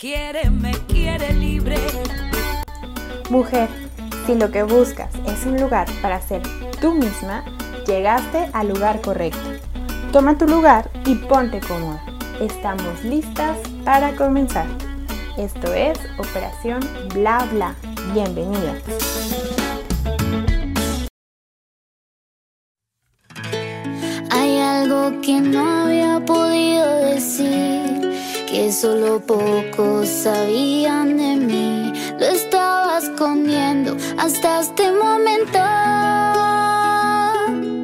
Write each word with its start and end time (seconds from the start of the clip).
quiere, 0.00 0.48
me 0.48 0.72
quiere 0.88 1.34
libre. 1.34 1.76
Mujer, 3.28 3.68
si 4.26 4.34
lo 4.34 4.50
que 4.50 4.62
buscas 4.62 5.10
es 5.26 5.44
un 5.44 5.60
lugar 5.60 5.86
para 6.00 6.22
ser 6.22 6.40
tú 6.80 6.94
misma, 6.94 7.44
llegaste 7.86 8.48
al 8.54 8.68
lugar 8.68 9.02
correcto. 9.02 9.38
Toma 10.10 10.38
tu 10.38 10.46
lugar 10.46 10.90
y 11.04 11.16
ponte 11.16 11.60
cómoda. 11.60 12.02
Estamos 12.40 13.04
listas 13.04 13.58
para 13.84 14.16
comenzar. 14.16 14.64
Esto 15.36 15.74
es 15.74 15.98
Operación 16.18 16.80
Bla 17.12 17.46
Bla. 17.52 17.74
Bienvenida. 18.14 18.74
Hay 24.30 24.58
algo 24.58 25.20
que 25.20 25.40
no 25.42 25.82
había 25.84 26.24
podido 26.24 26.86
decir, 27.04 27.79
que 28.50 28.72
solo 28.72 29.20
pocos 29.20 30.08
sabían 30.08 31.16
de 31.16 31.36
mí. 31.36 31.92
Lo 32.18 32.26
estaba 32.26 32.98
escondiendo 32.98 33.96
hasta 34.18 34.60
este 34.60 34.90
momento. 34.90 35.58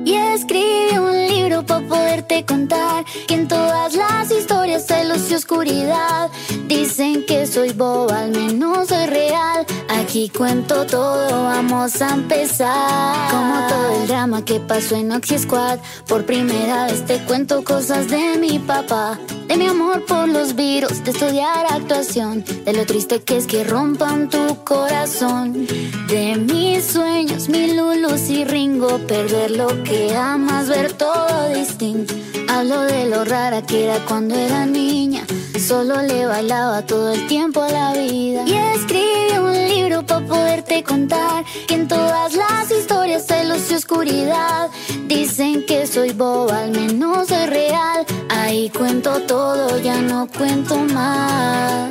Y 0.05 0.15
escribí 0.15 0.99
un 0.99 1.27
libro 1.29 1.65
para 1.65 1.87
poderte 1.87 2.45
contar 2.45 3.05
que 3.29 3.35
en 3.35 3.47
todas 3.47 3.95
las 3.95 4.31
historias 4.33 4.66
luz 5.05 5.31
y 5.31 5.35
oscuridad. 5.35 6.31
Dicen 6.67 7.25
que 7.27 7.47
soy 7.47 7.73
boba, 7.73 8.21
al 8.21 8.31
menos 8.31 8.89
soy 8.89 9.07
real. 9.07 9.67
Aquí 9.89 10.29
cuento 10.29 10.87
todo, 10.87 11.45
vamos 11.45 12.01
a 12.03 12.15
empezar. 12.15 13.31
Como 13.31 13.67
todo 13.69 14.01
el 14.01 14.09
drama 14.09 14.45
que 14.45 14.61
pasó 14.61 14.97
en 14.97 15.13
Oxy 15.13 15.39
Squad. 15.39 15.79
Por 16.07 16.25
primera 16.25 16.87
vez 16.87 17.05
te 17.05 17.19
cuento 17.25 17.65
cosas 17.65 18.09
de 18.09 18.37
mi 18.39 18.59
papá. 18.59 19.19
De 19.47 19.57
mi 19.57 19.67
amor 19.67 20.05
por 20.05 20.29
los 20.29 20.55
virus, 20.55 21.05
de 21.05 21.13
estudiar 21.13 21.67
actuación. 21.71 22.45
De 22.65 22.73
lo 22.73 22.85
triste 22.85 23.23
que 23.23 23.37
es 23.37 23.47
que 23.47 23.65
rompan 23.65 24.29
tu 24.29 24.65
corazón. 24.65 25.67
De 26.09 26.37
mis 26.37 26.85
sueños, 26.85 27.49
mi 27.49 27.75
lulus 27.75 28.29
y 28.29 28.45
ringo. 28.45 28.99
Perder 29.07 29.53
lo 29.53 29.83
que 29.85 30.15
amas, 30.17 30.69
ver 30.69 30.93
todo 30.93 31.49
distinto. 31.55 32.15
Hablo 32.49 32.83
de 32.83 33.07
lo 33.07 33.25
rara 33.25 33.63
que 33.63 33.85
era 33.85 33.99
cuando 34.07 34.35
era 34.35 34.67
niña. 34.77 35.25
Solo 35.59 36.03
le 36.03 36.27
bailaba 36.27 36.83
todo 36.83 37.13
el 37.13 37.27
tiempo 37.27 37.63
a 37.63 37.71
la 37.71 37.93
vida. 37.95 38.45
Y 38.47 38.55
escribí 38.77 39.39
un 39.39 39.55
libro 39.69 40.05
para 40.05 40.27
poderte 40.27 40.83
contar 40.85 41.45
que 41.67 41.75
en 41.75 41.89
todas 41.89 42.35
las 42.35 42.71
historias 42.71 43.31
hay 43.31 43.49
luz 43.49 43.71
y 43.71 43.75
oscuridad. 43.75 44.71
Dicen 45.07 45.65
que 45.67 45.87
soy 45.87 46.13
boba, 46.13 46.65
al 46.65 46.71
menos 46.71 47.29
soy 47.29 47.47
real. 47.47 48.05
Ahí 48.29 48.71
cuento 48.71 49.21
todo, 49.23 49.79
ya 49.79 50.01
no 50.03 50.29
cuento 50.29 50.77
más. 50.79 51.91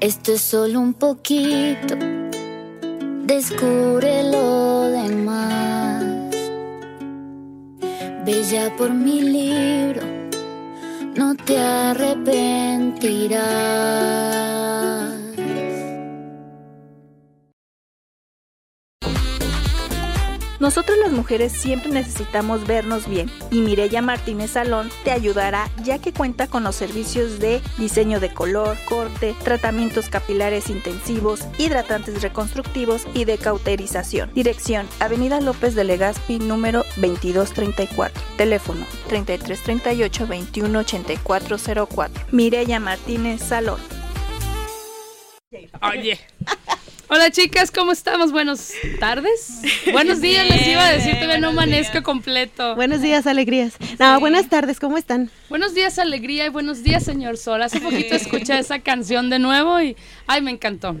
Esto 0.00 0.32
es 0.32 0.42
solo 0.42 0.80
un 0.80 0.94
poquito. 0.94 1.94
Descubre 3.24 4.30
lo 4.32 4.82
demás. 4.90 6.04
Bella 8.24 8.74
por 8.76 8.90
mi 8.90 9.20
libro, 9.22 10.02
no 11.18 11.34
te 11.34 11.58
arrepentirás. 11.58 14.17
Nosotros 20.60 20.98
las 20.98 21.12
mujeres 21.12 21.52
siempre 21.52 21.92
necesitamos 21.92 22.66
vernos 22.66 23.08
bien 23.08 23.30
y 23.50 23.60
Mireya 23.60 24.02
Martínez 24.02 24.50
Salón 24.50 24.90
te 25.04 25.12
ayudará 25.12 25.70
ya 25.84 26.00
que 26.00 26.12
cuenta 26.12 26.48
con 26.48 26.64
los 26.64 26.74
servicios 26.74 27.38
de 27.38 27.62
diseño 27.78 28.18
de 28.18 28.34
color, 28.34 28.76
corte, 28.88 29.36
tratamientos 29.44 30.08
capilares 30.08 30.68
intensivos, 30.68 31.46
hidratantes 31.58 32.22
reconstructivos 32.22 33.06
y 33.14 33.24
de 33.24 33.38
cauterización. 33.38 34.32
Dirección: 34.34 34.88
Avenida 34.98 35.40
López 35.40 35.76
de 35.76 35.84
Legazpi 35.84 36.40
número 36.40 36.84
2234. 36.96 38.20
Teléfono: 38.36 38.84
3338 39.08 40.26
218404. 40.26 42.26
Mireya 42.32 42.80
Martínez 42.80 43.42
Salón. 43.42 43.78
Oye. 45.82 46.18
Hola 47.10 47.30
chicas, 47.30 47.70
¿cómo 47.70 47.92
estamos? 47.92 48.32
Buenas 48.32 48.70
tardes. 49.00 49.62
Buenos 49.92 50.20
días, 50.20 50.46
les 50.46 50.66
iba 50.68 50.84
a 50.86 50.92
decir, 50.92 51.14
todavía 51.14 51.38
no 51.38 51.48
amanezco 51.48 52.02
completo. 52.02 52.74
Buenos 52.76 53.00
días, 53.00 53.26
alegrías. 53.26 53.72
No, 53.98 54.14
Sí. 54.16 54.20
buenas 54.20 54.48
tardes, 54.50 54.78
¿cómo 54.78 54.98
están? 54.98 55.30
Buenos 55.48 55.72
días, 55.74 55.98
alegría 55.98 56.44
y 56.44 56.48
buenos 56.50 56.82
días, 56.82 57.04
señor 57.04 57.38
Sol. 57.38 57.62
Hace 57.62 57.80
poquito 57.80 58.14
escuché 58.14 58.58
esa 58.58 58.80
canción 58.80 59.30
de 59.30 59.38
nuevo 59.38 59.80
y, 59.80 59.96
ay, 60.26 60.42
me 60.42 60.50
encantó. 60.50 60.96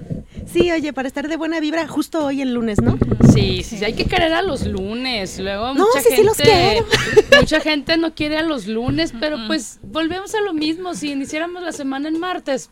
Sí, 0.50 0.70
oye, 0.72 0.94
para 0.94 1.08
estar 1.08 1.28
de 1.28 1.36
buena 1.36 1.60
vibra, 1.60 1.86
justo 1.86 2.24
hoy 2.24 2.40
el 2.40 2.54
lunes, 2.54 2.80
¿no? 2.80 2.98
Sí, 3.34 3.62
sí, 3.62 3.84
hay 3.84 3.92
que 3.92 4.06
querer 4.06 4.32
a 4.32 4.40
los 4.40 4.64
lunes. 4.66 5.38
Luego 5.38 5.74
No, 5.74 5.86
mucha 5.88 6.00
sí, 6.00 6.08
sí 6.08 6.14
gente, 6.16 6.24
los 6.24 6.36
quiero. 6.38 6.86
mucha 7.38 7.60
gente 7.60 7.96
no 7.98 8.14
quiere 8.14 8.38
a 8.38 8.42
los 8.42 8.66
lunes, 8.66 9.12
pero 9.20 9.36
pues 9.46 9.78
volvemos 9.82 10.34
a 10.34 10.40
lo 10.40 10.54
mismo. 10.54 10.94
Si 10.94 11.10
iniciáramos 11.12 11.62
la 11.62 11.72
semana 11.72 12.08
en 12.08 12.18
martes, 12.18 12.70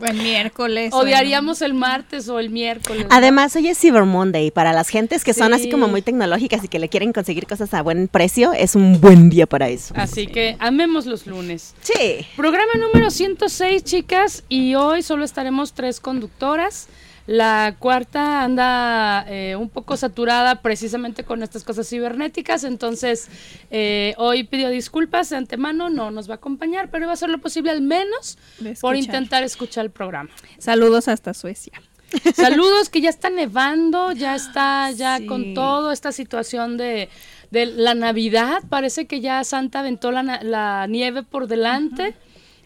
el 0.00 0.16
miércoles. 0.16 0.92
o 0.92 1.00
en- 1.02 1.06
odiaríamos 1.08 1.62
el 1.62 1.74
martes 1.74 2.28
o 2.28 2.38
el 2.38 2.50
miércoles. 2.50 3.04
¿no? 3.04 3.08
Además, 3.10 3.54
hoy 3.56 3.68
es 3.68 3.78
Cyber 3.78 4.04
Monday. 4.04 4.50
Para 4.50 4.72
las 4.72 4.88
gentes 4.88 5.24
que 5.24 5.32
son 5.34 5.52
así 5.54 5.64
Sí. 5.64 5.70
como 5.70 5.88
muy 5.88 6.02
tecnológicas 6.02 6.62
y 6.64 6.68
que 6.68 6.78
le 6.78 6.88
quieren 6.88 7.12
conseguir 7.12 7.46
cosas 7.46 7.72
a 7.74 7.82
buen 7.82 8.08
precio, 8.08 8.52
es 8.52 8.74
un 8.74 9.00
buen 9.00 9.30
día 9.30 9.46
para 9.46 9.68
eso. 9.68 9.94
Así 9.96 10.26
que 10.26 10.56
amemos 10.58 11.06
los 11.06 11.26
lunes. 11.26 11.74
Sí. 11.80 12.26
Programa 12.36 12.72
número 12.78 13.10
106, 13.10 13.84
chicas, 13.84 14.44
y 14.48 14.74
hoy 14.74 15.02
solo 15.02 15.24
estaremos 15.24 15.72
tres 15.72 16.00
conductoras. 16.00 16.88
La 17.26 17.74
cuarta 17.78 18.44
anda 18.44 19.24
eh, 19.28 19.56
un 19.56 19.68
poco 19.68 19.96
saturada 19.96 20.62
precisamente 20.62 21.24
con 21.24 21.42
estas 21.42 21.64
cosas 21.64 21.88
cibernéticas, 21.88 22.62
entonces 22.62 23.28
eh, 23.70 24.14
hoy 24.16 24.44
pidió 24.44 24.68
disculpas 24.68 25.30
de 25.30 25.36
antemano, 25.36 25.90
no 25.90 26.12
nos 26.12 26.28
va 26.28 26.34
a 26.34 26.36
acompañar, 26.36 26.88
pero 26.90 27.06
va 27.06 27.12
a 27.12 27.14
hacer 27.14 27.28
lo 27.28 27.38
posible 27.38 27.72
al 27.72 27.82
menos 27.82 28.38
por 28.80 28.94
intentar 28.94 29.42
escuchar 29.42 29.86
el 29.86 29.90
programa. 29.90 30.30
Saludos 30.58 31.08
hasta 31.08 31.34
Suecia. 31.34 31.82
Saludos, 32.36 32.88
que 32.88 33.00
ya 33.00 33.10
está 33.10 33.30
nevando, 33.30 34.12
ya 34.12 34.36
está 34.36 34.92
ya 34.92 35.18
Sí. 35.18 35.26
con 35.26 35.54
todo 35.54 35.90
esta 35.90 36.12
situación 36.12 36.76
de, 36.76 37.08
de 37.50 37.66
la 37.66 37.94
Navidad. 37.94 38.62
Parece 38.68 39.06
que 39.08 39.20
ya 39.20 39.42
Santa 39.42 39.80
aventó 39.80 40.12
la, 40.12 40.22
la 40.44 40.86
nieve 40.86 41.24
por 41.24 41.48
delante. 41.48 42.14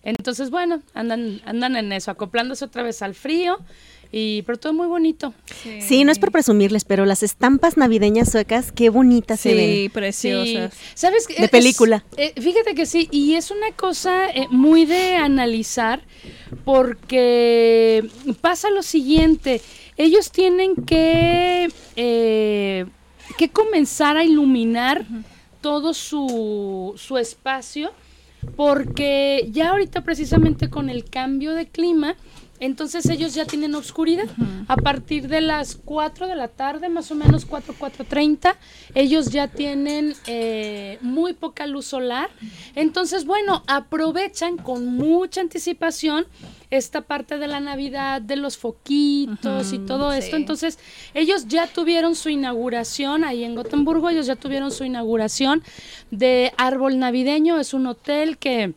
Entonces, 0.03 0.51
bueno, 0.51 0.83
andan, 0.93 1.41
andan 1.47 1.77
en 1.77 1.93
eso, 1.93 2.11
acoplándose 2.11 2.67
otra 2.67 2.83
vez 2.83 3.01
al 3.01 3.15
frío. 3.15 3.59
Y, 4.13 4.43
pero 4.43 4.59
todo 4.59 4.73
muy 4.73 4.89
bonito. 4.89 5.33
Sí, 5.81 6.03
no 6.05 6.11
es 6.11 6.19
por 6.19 6.33
presumirles, 6.33 6.85
pero 6.85 7.07
las 7.07 7.23
estampas 7.23 7.77
navideñas 7.77 8.31
suecas, 8.33 8.73
qué 8.73 8.91
bonitas 8.91 9.39
se 9.39 9.51
Sí, 9.51 9.57
ven. 9.57 9.91
preciosas. 9.93 10.75
Sí. 10.75 10.81
¿Sabes 10.95 11.27
qué? 11.29 11.35
De 11.35 11.45
Es- 11.45 11.51
película. 11.51 12.05
eh, 12.17 12.33
fíjate 12.41 12.75
que 12.75 12.87
sí, 12.87 13.09
y 13.13 13.35
es 13.35 13.53
una 13.53 13.71
cosa 13.77 14.29
eh, 14.31 14.49
muy 14.51 14.85
de 14.85 15.15
analizar 15.15 16.03
porque 16.65 18.05
pasa 18.41 18.71
lo 18.71 18.83
siguiente, 18.83 19.61
ellos 19.97 20.31
tienen 20.33 20.75
que, 20.77 21.69
eh, 21.97 22.87
que 23.39 23.49
comenzar 23.51 24.17
a 24.17 24.25
iluminar 24.25 25.05
todo 25.61 25.95
su, 25.95 26.95
su 26.97 27.19
espacio 27.19 27.93
porque 28.57 29.49
ya 29.53 29.71
ahorita 29.71 30.03
precisamente 30.03 30.71
con 30.71 30.89
el 30.89 31.05
cambio 31.05 31.55
de 31.55 31.67
clima, 31.69 32.17
entonces 32.61 33.09
ellos 33.09 33.35
ya 33.35 33.47
tienen 33.47 33.75
oscuridad. 33.75 34.27
A 34.69 34.77
partir 34.77 35.29
de 35.29 35.41
las 35.41 35.75
4 35.75 36.29
de 36.29 36.37
la 36.37 36.49
tarde, 36.49 36.89
más 36.89 37.11
o 37.11 37.15
menos 37.15 37.47
4, 37.47 37.75
4.30, 37.79 38.55
ellos 38.95 39.31
ya 39.31 39.49
tienen 39.49 40.15
eh, 40.27 40.99
muy 41.01 41.33
poca 41.33 41.67
luz 41.67 41.87
solar. 41.87 42.31
Entonces, 42.75 43.25
bueno, 43.25 43.65
aprovechan 43.67 44.59
con 44.59 44.87
mucha 44.87 45.41
anticipación 45.41 46.27
esta 46.71 47.01
parte 47.01 47.39
de 47.39 47.49
la 47.49 47.61
Navidad, 47.61 48.23
de 48.23 48.37
los 48.37 48.57
foquitos 48.57 49.73
y 49.73 49.79
todo 49.79 50.13
esto. 50.13 50.37
Entonces, 50.37 50.79
ellos 51.15 51.49
ya 51.49 51.67
tuvieron 51.67 52.15
su 52.15 52.29
inauguración 52.29 53.25
ahí 53.25 53.43
en 53.43 53.55
Gotemburgo, 53.55 54.09
ellos 54.09 54.27
ya 54.27 54.37
tuvieron 54.37 54.71
su 54.71 54.85
inauguración 54.85 55.63
de 56.11 56.53
Árbol 56.57 56.99
Navideño, 56.99 57.59
es 57.59 57.75
un 57.75 57.87
hotel 57.87 58.39
que 58.39 58.75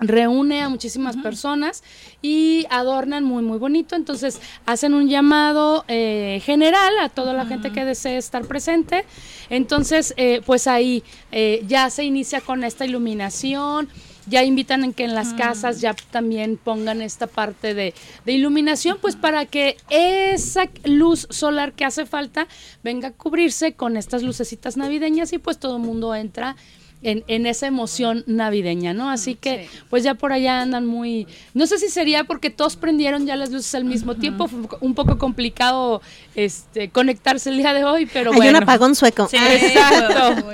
reúne 0.00 0.62
a 0.62 0.68
muchísimas 0.68 1.16
personas 1.16 1.82
y 2.22 2.66
adornan 2.70 3.24
muy 3.24 3.42
muy 3.42 3.58
bonito. 3.58 3.96
Entonces 3.96 4.40
hacen 4.66 4.94
un 4.94 5.08
llamado 5.08 5.84
eh, 5.88 6.40
general 6.44 6.98
a 7.00 7.08
toda 7.08 7.32
la 7.32 7.46
gente 7.46 7.72
que 7.72 7.84
desee 7.84 8.16
estar 8.16 8.44
presente. 8.46 9.04
Entonces 9.50 10.14
eh, 10.16 10.42
pues 10.46 10.66
ahí 10.66 11.02
eh, 11.32 11.64
ya 11.66 11.90
se 11.90 12.04
inicia 12.04 12.40
con 12.40 12.64
esta 12.64 12.84
iluminación 12.84 13.88
ya 14.28 14.44
invitan 14.44 14.84
en 14.84 14.92
que 14.92 15.04
en 15.04 15.14
las 15.14 15.32
casas 15.34 15.80
ya 15.80 15.94
también 16.10 16.56
pongan 16.56 17.02
esta 17.02 17.26
parte 17.26 17.74
de, 17.74 17.94
de 18.24 18.32
iluminación, 18.32 18.98
pues 19.00 19.16
para 19.16 19.46
que 19.46 19.76
esa 19.88 20.64
luz 20.84 21.26
solar 21.30 21.72
que 21.72 21.84
hace 21.84 22.06
falta 22.06 22.46
venga 22.82 23.08
a 23.08 23.12
cubrirse 23.12 23.72
con 23.72 23.96
estas 23.96 24.22
lucecitas 24.22 24.76
navideñas 24.76 25.32
y 25.32 25.38
pues 25.38 25.58
todo 25.58 25.76
el 25.76 25.82
mundo 25.82 26.14
entra 26.14 26.56
en, 27.02 27.24
en 27.28 27.46
esa 27.46 27.66
emoción 27.66 28.24
navideña, 28.26 28.92
¿no? 28.92 29.10
Así 29.10 29.34
que 29.34 29.68
pues 29.88 30.02
ya 30.02 30.14
por 30.14 30.32
allá 30.32 30.60
andan 30.60 30.86
muy, 30.86 31.26
no 31.54 31.66
sé 31.66 31.78
si 31.78 31.88
sería 31.88 32.24
porque 32.24 32.50
todos 32.50 32.76
prendieron 32.76 33.26
ya 33.26 33.36
las 33.36 33.50
luces 33.50 33.74
al 33.74 33.84
mismo 33.84 34.16
tiempo, 34.16 34.48
fue 34.48 34.60
un 34.80 34.94
poco 34.94 35.18
complicado 35.18 36.02
este 36.34 36.90
conectarse 36.90 37.50
el 37.50 37.58
día 37.58 37.72
de 37.72 37.84
hoy, 37.84 38.06
pero 38.06 38.32
Hay 38.32 38.36
bueno. 38.36 38.58
un 38.58 38.62
apagón 38.64 38.94
sueco. 38.94 39.28
Sí, 39.28 39.36
exacto. 39.50 40.48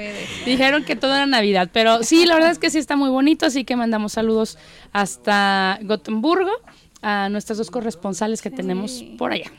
Dijeron 0.44 0.84
que 0.84 0.96
todo 0.96 1.14
era 1.14 1.26
Navidad, 1.26 1.70
pero 1.72 2.02
sí, 2.02 2.26
la 2.26 2.34
verdad 2.34 2.50
es 2.50 2.58
que 2.58 2.70
sí 2.70 2.78
está 2.78 2.96
muy 2.96 3.08
bonito, 3.10 3.46
así 3.46 3.64
que 3.64 3.76
mandamos 3.76 4.12
saludos 4.12 4.58
hasta 4.92 5.78
Gotemburgo 5.82 6.50
a 7.00 7.28
nuestras 7.28 7.58
dos 7.58 7.70
corresponsales 7.70 8.42
que 8.42 8.50
tenemos 8.50 9.04
por 9.18 9.32
allá. 9.32 9.50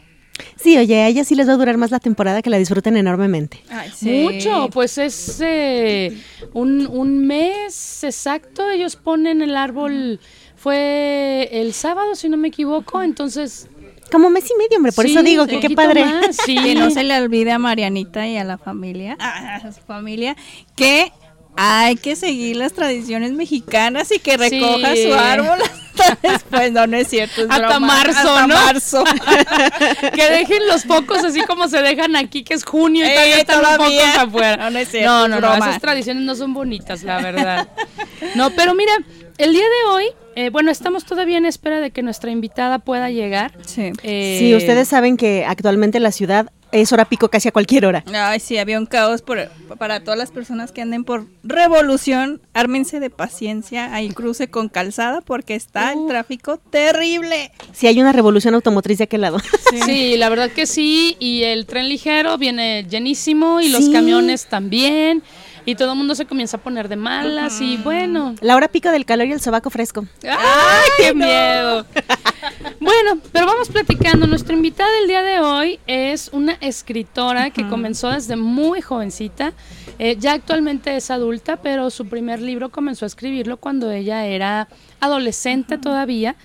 Sí, 0.62 0.78
oye, 0.78 1.02
a 1.02 1.08
ellas 1.08 1.28
sí 1.28 1.36
les 1.36 1.48
va 1.48 1.54
a 1.54 1.58
durar 1.58 1.78
más 1.78 1.92
la 1.92 2.00
temporada 2.00 2.42
que 2.42 2.50
la 2.50 2.58
disfruten 2.58 2.98
enormemente. 2.98 3.62
Ay, 3.70 3.92
sí. 3.96 4.10
Mucho, 4.24 4.70
pues 4.72 4.98
es 4.98 5.40
eh, 5.42 6.18
un, 6.54 6.88
un 6.88 7.26
mes 7.26 8.04
exacto, 8.04 8.70
ellos 8.70 8.96
ponen 8.96 9.42
el 9.42 9.56
árbol, 9.56 10.20
fue 10.56 11.50
el 11.52 11.74
sábado 11.74 12.16
si 12.16 12.30
no 12.30 12.38
me 12.38 12.48
equivoco, 12.50 13.02
entonces... 13.02 13.68
Como 14.12 14.30
mes 14.30 14.46
y 14.50 14.58
medio, 14.58 14.78
hombre, 14.78 14.92
por 14.92 15.06
sí, 15.06 15.12
eso 15.12 15.24
digo 15.24 15.48
que 15.48 15.60
qué 15.60 15.70
padre. 15.72 16.06
más, 16.06 16.36
sí. 16.46 16.56
Que 16.56 16.76
no 16.76 16.92
se 16.92 17.04
le 17.04 17.18
olvide 17.20 17.52
a 17.52 17.58
Marianita 17.60 18.28
y 18.28 18.38
a 18.38 18.44
la 18.44 18.58
familia, 18.58 19.16
a 19.20 19.72
su 19.72 19.82
familia, 19.82 20.36
que 20.76 21.12
hay 21.56 21.96
que 21.96 22.16
seguir 22.16 22.58
las 22.58 22.74
tradiciones 22.74 23.32
mexicanas 23.32 24.12
y 24.12 24.20
que 24.20 24.38
recoja 24.38 24.94
Sí. 24.96 25.04
su 25.08 25.14
árbol 25.14 25.60
hasta 26.04 26.18
después. 26.30 26.72
No, 26.72 26.88
no 26.88 26.98
es 26.98 27.08
cierto. 27.08 27.42
es 27.42 27.48
Hasta 27.50 27.68
broma. 27.68 27.88
marzo, 27.88 28.20
Hasta 28.36 28.48
¿no? 28.48 28.56
marzo. 28.56 29.04
que 30.16 30.30
dejen 30.30 30.68
los 30.68 30.84
focos 30.84 31.24
así 31.24 31.42
como 31.46 31.68
se 31.68 31.82
dejan 31.82 32.16
aquí, 32.16 32.44
que 32.44 32.54
es 32.54 32.64
junio 32.64 33.06
y 33.06 33.10
todavía 33.10 33.38
Eh, 33.38 33.40
están 33.42 33.62
los 33.62 33.72
focos 33.72 34.18
afuera. 34.18 34.58
No, 34.58 34.70
no 34.72 34.80
es 34.80 34.90
cierto, 34.90 35.10
No, 35.10 35.24
es 35.26 35.30
no, 35.30 35.40
no, 35.42 35.56
esas 35.56 35.82
tradiciones 35.82 36.24
no 36.24 36.36
son 36.36 36.54
bonitas, 36.54 37.04
la 37.04 37.22
verdad. 37.22 37.68
No, 38.36 38.50
pero 38.52 38.74
mira, 38.76 38.94
el 39.38 39.52
día 39.54 39.64
de 39.64 39.90
hoy, 39.92 40.06
eh, 40.36 40.50
bueno, 40.50 40.72
estamos 40.72 41.06
todavía 41.06 41.38
en 41.38 41.46
espera 41.46 41.80
de 41.80 41.92
que 41.92 42.02
nuestra 42.04 42.32
invitada 42.32 42.80
pueda 42.80 43.10
llegar. 43.10 43.54
Sí. 43.66 43.92
Eh, 44.04 44.38
Sí, 44.40 44.56
ustedes 44.56 44.88
saben 44.88 45.18
que 45.18 45.46
actualmente 45.46 46.00
la 46.00 46.12
ciudad 46.12 46.52
es 46.72 46.92
hora 46.92 47.06
pico 47.06 47.30
casi 47.30 47.48
a 47.48 47.52
cualquier 47.52 47.86
hora. 47.86 48.04
Ay, 48.14 48.40
sí, 48.40 48.58
había 48.58 48.78
un 48.80 48.86
caos 48.86 49.22
por, 49.22 49.50
para 49.78 50.04
todas 50.04 50.18
las 50.18 50.32
personas 50.32 50.72
que 50.72 50.82
anden 50.82 51.04
por 51.04 51.26
revolución. 51.44 52.42
Ármense 52.54 53.00
de 53.00 53.10
paciencia. 53.10 53.94
Hay 53.94 54.10
cruce 54.10 54.50
con 54.50 54.70
calzada 54.70 55.22
porque 55.22 55.56
está 55.56 55.94
el 55.94 56.08
tráfico 56.08 56.58
terrible. 56.58 57.52
Si 57.74 57.88
hay 57.88 58.00
una 58.02 58.12
revolución 58.12 58.54
automotriz 58.56 58.98
de 58.98 59.06
aquel 59.06 59.22
lado. 59.22 59.38
Sí. 59.86 60.16
la 60.18 60.30
verdad 60.30 60.50
que 60.52 60.66
sí. 60.66 61.16
Y 61.20 61.44
el 61.44 61.66
tren 61.66 61.90
ligero 61.90 62.38
viene 62.38 62.86
llenísimo 62.90 63.62
y 63.62 63.70
los 63.70 63.86
Sí. 63.86 63.92
camiones 63.92 64.46
también. 64.48 65.24
Y 65.66 65.76
todo 65.76 65.94
el 65.94 65.98
mundo 65.98 66.14
se 66.14 66.26
comienza 66.26 66.58
a 66.58 66.60
poner 66.60 66.88
de 66.88 66.96
malas 66.96 67.60
y 67.60 67.78
bueno. 67.78 68.36
La 68.42 68.56
hora 68.56 68.68
pico 68.68 68.92
del 68.92 69.06
calor 69.06 69.28
y 69.28 69.32
el 69.32 69.42
sobaco 69.42 69.70
fresco. 69.70 70.06
¡Ay, 70.24 70.90
qué 70.98 71.14
miedo! 71.14 71.86
Bueno, 72.80 73.20
pero 73.32 73.48
vamos 73.48 73.70
platicando. 73.70 74.28
Nuestra 74.28 74.54
invitada 74.54 74.90
del 75.00 75.08
día 75.08 75.24
de 75.24 75.40
hoy 75.40 75.80
es 75.88 76.30
una 76.32 76.54
escritora 76.62 77.50
que 77.50 77.68
comenzó 77.68 78.10
desde 78.10 78.36
muy 78.36 78.82
jovencita. 78.82 79.54
Eh, 79.98 80.18
ya 80.20 80.34
actualmente 80.34 80.96
es 80.96 81.10
adulta, 81.10 81.58
pero 81.58 81.90
su 81.90 82.06
primer 82.08 82.42
libro 82.42 82.70
comenzó 82.70 83.06
a 83.06 83.08
escribirlo 83.08 83.58
cuando 83.58 83.90
ella 83.92 84.26
era 84.26 84.68
adolescente 85.00 85.78
todavía. 85.78 86.36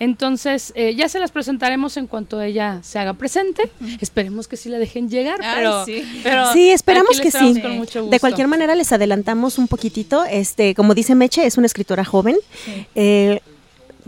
Entonces, 0.00 0.72
eh, 0.74 0.94
ya 0.96 1.08
se 1.08 1.18
las 1.18 1.30
presentaremos 1.30 1.96
en 1.96 2.06
cuanto 2.06 2.40
ella 2.42 2.80
se 2.82 2.98
haga 2.98 3.14
presente. 3.14 3.70
Esperemos 4.00 4.48
que 4.48 4.56
sí 4.56 4.68
la 4.68 4.78
dejen 4.78 5.08
llegar, 5.08 5.38
Ay, 5.42 5.54
pero, 5.56 5.84
sí. 5.84 6.20
pero 6.22 6.52
Sí, 6.52 6.70
esperamos 6.70 7.20
que 7.20 7.30
sí. 7.30 7.60
con 7.60 7.72
mucho 7.76 8.06
De 8.06 8.20
cualquier 8.20 8.48
manera 8.48 8.74
les 8.74 8.92
adelantamos 8.92 9.58
un 9.58 9.68
poquitito. 9.68 10.24
Este, 10.24 10.74
como 10.74 10.94
dice 10.94 11.14
Meche, 11.14 11.46
es 11.46 11.56
una 11.56 11.66
escritora 11.66 12.04
joven. 12.04 12.36
Eh, 12.94 13.40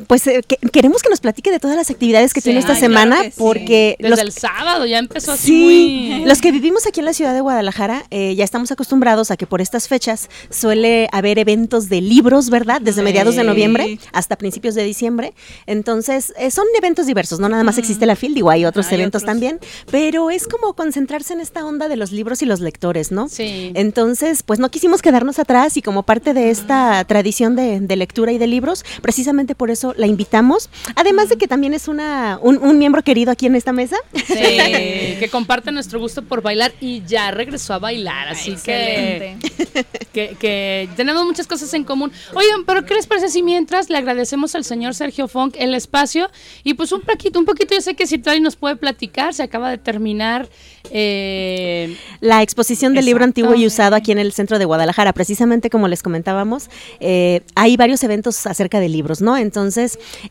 pues 0.07 0.27
eh, 0.27 0.43
que- 0.47 0.57
queremos 0.71 1.03
que 1.03 1.09
nos 1.11 1.21
platique 1.21 1.51
de 1.51 1.59
todas 1.59 1.77
las 1.77 1.91
actividades 1.91 2.33
que 2.35 2.41
Sí. 2.41 2.45
tiene 2.47 2.61
esta 2.61 2.73
Ay, 2.75 2.79
claro 2.81 2.93
semana, 2.95 3.23
sí. 3.25 3.33
porque 3.39 3.97
Desde 3.99 4.11
los, 4.11 4.19
el 4.21 4.33
sábado 4.33 4.85
ya 4.87 4.99
empezó 4.99 5.33
así 5.33 5.47
Sí, 5.47 6.09
muy... 6.19 6.25
los 6.27 6.41
que 6.41 6.53
vivimos 6.53 6.87
aquí 6.87 7.01
en 7.01 7.07
la 7.07 7.13
ciudad 7.15 7.35
de 7.35 7.41
Guadalajara 7.41 8.05
eh, 8.11 8.35
ya 8.35 8.45
estamos 8.45 8.71
acostumbrados 8.71 9.31
a 9.31 9.37
que 9.37 9.47
por 9.47 9.61
estas 9.61 9.89
fechas 9.89 10.29
suele 10.51 11.09
haber 11.13 11.39
eventos 11.39 11.89
de 11.89 12.01
libros, 12.01 12.51
¿verdad? 12.51 12.81
Desde 12.81 13.03
mediados 13.03 13.37
de 13.37 13.45
noviembre 13.45 13.99
hasta 14.13 14.37
principios 14.37 14.75
de 14.75 14.85
diciembre. 14.85 15.33
Entonces, 15.67 16.33
eh, 16.39 16.51
son 16.51 16.65
eventos 16.79 17.07
diversos, 17.07 17.41
no 17.41 17.49
nada 17.49 17.65
más 17.65 17.79
existe 17.79 18.07
la 18.07 18.17
FIL, 18.17 18.35
digo, 18.35 18.51
hay 18.51 18.65
otros 18.65 18.87
Hay 18.89 18.95
eventos 18.95 19.23
otros. 19.23 19.33
también, 19.33 19.61
pero 19.91 20.31
es 20.31 20.47
como 20.47 20.75
concentrarse 20.75 21.33
en 21.33 21.41
esta 21.41 21.65
onda 21.65 21.89
de 21.89 21.97
los 21.97 22.13
libros 22.13 22.43
y 22.43 22.47
los 22.47 22.61
lectores, 22.61 23.13
¿no? 23.13 23.29
Sí. 23.29 23.73
Entonces, 23.75 24.43
pues 24.43 24.59
no 24.59 24.71
quisimos 24.71 25.03
quedarnos 25.03 25.39
atrás 25.39 25.77
y 25.77 25.83
como 25.83 26.03
parte 26.03 26.35
de 26.35 26.51
esta 26.51 27.05
tradición 27.05 27.57
de, 27.57 27.81
de 27.81 27.97
lectura 27.97 28.33
y 28.33 28.39
de 28.39 28.47
libros, 28.47 28.85
precisamente 29.03 29.55
por 29.55 29.71
eso 29.71 29.86
la 29.97 30.07
invitamos. 30.07 30.71
Además 30.95 31.29
de 31.29 31.37
que 31.37 31.49
también 31.49 31.75
es 31.75 31.89
una, 31.89 32.39
un, 32.43 32.59
un 32.59 32.79
miembro 32.79 33.03
querido 33.03 33.31
aquí 33.31 33.47
en 33.47 33.57
esta 33.57 33.73
mesa. 33.73 33.97
Sí, 34.15 34.25
que 34.35 35.29
comparte 35.31 35.73
nuestro 35.73 35.99
gusto 35.99 36.23
por 36.23 36.43
bailar 36.43 36.73
y 36.81 37.03
ya 37.07 37.31
regresó 37.31 37.75
a 37.75 37.79
bailar, 37.79 38.29
así 38.29 38.57
que, 38.63 39.37
que, 40.13 40.37
que 40.39 40.89
tenemos 40.97 41.25
muchas 41.25 41.47
cosas 41.47 41.73
en 41.75 41.85
común. 41.85 42.13
Oigan, 42.35 42.65
pero 42.65 42.85
¿qué 42.85 42.95
les 42.95 43.07
parece 43.07 43.29
si 43.29 43.43
mientras 43.43 43.91
le 43.91 43.99
agradecemos 43.99 44.55
al 44.55 44.65
señor 44.65 44.95
Sergio 44.95 45.29
Funk 45.29 45.55
el 45.59 45.75
espacio? 45.75 46.31
Y 46.65 46.75
pues 46.75 46.93
un 46.93 47.03
poquito, 47.03 47.39
un 47.39 47.45
poquito, 47.45 47.75
yo 47.75 47.81
sé 47.81 47.95
que 47.95 48.07
si 48.07 48.19
todavía 48.19 48.43
nos 48.43 48.57
puede 48.57 48.77
platicar, 48.77 49.35
se 49.35 49.43
acaba 49.43 49.71
de 49.71 49.79
terminar 49.79 50.49
eh, 50.91 51.97
La 52.21 52.43
exposición 52.43 52.95
del 52.95 53.07
libro 53.07 53.25
antiguo 53.25 53.55
y 53.55 53.67
usado 53.67 53.97
aquí 53.97 54.13
en 54.13 54.19
el 54.19 54.33
centro 54.33 54.59
de 54.59 54.65
Guadalajara, 54.65 55.13
precisamente 55.13 55.71
como 55.71 55.89
les 55.89 56.03
comentábamos, 56.03 56.69
eh, 57.01 57.43
hay 57.55 57.77
varios 57.77 58.03
eventos 58.03 58.47
acerca 58.47 58.81
de 58.81 58.89
libros, 58.89 59.21
¿no? 59.21 59.37
Entonces, 59.37 59.76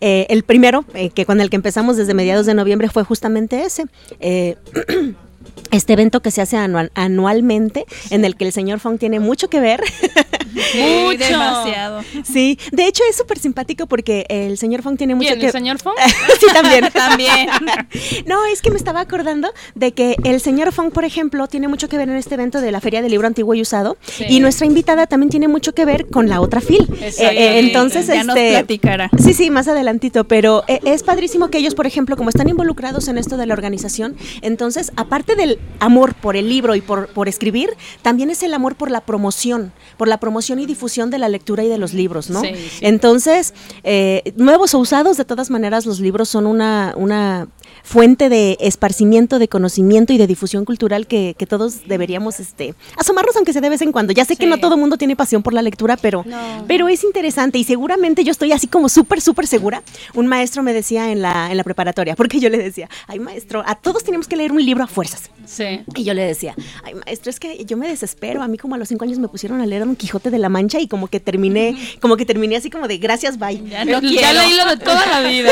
eh, 0.01 0.25
el 0.29 0.43
primero, 0.43 0.85
eh, 0.93 1.09
que 1.09 1.25
con 1.25 1.41
el 1.41 1.49
que 1.49 1.55
empezamos 1.55 1.97
desde 1.97 2.13
mediados 2.13 2.45
de 2.45 2.53
noviembre, 2.53 2.89
fue 2.89 3.03
justamente 3.03 3.63
ese. 3.63 3.85
eh, 5.45 5.61
Este 5.71 5.93
evento 5.93 6.21
que 6.21 6.31
se 6.31 6.41
hace 6.41 6.57
anual- 6.57 6.91
anualmente, 6.95 7.85
en 8.09 8.25
el 8.25 8.35
que 8.35 8.45
el 8.45 8.51
señor 8.53 8.79
Fong 8.79 8.97
tiene 8.97 9.19
mucho 9.19 9.49
que 9.49 9.59
ver. 9.59 9.81
Mucho. 10.75 11.17
demasiado. 11.17 12.01
sí, 12.23 12.57
de 12.71 12.87
hecho 12.87 13.03
es 13.09 13.17
súper 13.17 13.37
simpático 13.39 13.87
porque 13.87 14.25
el 14.29 14.57
señor 14.57 14.81
Fong 14.83 14.97
tiene 14.97 15.13
mucho 15.15 15.27
¿quién, 15.29 15.39
que 15.39 15.45
el 15.47 15.51
señor 15.51 15.79
Funk? 15.79 15.95
sí, 16.39 16.45
también. 16.53 16.89
También. 16.93 17.49
No, 18.25 18.45
es 18.45 18.61
que 18.61 18.71
me 18.71 18.77
estaba 18.77 19.01
acordando 19.01 19.51
de 19.75 19.91
que 19.93 20.15
el 20.23 20.39
señor 20.39 20.71
Fong, 20.71 20.91
por 20.91 21.03
ejemplo, 21.05 21.47
tiene 21.47 21.67
mucho 21.67 21.89
que 21.89 21.97
ver 21.97 22.09
en 22.09 22.15
este 22.15 22.35
evento 22.35 22.61
de 22.61 22.71
la 22.71 22.79
Feria 22.81 23.01
del 23.01 23.11
Libro 23.11 23.27
Antiguo 23.27 23.53
y 23.53 23.61
Usado. 23.61 23.97
Sí. 24.01 24.25
Y 24.29 24.39
nuestra 24.39 24.65
invitada 24.65 25.07
también 25.07 25.29
tiene 25.29 25.47
mucho 25.47 25.73
que 25.73 25.85
ver 25.85 26.07
con 26.07 26.29
la 26.29 26.41
otra 26.41 26.61
FIL. 26.61 26.87
Exacto. 27.01 27.33
entonces, 27.37 28.07
ya 28.07 28.23
nos 28.23 28.35
este. 28.35 28.51
platicará. 28.51 29.09
Sí, 29.21 29.33
sí, 29.33 29.49
más 29.49 29.67
adelantito, 29.67 30.23
pero 30.25 30.63
eh, 30.67 30.79
es 30.85 31.03
padrísimo 31.03 31.49
que 31.49 31.57
ellos, 31.57 31.75
por 31.75 31.85
ejemplo, 31.87 32.15
como 32.17 32.29
están 32.29 32.49
involucrados 32.49 33.07
en 33.07 33.17
esto 33.17 33.37
de 33.37 33.45
la 33.45 33.53
organización, 33.53 34.15
entonces, 34.41 34.91
aparte 34.95 35.34
del 35.35 35.59
amor 35.79 36.13
por 36.15 36.35
el 36.35 36.49
libro 36.49 36.75
y 36.75 36.81
por, 36.81 37.07
por 37.09 37.27
escribir, 37.27 37.69
también 38.01 38.29
es 38.29 38.43
el 38.43 38.53
amor 38.53 38.75
por 38.75 38.89
la 38.91 39.01
promoción, 39.01 39.71
por 39.97 40.07
la 40.07 40.17
promoción 40.19 40.59
y 40.59 40.65
difusión 40.65 41.09
de 41.09 41.17
la 41.19 41.29
lectura 41.29 41.63
y 41.63 41.67
de 41.69 41.77
los 41.77 41.93
libros, 41.93 42.29
¿no? 42.29 42.41
Sí, 42.41 42.49
sí. 42.55 42.79
Entonces, 42.81 43.53
eh, 43.83 44.33
nuevos 44.35 44.73
o 44.73 44.79
usados, 44.79 45.17
de 45.17 45.25
todas 45.25 45.49
maneras, 45.49 45.85
los 45.85 45.99
libros 45.99 46.29
son 46.29 46.45
una, 46.45 46.93
una 46.97 47.47
fuente 47.83 48.29
de 48.29 48.57
esparcimiento, 48.59 49.39
de 49.39 49.47
conocimiento 49.47 50.13
y 50.13 50.17
de 50.17 50.27
difusión 50.27 50.65
cultural 50.65 51.07
que, 51.07 51.35
que 51.37 51.45
todos 51.45 51.87
deberíamos 51.87 52.39
este, 52.39 52.73
asomarnos, 52.97 53.35
aunque 53.35 53.53
sea 53.53 53.61
de 53.61 53.69
vez 53.69 53.81
en 53.81 53.91
cuando. 53.91 54.13
Ya 54.13 54.25
sé 54.25 54.35
que 54.35 54.47
no 54.47 54.57
todo 54.59 54.75
el 54.75 54.79
mundo 54.79 54.97
tiene 54.97 55.15
pasión 55.15 55.43
por 55.43 55.53
la 55.53 55.61
lectura, 55.61 55.97
pero, 55.97 56.23
No. 56.25 56.65
pero 56.67 56.87
es 56.89 57.03
interesante 57.03 57.57
y 57.57 57.63
seguramente 57.63 58.23
yo 58.23 58.31
estoy 58.31 58.51
así 58.51 58.67
como 58.67 58.89
súper, 58.89 59.21
súper 59.21 59.47
segura. 59.47 59.83
Un 60.13 60.27
maestro 60.27 60.63
me 60.63 60.73
decía 60.73 61.11
en 61.11 61.21
la, 61.21 61.51
en 61.51 61.57
la 61.57 61.63
preparatoria, 61.63 62.15
porque 62.15 62.39
yo 62.39 62.49
le 62.49 62.57
decía, 62.57 62.89
ay 63.07 63.19
maestro, 63.19 63.63
a 63.65 63.75
todos 63.75 64.03
tenemos 64.03 64.27
que 64.27 64.35
leer 64.35 64.51
un 64.51 64.63
libro 64.63 64.83
a 64.83 64.87
fuerzas. 64.87 65.24
Sí. 65.45 65.81
Y 65.95 66.03
yo 66.03 66.13
le 66.13 66.23
decía, 66.23 66.55
ay 66.83 66.95
maestro, 66.95 67.29
es 67.29 67.39
que 67.39 67.65
yo 67.65 67.77
me 67.77 67.87
desespero. 67.87 68.41
A 68.41 68.47
mí 68.47 68.57
como 68.57 68.75
a 68.75 68.77
los 68.77 68.87
cinco 68.89 69.05
años 69.05 69.19
me 69.19 69.27
pusieron 69.27 69.61
a 69.61 69.65
leer 69.65 69.85
Don 69.85 69.95
Quijote 69.95 70.29
de 70.29 70.39
la 70.39 70.49
Mancha 70.49 70.79
y 70.79 70.87
como 70.87 71.07
que 71.07 71.19
terminé, 71.19 71.77
como 72.01 72.17
que 72.17 72.25
terminé 72.25 72.55
así 72.55 72.69
como 72.69 72.87
de 72.87 72.97
gracias, 72.97 73.37
bye. 73.37 73.61
Ya 73.69 73.85
no 73.85 74.01
ya 74.01 74.33
leí 74.33 74.53
lo 74.53 74.65
de 74.65 74.77
toda 74.77 75.05
la 75.05 75.21
vida. 75.29 75.51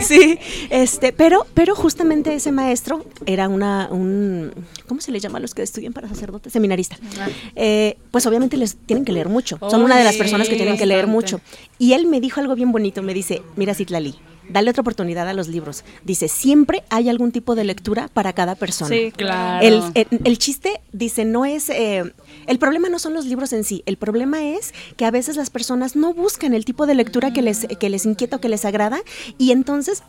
Sí, 0.00 0.38
este, 0.70 1.12
pero, 1.12 1.46
pero 1.54 1.74
justamente 1.74 2.34
ese 2.34 2.52
maestro 2.52 3.04
era 3.26 3.48
una, 3.48 3.88
un, 3.90 4.52
¿cómo 4.86 5.00
se 5.00 5.12
le 5.12 5.20
llama 5.20 5.38
a 5.38 5.40
los 5.40 5.54
que 5.54 5.62
estudian 5.62 5.92
para 5.92 6.08
sacerdotes? 6.08 6.52
Seminarista. 6.52 6.96
Eh, 7.54 7.96
pues 8.10 8.26
obviamente 8.26 8.56
les 8.56 8.76
tienen 8.76 9.04
que 9.04 9.12
leer 9.12 9.28
mucho. 9.28 9.58
Son 9.70 9.82
una 9.82 9.96
de 9.96 10.04
las 10.04 10.16
personas 10.16 10.48
que 10.48 10.56
tienen 10.56 10.76
que 10.76 10.86
leer 10.86 11.06
mucho. 11.06 11.40
Y 11.78 11.94
él 11.94 12.06
me 12.06 12.20
dijo 12.20 12.40
algo 12.40 12.54
bien 12.54 12.72
bonito. 12.72 13.02
Me 13.02 13.14
dice, 13.14 13.42
mira, 13.56 13.74
Citlali, 13.74 14.14
dale 14.48 14.70
otra 14.70 14.80
oportunidad 14.82 15.28
a 15.28 15.32
los 15.34 15.48
libros. 15.48 15.84
Dice, 16.04 16.28
siempre 16.28 16.82
hay 16.90 17.08
algún 17.08 17.32
tipo 17.32 17.54
de 17.54 17.64
lectura 17.64 18.08
para 18.12 18.32
cada 18.32 18.54
persona. 18.54 18.88
Sí, 18.94 19.12
Claro. 19.16 19.66
El, 19.66 19.82
el- 19.94 20.20
el 20.24 20.38
chiste, 20.38 20.80
dice, 20.92 21.24
no 21.24 21.44
es... 21.44 21.70
eh, 21.70 22.04
el 22.46 22.58
problema 22.58 22.88
no 22.88 22.98
son 22.98 23.14
los 23.14 23.24
libros 23.26 23.52
en 23.52 23.62
sí, 23.64 23.82
el 23.86 23.96
problema 23.96 24.42
es 24.42 24.74
que 24.96 25.04
a 25.04 25.10
veces 25.10 25.36
las 25.36 25.50
personas 25.50 25.94
no 25.96 26.12
buscan 26.12 26.54
el 26.54 26.64
tipo 26.64 26.86
de 26.86 26.94
lectura 26.94 27.32
que 27.32 27.42
les, 27.42 27.66
que 27.78 27.88
les 27.88 28.04
inquieta 28.04 28.36
o 28.36 28.40
que 28.40 28.48
les 28.48 28.64
agrada 28.64 29.00
y 29.38 29.52
entonces 29.52 30.02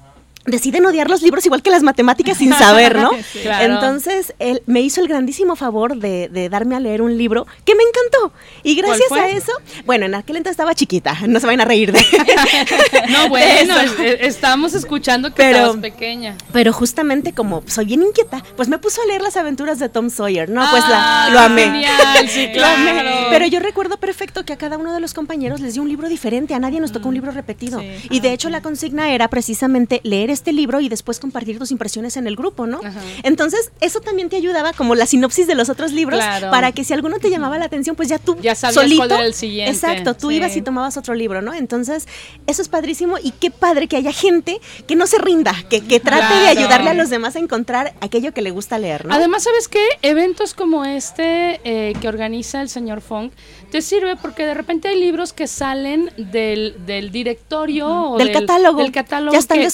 deciden 0.45 0.85
odiar 0.85 1.09
los 1.09 1.21
libros 1.21 1.45
igual 1.45 1.61
que 1.61 1.69
las 1.69 1.83
matemáticas 1.83 2.37
sin 2.37 2.53
saber, 2.53 2.97
¿no? 2.97 3.11
Claro. 3.43 3.73
Entonces, 3.73 4.33
él 4.39 4.61
me 4.65 4.81
hizo 4.81 5.01
el 5.01 5.07
grandísimo 5.07 5.55
favor 5.55 5.97
de, 5.97 6.29
de 6.29 6.49
darme 6.49 6.75
a 6.75 6.79
leer 6.79 7.01
un 7.01 7.17
libro 7.17 7.45
que 7.65 7.75
me 7.75 7.83
encantó. 7.83 8.33
Y 8.63 8.75
gracias 8.75 9.11
a 9.11 9.27
eso, 9.29 9.51
bueno, 9.85 10.05
en 10.05 10.15
aquel 10.15 10.37
entonces 10.37 10.51
estaba 10.53 10.75
chiquita, 10.75 11.15
no 11.27 11.39
se 11.39 11.45
vayan 11.45 11.61
a 11.61 11.65
reír 11.65 11.91
de 11.91 11.99
No, 13.09 13.29
bueno, 13.29 13.75
estábamos 14.19 14.73
escuchando 14.73 15.29
que 15.29 15.35
Pero- 15.37 15.57
estabas 15.59 15.77
pequeña. 15.77 16.35
Pero 16.51 16.73
justamente 16.73 17.33
como 17.33 17.63
soy 17.67 17.85
bien 17.85 18.03
inquieta, 18.03 18.43
pues 18.55 18.67
me 18.69 18.77
puso 18.77 19.01
a 19.01 19.05
leer 19.05 19.21
las 19.21 19.37
aventuras 19.37 19.79
de 19.79 19.89
Tom 19.89 20.09
Sawyer. 20.09 20.49
No, 20.49 20.65
pues 20.71 20.83
Ah, 20.85 21.29
la, 21.29 21.33
lo 21.33 21.39
qué 21.39 21.45
amé. 21.45 21.63
genial, 21.63 22.29
sí, 22.29 22.47
Lo 22.55 22.65
amé. 22.65 23.27
Pero 23.29 23.45
yo 23.47 23.59
recuerdo 23.59 23.97
perfecto 23.97 24.45
que 24.45 24.53
a 24.53 24.57
cada 24.57 24.77
uno 24.77 24.93
de 24.93 24.99
los 24.99 25.13
compañeros 25.13 25.59
les 25.61 25.73
dio 25.73 25.81
un 25.83 25.89
libro 25.89 26.09
diferente. 26.09 26.53
A 26.53 26.59
nadie 26.59 26.79
nos 26.79 26.91
tocó 26.91 27.07
un 27.09 27.13
libro 27.15 27.31
repetido. 27.31 27.79
Sí. 27.79 27.87
Y 28.09 28.19
de 28.19 28.33
hecho 28.33 28.49
la 28.49 28.61
consigna 28.61 29.11
era 29.13 29.27
precisamente 29.27 30.01
leer 30.03 30.29
este 30.33 30.51
libro 30.51 30.79
y 30.79 30.89
después 30.89 31.19
compartir 31.19 31.57
tus 31.59 31.71
impresiones 31.71 32.17
en 32.17 32.27
el 32.27 32.35
grupo, 32.35 32.67
¿no? 32.67 32.79
Ajá. 32.83 32.99
Entonces, 33.23 33.71
eso 33.81 33.99
también 34.01 34.29
te 34.29 34.35
ayudaba 34.35 34.73
como 34.73 34.95
la 34.95 35.05
sinopsis 35.05 35.47
de 35.47 35.55
los 35.55 35.69
otros 35.69 35.91
libros 35.91 36.19
Claro. 36.19 36.49
para 36.51 36.71
que 36.71 36.83
si 36.83 36.93
alguno 36.93 37.19
te 37.19 37.29
llamaba 37.29 37.57
la 37.57 37.65
atención, 37.65 37.95
pues 37.95 38.09
ya 38.09 38.17
tú 38.19 38.35
Ya 38.41 38.55
sabías 38.55 38.75
solito. 38.75 38.97
cuál 39.07 39.11
era 39.11 39.25
el 39.25 39.33
siguiente. 39.33 39.71
Exacto, 39.71 40.13
tú 40.15 40.29
Sí. 40.29 40.35
ibas 40.35 40.55
y 40.57 40.61
tomabas 40.61 40.97
otro 40.97 41.13
libro, 41.15 41.41
¿no? 41.41 41.53
Entonces, 41.53 42.07
eso 42.47 42.61
es 42.61 42.67
padrísimo 42.69 43.17
y 43.21 43.31
qué 43.31 43.51
padre 43.51 43.87
que 43.87 43.95
haya 43.97 44.11
gente 44.11 44.59
que 44.87 44.95
no 44.95 45.07
se 45.07 45.17
rinda, 45.17 45.53
que, 45.69 45.81
que 45.81 45.99
trate 45.99 46.33
de 46.35 46.47
ayudarle 46.47 46.89
a 46.89 46.93
los 46.93 47.09
demás 47.09 47.35
a 47.35 47.39
encontrar 47.39 47.93
aquello 48.01 48.33
que 48.33 48.41
le 48.41 48.51
gusta 48.51 48.77
leer, 48.79 49.05
¿no? 49.05 49.13
Además, 49.13 49.43
¿sabes 49.43 49.67
qué? 49.67 49.85
Eventos 50.01 50.53
como 50.53 50.85
este 50.85 51.61
eh, 51.63 51.93
que 52.01 52.07
organiza 52.07 52.61
el 52.61 52.69
señor 52.69 53.01
Fong 53.01 53.31
te 53.71 53.81
sirve 53.81 54.15
porque 54.15 54.45
de 54.45 54.53
repente 54.53 54.87
hay 54.87 54.99
libros 54.99 55.33
que 55.33 55.47
salen 55.47 56.11
del, 56.17 56.75
del 56.85 57.11
directorio 57.11 57.87
o 58.11 58.17
Del 58.17 58.31
catálogo. 58.31 58.81
del 58.81 58.91
catálogo 58.91 59.33
Ya 59.33 59.39
están 59.39 59.57
que, 59.57 59.63
que 59.63 59.67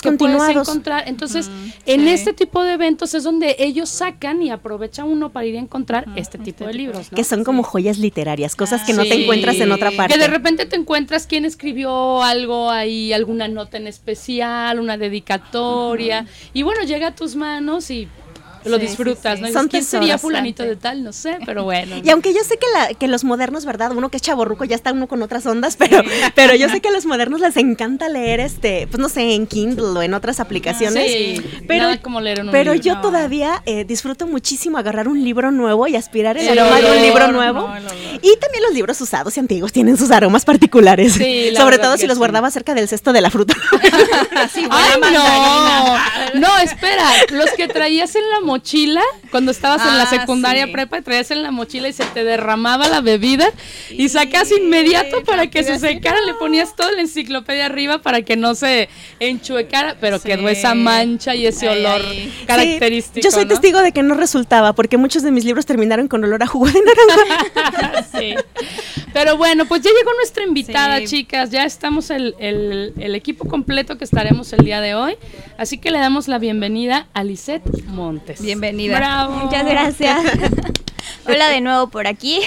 encontrar. 0.52 1.04
Entonces, 1.08 1.50
en 1.86 2.02
sí. 2.02 2.10
este 2.10 2.34
tipo 2.34 2.64
de 2.64 2.74
eventos 2.74 3.14
es 3.14 3.24
donde 3.24 3.56
ellos 3.60 3.90
sacan 3.90 4.42
y 4.42 4.50
aprovechan 4.52 5.08
uno 5.08 5.30
para 5.32 5.46
ir 5.46 5.56
a 5.56 5.60
encontrar 5.60 6.06
este 6.16 6.38
tipo 6.38 6.66
de 6.66 6.74
libros. 6.74 7.12
¿no? 7.12 7.16
que 7.16 7.24
son 7.24 7.44
como 7.44 7.64
joyas 7.64 7.98
literarias, 7.98 8.56
cosas 8.56 8.84
que 8.84 8.94
no 8.94 9.04
te 9.04 9.16
Sí. 9.16 9.24
encuentras 9.24 9.56
en 9.58 9.72
otra 9.72 9.92
parte. 9.92 10.14
Que 10.14 10.20
de 10.20 10.28
repente 10.28 10.66
te 10.66 10.76
encuentras 10.76 11.28
quién 11.28 11.46
escribió 11.46 12.24
algo 12.24 12.70
ahí, 12.70 13.12
alguna 13.14 13.48
nota 13.48 13.78
en 13.78 13.88
especial, 13.88 14.80
una 14.80 14.98
dedicatoria. 14.98 16.26
Y 16.54 16.64
bueno, 16.64 16.84
llega 16.84 17.08
a 17.08 17.16
tus 17.16 17.36
manos 17.36 17.90
y 17.92 18.08
lo 18.66 18.78
Sí, 18.78 18.82
disfrutas, 18.88 19.36
sí, 19.36 19.42
¿no? 19.42 19.48
sí. 19.48 19.52
Y 19.52 19.54
Son 19.54 19.68
¿Quién 19.68 19.84
sería 19.84 20.18
fulanito 20.18 20.64
de 20.64 20.76
tal? 20.76 21.04
No 21.04 21.12
sé, 21.14 21.38
pero 21.46 21.64
bueno. 21.64 21.96
Y 22.04 22.10
aunque 22.10 22.34
yo 22.34 22.44
sé 22.44 22.58
que, 22.58 22.66
la- 22.74 22.94
que 22.94 23.08
los 23.08 23.24
modernos, 23.24 23.66
¿verdad? 23.66 23.92
Uno 23.96 24.10
que 24.10 24.18
es 24.18 24.24
chaborruco 24.24 24.64
ya 24.66 24.76
está 24.76 24.92
uno 24.94 25.08
con 25.08 25.22
otras 25.22 25.46
ondas, 25.46 25.76
pero, 25.78 26.02
pero 26.36 26.56
yo 26.56 26.70
sé 26.70 26.82
que 26.82 26.90
a 26.90 26.92
los 26.92 27.06
modernos 27.06 27.42
les 27.42 27.58
encanta 27.58 28.10
leer 28.10 28.40
este, 28.40 28.88
pues 28.88 29.00
no 29.00 29.10
sé, 29.10 29.34
en 29.34 29.48
Kindle 29.48 29.86
o 29.98 30.02
en 30.02 30.14
otras 30.14 30.40
aplicaciones. 30.40 31.12
Sí, 31.12 31.42
pero, 31.68 31.84
nada 31.86 32.02
como 32.02 32.22
leer 32.22 32.40
en 32.40 32.46
un 32.48 32.52
pero 32.52 32.74
libro. 32.74 32.86
yo 32.86 32.96
No. 32.96 33.02
todavía 33.02 33.62
eh, 33.66 33.86
disfruto 33.86 34.28
muchísimo 34.28 34.78
agarrar 34.78 35.08
un 35.08 35.24
libro 35.24 35.52
nuevo 35.52 35.88
y 35.88 35.96
aspirar 35.96 36.38
el, 36.38 36.48
El 36.48 36.60
aroma 36.60 36.78
de 36.78 36.86
un 36.86 36.92
olor, 36.92 37.02
libro 37.02 37.32
nuevo. 37.32 37.60
no, 37.62 37.74
olor. 37.74 37.92
y 38.22 38.38
también 38.40 38.64
los 38.64 38.74
libros 38.74 39.00
usados 39.02 39.36
y 39.38 39.40
antiguos 39.40 39.72
tienen 39.72 39.98
sus 39.98 40.12
aromas 40.12 40.46
particulares. 40.46 41.14
Sí, 41.14 41.54
Sobre 41.56 41.78
todo 41.78 41.98
si 41.98 42.08
los 42.08 42.16
sí. 42.16 42.20
guardaba 42.20 42.50
cerca 42.52 42.74
del 42.74 42.88
cesto 42.88 43.14
de 43.14 43.22
la 43.22 43.30
fruta. 43.30 43.54
¡Ay, 44.72 45.02
no! 45.14 46.40
No, 46.40 46.58
espera, 46.60 47.06
los 47.32 47.50
que 47.52 47.68
traías 47.68 48.16
en 48.16 48.30
la 48.30 48.42
mochila 48.42 48.59
cuando 49.32 49.52
estabas 49.52 49.82
en 49.86 49.98
la 49.98 50.04
Ah, 50.04 50.10
secundaria 50.10 50.66
sí. 50.66 50.72
prepa, 50.72 51.02
traías 51.02 51.32
en 51.32 51.44
la 51.44 51.52
mochila 51.52 51.88
y 51.90 51.94
se 51.94 52.06
te 52.06 52.24
derramaba 52.24 52.88
la 52.88 53.02
bebida 53.02 53.52
y 53.90 54.10
sacas 54.10 54.52
inmediato 54.52 55.24
para 55.24 55.48
que 55.48 55.64
se 55.64 55.80
secara, 55.80 56.18
le 56.26 56.34
ponías 56.36 56.76
toda 56.76 56.92
la 56.92 57.02
enciclopedia 57.02 57.66
arriba 57.66 58.00
para 58.02 58.22
que 58.22 58.36
no 58.36 58.56
se 58.56 58.90
enchuecara, 59.20 59.96
pero 60.00 60.18
Sí. 60.20 60.28
quedó 60.30 60.50
esa 60.50 60.76
mancha 60.76 61.36
y 61.36 61.46
ese 61.46 61.68
Ay, 61.70 61.80
olor 61.80 62.02
ay. 62.08 62.34
característico. 62.48 63.16
Sí, 63.16 63.22
yo 63.24 63.32
soy 63.32 63.46
¿no? 63.46 63.50
testigo 63.50 63.82
de 63.82 63.92
que 63.92 64.04
no 64.04 64.14
resultaba, 64.16 64.74
porque 64.74 64.98
muchos 64.98 65.24
de 65.24 65.32
mis 65.32 65.46
libros 65.46 65.66
terminaron 65.66 66.08
con 66.08 66.24
olor 66.24 66.44
a 66.44 66.48
jugo 66.48 66.68
de 66.68 66.80
naranja. 66.82 68.06
Sí. 68.20 68.36
Pero 69.14 69.38
bueno, 69.38 69.66
pues 69.66 69.82
ya 69.82 69.90
llegó 69.92 70.14
nuestra 70.16 70.44
invitada, 70.44 71.00
Sí. 71.00 71.08
chicas. 71.08 71.50
Ya 71.52 71.64
estamos 71.66 72.10
el, 72.10 72.36
el- 72.40 72.94
el 73.00 73.16
equipo 73.16 73.48
completo 73.48 73.98
que 73.98 74.04
estaremos 74.04 74.52
el 74.54 74.66
día 74.66 74.82
de 74.82 74.96
hoy. 74.96 75.16
Así 75.58 75.78
que 75.78 75.92
le 75.92 76.00
damos 76.00 76.28
la 76.28 76.38
bienvenida 76.40 77.08
a 77.14 77.24
Lisette 77.24 77.64
Montes. 77.88 78.39
Bienvenida. 78.40 78.98
Bravo. 78.98 79.34
Muchas 79.36 79.66
gracias. 79.66 80.20
Hola 81.28 81.50
de 81.50 81.62
nuevo 81.62 81.90
por 81.90 82.08
aquí. 82.08 82.40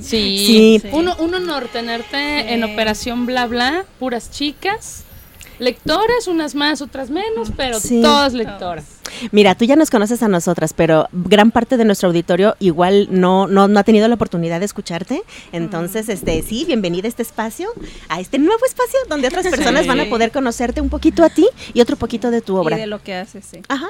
Sí. 0.00 0.78
Sí. 0.82 0.88
Un, 0.92 1.08
un 1.18 1.34
honor 1.34 1.68
tenerte 1.72 2.52
en 2.52 2.64
Operación 2.64 3.26
Bla 3.26 3.46
Bla, 3.46 3.84
puras 3.98 4.30
chicas. 4.30 5.04
Lectoras, 5.58 6.26
unas 6.26 6.54
más, 6.54 6.80
otras 6.80 7.10
menos, 7.10 7.50
pero 7.54 7.78
Sí. 7.80 8.00
todas 8.00 8.32
lectoras. 8.32 8.84
Mira, 9.30 9.54
tú 9.54 9.66
ya 9.66 9.76
nos 9.76 9.90
conoces 9.90 10.22
a 10.22 10.28
nosotras, 10.28 10.72
pero 10.72 11.08
gran 11.12 11.50
parte 11.50 11.76
de 11.76 11.84
nuestro 11.84 12.08
auditorio 12.08 12.56
igual 12.60 13.08
no, 13.10 13.46
no, 13.46 13.68
no 13.68 13.78
ha 13.78 13.84
tenido 13.84 14.08
la 14.08 14.14
oportunidad 14.14 14.58
de 14.60 14.64
escucharte. 14.64 15.22
Entonces, 15.52 16.08
este, 16.08 16.42
sí, 16.42 16.64
bienvenida 16.64 17.06
a 17.06 17.10
este 17.10 17.22
espacio, 17.22 17.68
a 18.08 18.20
este 18.20 18.38
nuevo 18.38 18.64
espacio 18.64 18.98
donde 19.10 19.28
otras 19.28 19.46
personas 19.48 19.86
van 19.86 20.00
a 20.00 20.06
poder 20.06 20.30
conocerte 20.32 20.80
un 20.80 20.88
poquito 20.88 21.22
a 21.24 21.28
ti 21.28 21.46
y 21.74 21.82
otro 21.82 21.96
poquito 21.96 22.30
de 22.30 22.40
tu 22.40 22.56
obra. 22.56 22.76
Y 22.78 22.80
de 22.80 22.86
lo 22.86 23.02
que 23.02 23.14
haces, 23.14 23.44
sí. 23.44 23.60
Ajá. 23.68 23.88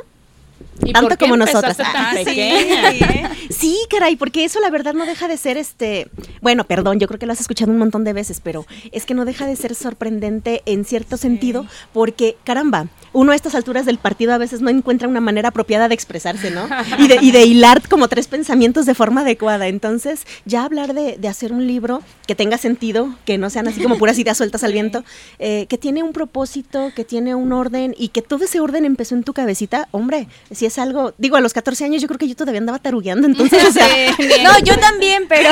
¿Y 0.84 0.92
Tanto 0.92 1.08
por 1.10 1.18
qué 1.18 1.24
como 1.24 1.36
nosotras. 1.36 1.76
tan 1.76 1.86
Ah, 1.94 2.12
sí, 2.16 2.24
pequeña? 2.24 2.90
sí, 2.90 2.98
¿eh? 3.04 3.24
Sí, 3.50 3.78
caray, 3.90 4.16
porque 4.16 4.44
eso 4.44 4.60
la 4.60 4.70
verdad 4.70 4.94
no 4.94 5.04
deja 5.06 5.28
de 5.28 5.36
ser 5.36 5.56
este, 5.56 6.08
bueno, 6.40 6.64
perdón, 6.64 6.98
yo 6.98 7.06
creo 7.08 7.18
que 7.18 7.26
lo 7.26 7.32
has 7.32 7.40
escuchado 7.40 7.70
un 7.70 7.78
montón 7.78 8.04
de 8.04 8.12
veces, 8.12 8.40
pero 8.42 8.66
es 8.92 9.04
que 9.06 9.14
no 9.14 9.24
deja 9.24 9.46
de 9.46 9.56
ser 9.56 9.74
sorprendente 9.74 10.62
en 10.66 10.84
cierto 10.84 11.16
sentido, 11.16 11.66
porque 11.92 12.36
caramba, 12.44 12.86
uno 13.12 13.32
a 13.32 13.36
estas 13.36 13.54
alturas 13.54 13.86
del 13.86 13.98
partido 13.98 14.32
a 14.32 14.38
veces 14.38 14.60
no 14.60 14.70
encuentra 14.70 15.08
una 15.08 15.20
manera 15.20 15.48
apropiada 15.50 15.88
de 15.88 15.94
expresarse, 15.94 16.50
¿no? 16.50 16.68
Y 16.98 17.08
de, 17.08 17.18
y 17.20 17.32
de 17.32 17.44
hilar 17.44 17.86
como 17.88 18.08
tres 18.08 18.28
pensamientos 18.28 18.86
de 18.86 18.94
forma 18.94 19.22
adecuada. 19.22 19.66
Entonces, 19.68 20.26
ya 20.44 20.64
hablar 20.64 20.94
de, 20.94 21.16
de 21.18 21.28
hacer 21.28 21.52
un 21.52 21.66
libro 21.66 22.02
que 22.26 22.34
tenga 22.34 22.56
sentido, 22.56 23.14
que 23.26 23.36
no 23.38 23.50
sean 23.50 23.68
así 23.68 23.82
como 23.82 23.98
puras 23.98 24.18
ideas 24.18 24.36
sueltas 24.38 24.62
al 24.64 24.72
viento, 24.72 25.04
eh, 25.38 25.66
que 25.68 25.76
tiene 25.76 26.02
un 26.02 26.12
propósito, 26.12 26.92
que 26.94 27.04
tiene 27.04 27.34
un 27.34 27.52
orden 27.52 27.94
y 27.98 28.08
que 28.08 28.22
todo 28.22 28.44
ese 28.44 28.60
orden 28.60 28.84
empezó 28.84 29.14
en 29.14 29.24
tu 29.24 29.32
cabecita, 29.32 29.88
hombre, 29.90 30.28
si 30.50 30.66
es 30.66 30.69
algo, 30.78 31.14
digo, 31.18 31.36
a 31.36 31.40
los 31.40 31.52
14 31.52 31.84
años 31.84 32.00
yo 32.02 32.08
creo 32.08 32.18
que 32.18 32.28
yo 32.28 32.36
todavía 32.36 32.58
andaba 32.60 32.78
tarugueando, 32.78 33.26
entonces, 33.26 33.64
o 33.64 33.72
sea, 33.72 33.86
No, 34.44 34.58
yo 34.60 34.78
también, 34.78 35.24
pero, 35.28 35.50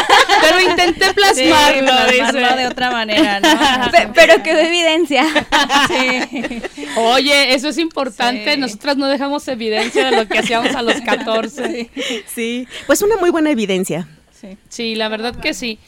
Pero 0.42 0.60
intenté 0.70 1.06
Sí, 1.08 1.12
plasmarlo, 1.14 1.90
plasmarlo 2.08 2.56
de 2.56 2.66
otra 2.66 2.90
manera, 2.90 3.40
¿no? 3.40 3.90
pe- 3.92 4.08
pero 4.14 4.42
quedó 4.42 4.58
evidencia. 4.60 5.24
Sí. 5.88 6.62
Oye, 6.96 7.54
eso 7.54 7.68
es 7.68 7.78
importante. 7.78 8.54
Sí. 8.54 8.60
Nosotras 8.60 8.96
no 8.96 9.06
dejamos 9.08 9.46
evidencia 9.48 10.10
de 10.10 10.16
lo 10.16 10.28
que 10.28 10.38
hacíamos 10.38 10.74
a 10.74 10.82
los 10.82 11.00
14. 11.00 11.90
sí, 12.34 12.66
pues 12.86 13.02
una 13.02 13.16
muy 13.16 13.30
buena 13.30 13.50
evidencia. 13.50 14.08
Sí. 14.40 14.56
Sí, 14.68 14.94
la 14.94 15.08
verdad 15.08 15.34
que 15.36 15.52
sí. 15.54 15.78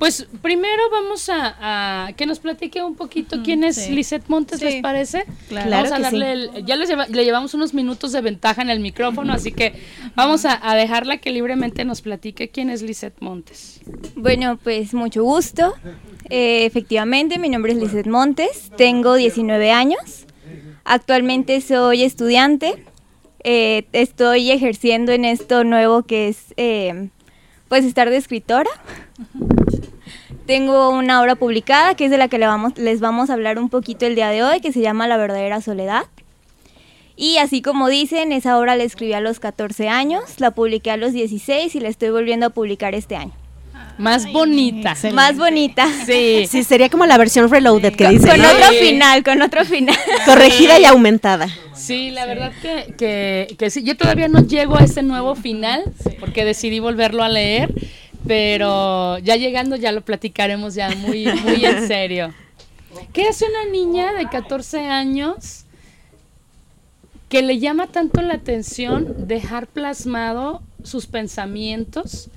Pues 0.00 0.26
primero 0.42 0.82
vamos 0.90 1.28
a, 1.28 2.06
a 2.06 2.12
que 2.14 2.24
nos 2.26 2.38
platique 2.40 2.82
un 2.82 2.96
poquito 2.96 3.42
quién 3.44 3.62
es 3.64 3.76
sí. 3.76 3.92
Lisette 3.92 4.24
Montes, 4.28 4.58
Sí. 4.58 4.64
¿les 4.64 4.82
parece? 4.82 5.26
Claro. 5.48 5.70
Vamos 5.70 5.92
a 5.92 5.98
darle 6.00 6.32
el- 6.32 6.64
ya 6.66 6.74
les 6.76 6.88
lleva- 6.88 7.06
le 7.06 7.22
llevamos 7.24 7.52
unos 7.54 7.74
minutos 7.74 8.10
de 8.12 8.22
ventaja 8.22 8.62
en 8.62 8.70
el 8.70 8.80
micrófono, 8.80 9.32
así 9.34 9.52
que 9.52 9.74
vamos 10.16 10.46
a, 10.46 10.58
a 10.68 10.74
dejarla 10.74 11.18
que 11.18 11.30
libremente 11.30 11.84
nos 11.84 12.00
platique 12.00 12.48
quién 12.48 12.70
es 12.70 12.80
Lisette 12.82 13.20
Montes. 13.20 13.80
Bueno, 14.16 14.56
pues 14.56 14.94
mucho 14.94 15.22
gusto. 15.22 15.74
Eh, 16.30 16.64
efectivamente, 16.64 17.38
mi 17.38 17.50
nombre 17.50 17.72
es 17.72 17.78
Lizeth 17.78 18.06
Montes, 18.06 18.70
tengo 18.78 19.14
19 19.14 19.70
años. 19.70 20.24
Actualmente 20.84 21.60
soy 21.60 22.02
estudiante. 22.04 22.84
Eh, 23.44 23.86
estoy 23.92 24.50
ejerciendo 24.50 25.12
en 25.12 25.24
esto 25.26 25.62
nuevo 25.64 26.04
que 26.04 26.28
es 26.28 26.54
eh, 26.56 27.10
pues 27.68 27.84
estar 27.84 28.08
de 28.08 28.16
escritora. 28.16 28.70
Tengo 30.50 30.90
una 30.90 31.22
obra 31.22 31.36
publicada 31.36 31.94
que 31.94 32.06
es 32.06 32.10
de 32.10 32.18
la 32.18 32.26
que 32.26 32.36
le 32.36 32.44
vamos, 32.48 32.76
les 32.76 32.98
vamos 32.98 33.30
a 33.30 33.34
hablar 33.34 33.56
un 33.60 33.68
poquito 33.68 34.04
el 34.04 34.16
día 34.16 34.30
de 34.30 34.42
hoy, 34.42 34.58
que 34.58 34.72
se 34.72 34.80
llama 34.80 35.06
La 35.06 35.16
verdadera 35.16 35.60
soledad. 35.60 36.06
Y 37.14 37.36
así 37.36 37.62
como 37.62 37.88
dicen, 37.88 38.32
esa 38.32 38.58
obra 38.58 38.74
la 38.74 38.82
escribí 38.82 39.12
a 39.12 39.20
los 39.20 39.38
14 39.38 39.88
años, 39.88 40.24
la 40.38 40.50
publiqué 40.50 40.90
a 40.90 40.96
los 40.96 41.12
16 41.12 41.72
y 41.76 41.78
la 41.78 41.88
estoy 41.88 42.10
volviendo 42.10 42.46
a 42.46 42.50
publicar 42.50 42.96
este 42.96 43.14
año. 43.14 43.30
Más 43.96 44.32
bonita. 44.32 44.96
Más 45.12 45.36
bonita. 45.38 45.86
Sí. 46.04 46.46
Sí, 46.48 46.64
sería 46.64 46.88
como 46.88 47.06
la 47.06 47.16
versión 47.16 47.48
reloaded 47.48 47.94
que 47.94 48.06
Con, 48.06 48.14
dice, 48.14 48.30
con 48.30 48.42
¿no? 48.42 48.48
otro 48.50 48.70
Sí. 48.70 48.86
final, 48.88 49.22
con 49.22 49.42
otro 49.42 49.64
final. 49.64 49.96
corregida 50.26 50.80
y 50.80 50.84
aumentada. 50.84 51.46
Sí, 51.76 52.10
la 52.10 52.26
verdad 52.26 52.50
que, 52.60 52.92
que, 52.98 53.54
que 53.56 53.70
sí. 53.70 53.84
Yo 53.84 53.96
todavía 53.96 54.26
no 54.26 54.44
llego 54.44 54.74
a 54.76 54.80
ese 54.82 55.04
nuevo 55.04 55.36
final 55.36 55.84
porque 56.18 56.44
decidí 56.44 56.80
volverlo 56.80 57.22
a 57.22 57.28
leer, 57.28 57.72
pero 58.26 59.18
ya 59.18 59.36
llegando 59.36 59.76
ya 59.76 59.92
lo 59.92 60.02
platicaremos 60.02 60.74
ya 60.74 60.90
muy, 60.96 61.26
muy 61.26 61.64
en 61.64 61.86
serio. 61.88 62.32
¿Qué 63.12 63.28
hace 63.28 63.44
una 63.46 63.70
niña 63.70 64.12
de 64.12 64.26
14 64.28 64.80
años 64.88 65.64
que 67.28 67.42
le 67.42 67.58
llama 67.58 67.86
tanto 67.86 68.20
la 68.22 68.34
atención 68.34 69.28
dejar 69.28 69.66
plasmado 69.68 70.62
sus 70.82 71.06
pensamientos? 71.06 72.28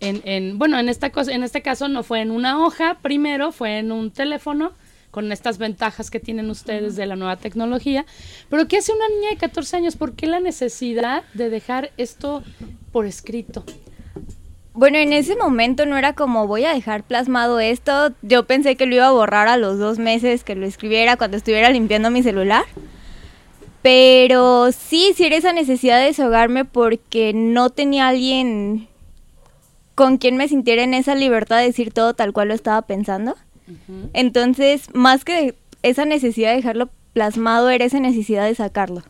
En, 0.00 0.20
en- 0.24 0.58
bueno, 0.58 0.78
en 0.78 0.88
esta 0.88 1.10
cosa, 1.10 1.32
en 1.32 1.42
este 1.44 1.62
caso 1.62 1.88
no 1.88 2.02
fue 2.02 2.20
en 2.20 2.30
una 2.30 2.64
hoja, 2.64 2.98
primero 3.02 3.52
fue 3.52 3.78
en 3.78 3.92
un 3.92 4.10
teléfono, 4.10 4.72
con 5.10 5.30
estas 5.30 5.58
ventajas 5.58 6.10
que 6.10 6.20
tienen 6.20 6.48
ustedes 6.48 6.96
de 6.96 7.04
la 7.04 7.16
nueva 7.16 7.36
tecnología. 7.36 8.06
Pero 8.48 8.66
¿qué 8.66 8.78
hace 8.78 8.92
una 8.92 9.08
niña 9.10 9.30
de 9.30 9.36
14 9.36 9.76
años? 9.76 9.94
¿Por 9.96 10.14
qué 10.14 10.26
la 10.26 10.40
necesidad 10.40 11.22
de 11.34 11.50
dejar 11.50 11.90
esto 11.98 12.42
por 12.92 13.04
escrito? 13.04 13.62
Bueno, 14.74 14.96
en 14.96 15.12
ese 15.12 15.36
momento 15.36 15.84
no 15.84 15.98
era 15.98 16.14
como 16.14 16.46
voy 16.46 16.64
a 16.64 16.72
dejar 16.72 17.02
plasmado 17.02 17.60
esto. 17.60 18.12
Yo 18.22 18.46
pensé 18.46 18.76
que 18.76 18.86
lo 18.86 18.94
iba 18.94 19.06
a 19.06 19.12
borrar 19.12 19.48
a 19.48 19.58
los 19.58 19.78
dos 19.78 19.98
meses 19.98 20.44
que 20.44 20.54
lo 20.54 20.66
escribiera 20.66 21.16
cuando 21.16 21.36
estuviera 21.36 21.68
limpiando 21.70 22.10
mi 22.10 22.22
celular. 22.22 22.64
Pero 23.82 24.72
sí, 24.72 25.12
sí 25.14 25.24
era 25.24 25.36
esa 25.36 25.52
necesidad 25.52 25.98
de 25.98 26.06
desahogarme 26.06 26.64
porque 26.64 27.32
no 27.34 27.68
tenía 27.68 28.08
alguien 28.08 28.88
con 29.94 30.16
quien 30.16 30.36
me 30.36 30.48
sintiera 30.48 30.82
en 30.82 30.94
esa 30.94 31.14
libertad 31.14 31.58
de 31.58 31.64
decir 31.64 31.92
todo 31.92 32.14
tal 32.14 32.32
cual 32.32 32.48
lo 32.48 32.54
estaba 32.54 32.82
pensando. 32.82 33.36
Entonces, 34.14 34.88
más 34.94 35.24
que 35.24 35.54
esa 35.82 36.04
necesidad 36.04 36.50
de 36.50 36.56
dejarlo 36.56 36.88
plasmado, 37.12 37.70
era 37.70 37.84
esa 37.84 38.00
necesidad 38.00 38.46
de 38.46 38.54
sacarlo. 38.54 39.02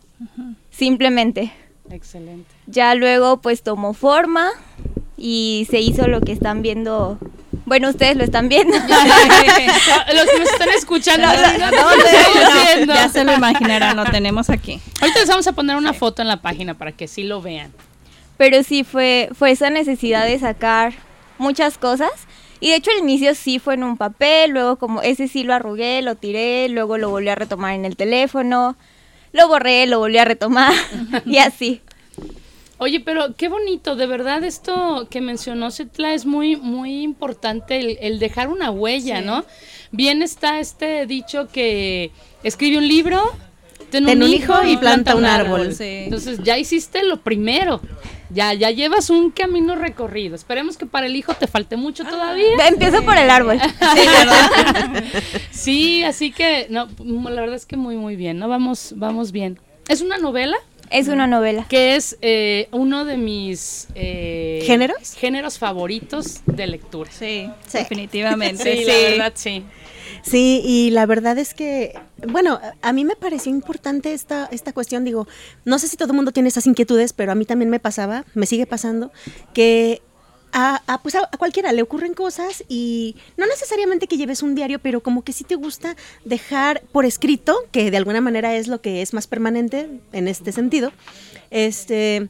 Simplemente. 0.70 1.52
Excelente. 1.90 2.50
Ya 2.66 2.94
luego 2.94 3.40
pues 3.40 3.62
tomó 3.62 3.92
forma 3.92 4.50
y 5.24 5.68
se 5.70 5.78
hizo 5.78 6.08
lo 6.08 6.20
que 6.20 6.32
están 6.32 6.62
viendo. 6.62 7.16
Bueno, 7.64 7.90
ustedes 7.90 8.16
lo 8.16 8.24
están 8.24 8.48
viendo. 8.48 8.76
Los 8.76 10.24
que 10.26 10.38
nos 10.40 10.50
están 10.50 10.68
escuchando, 10.70 11.28
No, 11.28 11.70
no, 11.70 12.86
lo 12.86 12.92
ya 12.92 13.08
se 13.08 13.22
lo 13.22 13.32
imaginarán, 13.32 13.96
lo 13.96 14.04
tenemos 14.04 14.50
aquí. 14.50 14.80
Ahorita 15.00 15.20
les 15.20 15.28
vamos 15.28 15.46
a 15.46 15.52
poner 15.52 15.76
una 15.76 15.92
foto 15.92 16.22
en 16.22 16.28
la 16.28 16.42
página 16.42 16.74
para 16.74 16.90
que 16.90 17.06
sí 17.06 17.22
lo 17.22 17.40
vean. 17.40 17.72
Pero 18.36 18.64
sí 18.64 18.82
fue, 18.82 19.30
fue 19.38 19.52
esa 19.52 19.70
necesidad 19.70 20.26
de 20.26 20.40
sacar 20.40 20.92
muchas 21.38 21.78
cosas. 21.78 22.10
Y 22.58 22.70
de 22.70 22.76
hecho 22.76 22.90
al 22.90 22.98
inicio 22.98 23.36
sí 23.36 23.60
fue 23.60 23.74
en 23.74 23.84
un 23.84 23.96
papel, 23.96 24.50
luego 24.50 24.74
como 24.74 25.02
ese 25.02 25.28
sí 25.28 25.44
lo 25.44 25.54
arrugué, 25.54 26.02
lo 26.02 26.16
tiré, 26.16 26.68
luego 26.68 26.98
lo 26.98 27.10
volví 27.10 27.28
a 27.28 27.36
retomar 27.36 27.74
en 27.74 27.84
el 27.84 27.94
teléfono, 27.94 28.76
lo 29.32 29.46
borré, 29.46 29.86
lo 29.86 30.00
volví 30.00 30.18
a 30.18 30.24
retomar 30.24 30.72
y 31.26 31.38
así. 31.38 31.80
Oye, 32.78 33.00
pero 33.00 33.34
qué 33.36 33.48
bonito, 33.48 33.94
de 33.94 34.06
verdad 34.06 34.42
esto 34.42 35.06
que 35.08 35.20
mencionó 35.20 35.70
Cetla 35.70 36.14
es 36.14 36.26
muy, 36.26 36.56
muy 36.56 37.02
importante, 37.02 37.78
el, 37.78 37.98
el 38.00 38.18
dejar 38.18 38.48
una 38.48 38.70
huella, 38.70 39.20
¿no? 39.20 39.44
Bien 39.92 40.22
está 40.22 40.58
este 40.58 41.06
dicho 41.06 41.48
que 41.48 42.10
escribe 42.42 42.78
un 42.78 42.88
libro, 42.88 43.22
ten, 43.90 44.06
Ten 44.06 44.22
un 44.22 44.28
hijo 44.28 44.64
y 44.64 44.76
planta 44.76 45.14
un 45.14 45.26
árbol. 45.26 45.74
Sí. 45.74 45.84
Entonces 46.04 46.40
ya 46.42 46.58
hiciste 46.58 47.04
lo 47.04 47.18
primero, 47.18 47.80
ya, 48.30 48.54
ya 48.54 48.70
llevas 48.70 49.10
un 49.10 49.30
camino 49.30 49.76
recorrido. 49.76 50.34
Esperemos 50.34 50.76
que 50.76 50.86
para 50.86 51.06
el 51.06 51.14
hijo 51.14 51.34
te 51.34 51.46
falte 51.46 51.76
mucho 51.76 52.04
todavía. 52.04 52.66
Empiezo 52.66 53.04
por 53.04 53.16
el 53.16 53.30
árbol. 53.30 53.58
Sí, 55.50 56.02
así 56.02 56.32
que, 56.32 56.66
no, 56.70 56.88
la 56.98 57.40
verdad 57.40 57.54
es 57.54 57.66
que 57.66 57.76
muy, 57.76 57.96
muy 57.96 58.16
bien, 58.16 58.38
¿no? 58.38 58.48
Vamos, 58.48 58.94
vamos 58.96 59.30
bien. 59.30 59.60
¿Es 59.88 60.00
una 60.00 60.18
novela? 60.18 60.56
Es 60.92 61.08
una 61.08 61.26
novela. 61.26 61.66
que 61.68 61.96
es 61.96 62.18
eh, 62.22 62.68
uno 62.72 63.04
de 63.04 63.16
mis 63.16 63.88
eh, 63.94 64.62
¿Géneros? 64.66 65.14
géneros 65.14 65.58
favoritos 65.58 66.42
de 66.46 66.66
lectura. 66.66 67.10
Sí, 67.10 67.48
Sí. 67.66 67.78
definitivamente. 67.78 68.62
Sí, 68.62 68.78
Sí, 68.84 68.84
la 68.84 69.10
verdad 69.10 69.32
sí. 69.34 69.64
Sí, 70.22 70.60
y 70.64 70.90
la 70.90 71.06
verdad 71.06 71.38
es 71.38 71.54
que, 71.54 71.98
bueno, 72.28 72.60
a- 72.62 72.74
a 72.88 72.92
mí 72.92 73.04
me 73.04 73.16
pareció 73.16 73.50
importante 73.50 74.12
esta, 74.12 74.48
esta 74.52 74.72
cuestión, 74.72 75.04
digo, 75.04 75.26
no 75.64 75.78
sé 75.78 75.88
si 75.88 75.96
todo 75.96 76.08
el 76.12 76.16
mundo 76.16 76.32
tiene 76.32 76.48
esas 76.48 76.66
inquietudes, 76.66 77.12
pero 77.12 77.32
a 77.32 77.34
mí 77.34 77.44
también 77.44 77.70
me 77.70 77.80
pasaba, 77.80 78.24
me 78.34 78.46
sigue 78.46 78.66
pasando, 78.66 79.10
que 79.54 80.02
a, 80.52 81.00
pues 81.02 81.14
a, 81.14 81.28
cualquiera 81.38 81.72
le 81.72 81.82
ocurren 81.82 82.14
cosas 82.14 82.64
y 82.68 83.16
no 83.36 83.46
necesariamente 83.46 84.06
que 84.06 84.16
lleves 84.16 84.42
un 84.42 84.54
diario, 84.54 84.78
pero 84.78 85.02
como 85.02 85.22
que 85.22 85.32
sí 85.32 85.44
te 85.44 85.54
gusta 85.54 85.96
dejar 86.24 86.82
por 86.92 87.04
escrito, 87.04 87.56
que 87.70 87.90
de 87.90 87.96
alguna 87.96 88.20
manera 88.20 88.54
es 88.54 88.68
lo 88.68 88.80
que 88.80 89.02
es 89.02 89.14
más 89.14 89.26
permanente 89.26 89.88
en 90.12 90.28
este 90.28 90.52
sentido, 90.52 90.92
este 91.50 92.28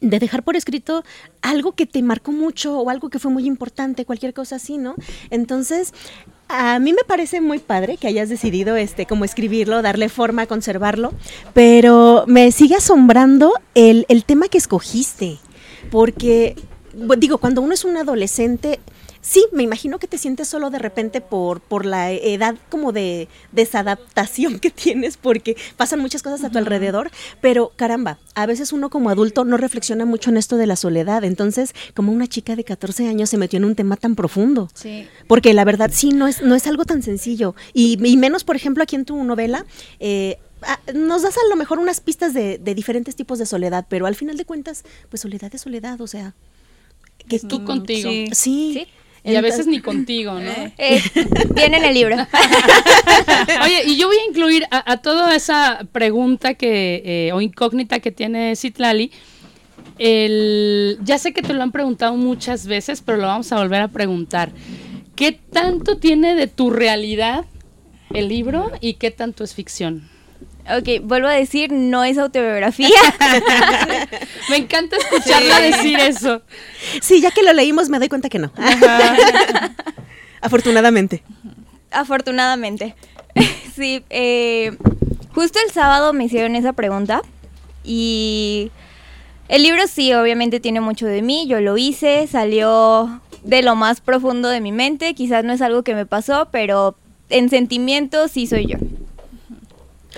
de 0.00 0.18
dejar 0.18 0.42
por 0.42 0.56
escrito 0.56 1.04
algo 1.42 1.72
que 1.72 1.84
te 1.84 2.02
marcó 2.02 2.32
mucho 2.32 2.78
o 2.78 2.88
algo 2.88 3.10
que 3.10 3.18
fue 3.18 3.30
muy 3.30 3.44
importante, 3.44 4.06
cualquier 4.06 4.32
cosa 4.32 4.56
así, 4.56 4.78
¿no? 4.78 4.94
Entonces, 5.28 5.92
a 6.48 6.78
mí 6.78 6.92
me 6.92 7.04
parece 7.06 7.42
muy 7.42 7.58
padre 7.58 7.98
que 7.98 8.06
hayas 8.06 8.30
decidido 8.30 8.76
este 8.76 9.04
como 9.04 9.26
escribirlo, 9.26 9.82
darle 9.82 10.08
forma, 10.08 10.46
conservarlo, 10.46 11.12
pero 11.52 12.24
me 12.26 12.52
sigue 12.52 12.76
asombrando 12.76 13.52
el, 13.74 14.06
el 14.08 14.24
tema 14.24 14.48
que 14.48 14.58
escogiste, 14.58 15.38
porque 15.90 16.56
digo, 17.18 17.38
cuando 17.38 17.62
uno 17.62 17.74
es 17.74 17.84
un 17.84 17.96
adolescente, 17.96 18.80
sí, 19.22 19.46
me 19.52 19.62
imagino 19.62 19.98
que 19.98 20.06
te 20.06 20.18
sientes 20.18 20.48
solo 20.48 20.68
de 20.68 20.78
repente 20.78 21.22
por, 21.22 21.60
por 21.60 21.86
la 21.86 22.10
edad 22.10 22.56
como 22.68 22.92
de 22.92 23.28
desadaptación 23.52 24.58
que 24.58 24.70
tienes, 24.70 25.16
porque 25.16 25.56
pasan 25.76 26.00
muchas 26.00 26.22
cosas 26.22 26.44
a 26.44 26.50
tu 26.50 26.58
alrededor, 26.58 27.10
pero 27.40 27.72
caramba, 27.76 28.18
a 28.34 28.44
veces 28.44 28.72
uno 28.72 28.90
como 28.90 29.08
adulto 29.08 29.44
no 29.44 29.56
reflexiona 29.56 30.04
mucho 30.04 30.30
en 30.30 30.36
esto 30.36 30.56
de 30.56 30.66
la 30.66 30.76
soledad, 30.76 31.24
entonces 31.24 31.74
como 31.94 32.12
una 32.12 32.26
chica 32.26 32.56
de 32.56 32.64
14 32.64 33.08
años 33.08 33.30
se 33.30 33.38
metió 33.38 33.56
en 33.56 33.64
un 33.64 33.74
tema 33.74 33.96
tan 33.96 34.14
profundo. 34.14 34.68
Sí. 34.74 35.06
Porque 35.28 35.54
la 35.54 35.64
verdad 35.64 35.90
sí, 35.92 36.10
no 36.10 36.26
es, 36.26 36.42
no 36.42 36.54
es 36.54 36.66
algo 36.66 36.84
tan 36.84 37.02
sencillo. 37.02 37.54
Y, 37.72 37.98
y 38.04 38.16
menos, 38.16 38.44
por 38.44 38.56
ejemplo, 38.56 38.82
aquí 38.82 38.96
en 38.96 39.04
tu 39.04 39.22
novela, 39.22 39.64
eh, 40.00 40.38
ah, 40.62 40.80
nos 40.94 41.22
das 41.22 41.36
a 41.36 41.48
lo 41.48 41.56
mejor 41.56 41.78
unas 41.78 42.00
pistas 42.00 42.34
de, 42.34 42.58
de 42.58 42.74
diferentes 42.74 43.14
tipos 43.14 43.38
de 43.38 43.46
soledad, 43.46 43.86
pero 43.88 44.06
al 44.06 44.16
final 44.16 44.36
de 44.36 44.44
cuentas, 44.44 44.84
pues 45.08 45.20
soledad 45.22 45.54
es 45.54 45.60
soledad, 45.60 46.00
o 46.00 46.06
sea... 46.06 46.34
Que 47.28 47.38
Tú 47.38 47.64
contigo. 47.64 48.10
sí. 48.10 48.26
Sí. 48.32 48.72
Sí. 48.74 48.86
Y 49.24 49.36
a 49.36 49.40
veces 49.40 49.68
ni 49.68 49.80
contigo, 49.80 50.32
¿no? 50.34 50.50
Eh, 50.78 51.00
viene 51.54 51.76
en 51.76 51.84
el 51.84 51.94
libro. 51.94 52.16
Oye, 53.64 53.84
y 53.86 53.96
yo 53.96 54.08
voy 54.08 54.16
a 54.16 54.28
incluir 54.28 54.64
a, 54.72 54.92
a 54.92 54.96
toda 54.96 55.36
esa 55.36 55.86
pregunta 55.92 56.54
que 56.54 57.02
eh, 57.04 57.32
o 57.32 57.40
incógnita 57.40 58.00
que 58.00 58.10
tiene 58.10 58.56
Citlali. 58.56 59.12
El, 59.98 60.98
ya 61.04 61.18
sé 61.18 61.32
que 61.32 61.42
te 61.42 61.52
lo 61.52 61.62
han 61.62 61.70
preguntado 61.70 62.16
muchas 62.16 62.66
veces, 62.66 63.00
pero 63.00 63.18
lo 63.18 63.28
vamos 63.28 63.52
a 63.52 63.58
volver 63.58 63.82
a 63.82 63.88
preguntar. 63.88 64.50
¿Qué 65.14 65.30
tanto 65.32 65.98
tiene 65.98 66.34
de 66.34 66.48
tu 66.48 66.70
realidad 66.70 67.44
el 68.12 68.28
libro 68.28 68.72
y 68.80 68.94
qué 68.94 69.12
tanto 69.12 69.44
es 69.44 69.54
ficción? 69.54 70.08
Ok, 70.68 71.02
vuelvo 71.02 71.26
a 71.26 71.32
decir, 71.32 71.72
no 71.72 72.04
es 72.04 72.18
autobiografía. 72.18 72.88
Me 74.48 74.56
encanta 74.56 74.96
escucharla 74.96 75.60
decir 75.60 75.98
eso. 75.98 76.42
Sí, 77.00 77.20
ya 77.20 77.32
que 77.32 77.42
lo 77.42 77.52
leímos 77.52 77.88
me 77.88 77.98
doy 77.98 78.08
cuenta 78.08 78.28
que 78.28 78.38
no. 78.38 78.52
Afortunadamente. 80.40 81.22
Afortunadamente. 81.90 82.94
sí, 83.74 84.04
eh, 84.10 84.76
justo 85.34 85.58
el 85.66 85.72
sábado 85.72 86.12
me 86.12 86.24
hicieron 86.24 86.54
esa 86.54 86.72
pregunta 86.72 87.22
y 87.82 88.70
el 89.48 89.62
libro 89.64 89.86
sí, 89.88 90.12
obviamente 90.14 90.60
tiene 90.60 90.80
mucho 90.80 91.06
de 91.06 91.22
mí, 91.22 91.46
yo 91.48 91.60
lo 91.60 91.76
hice, 91.76 92.26
salió 92.26 93.20
de 93.42 93.62
lo 93.62 93.74
más 93.74 94.00
profundo 94.00 94.48
de 94.48 94.60
mi 94.60 94.70
mente, 94.70 95.14
quizás 95.14 95.44
no 95.44 95.52
es 95.52 95.60
algo 95.60 95.82
que 95.82 95.94
me 95.94 96.06
pasó, 96.06 96.48
pero 96.52 96.96
en 97.30 97.50
sentimientos 97.50 98.30
sí 98.30 98.46
soy 98.46 98.66
yo. 98.66 98.78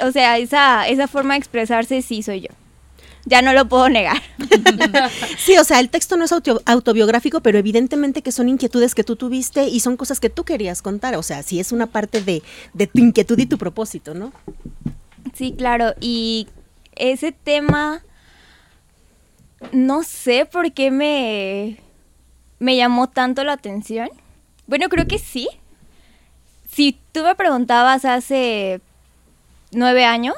O 0.02 0.10
sea, 0.12 0.38
esa, 0.38 0.88
esa 0.88 1.06
forma 1.08 1.34
de 1.34 1.38
expresarse 1.38 2.02
sí 2.02 2.22
soy 2.22 2.42
yo. 2.42 2.48
Ya 3.26 3.40
no 3.40 3.52
lo 3.54 3.66
puedo 3.68 3.88
negar. 3.88 4.20
Sí, 5.38 5.56
o 5.58 5.64
sea, 5.64 5.80
el 5.80 5.88
texto 5.90 6.16
no 6.16 6.24
es 6.24 6.32
auto- 6.32 6.62
autobiográfico, 6.66 7.40
pero 7.40 7.58
evidentemente 7.58 8.22
que 8.22 8.32
son 8.32 8.48
inquietudes 8.48 8.94
que 8.94 9.04
tú 9.04 9.16
tuviste 9.16 9.66
y 9.68 9.80
son 9.80 9.96
cosas 9.96 10.20
que 10.20 10.30
tú 10.30 10.44
querías 10.44 10.80
contar. 10.82 11.14
O 11.16 11.22
sea, 11.22 11.42
sí 11.42 11.60
es 11.60 11.72
una 11.72 11.86
parte 11.86 12.22
de, 12.22 12.42
de 12.72 12.86
tu 12.86 12.98
inquietud 13.00 13.38
y 13.38 13.46
tu 13.46 13.58
propósito, 13.58 14.14
¿no? 14.14 14.32
Sí, 15.34 15.54
claro. 15.56 15.94
Y 16.00 16.48
ese 16.96 17.32
tema, 17.32 18.02
no 19.72 20.02
sé 20.02 20.46
por 20.46 20.72
qué 20.72 20.90
me, 20.90 21.78
me 22.58 22.76
llamó 22.76 23.08
tanto 23.08 23.42
la 23.44 23.52
atención. 23.54 24.08
Bueno, 24.66 24.88
creo 24.88 25.06
que 25.06 25.18
sí. 25.18 25.48
Si 26.70 26.98
tú 27.12 27.22
me 27.22 27.34
preguntabas 27.34 28.04
hace 28.04 28.80
nueve 29.74 30.04
años, 30.04 30.34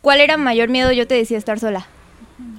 ¿cuál 0.00 0.20
era 0.20 0.36
mayor 0.36 0.68
miedo? 0.68 0.92
Yo 0.92 1.06
te 1.06 1.14
decía 1.14 1.38
estar 1.38 1.58
sola. 1.58 1.86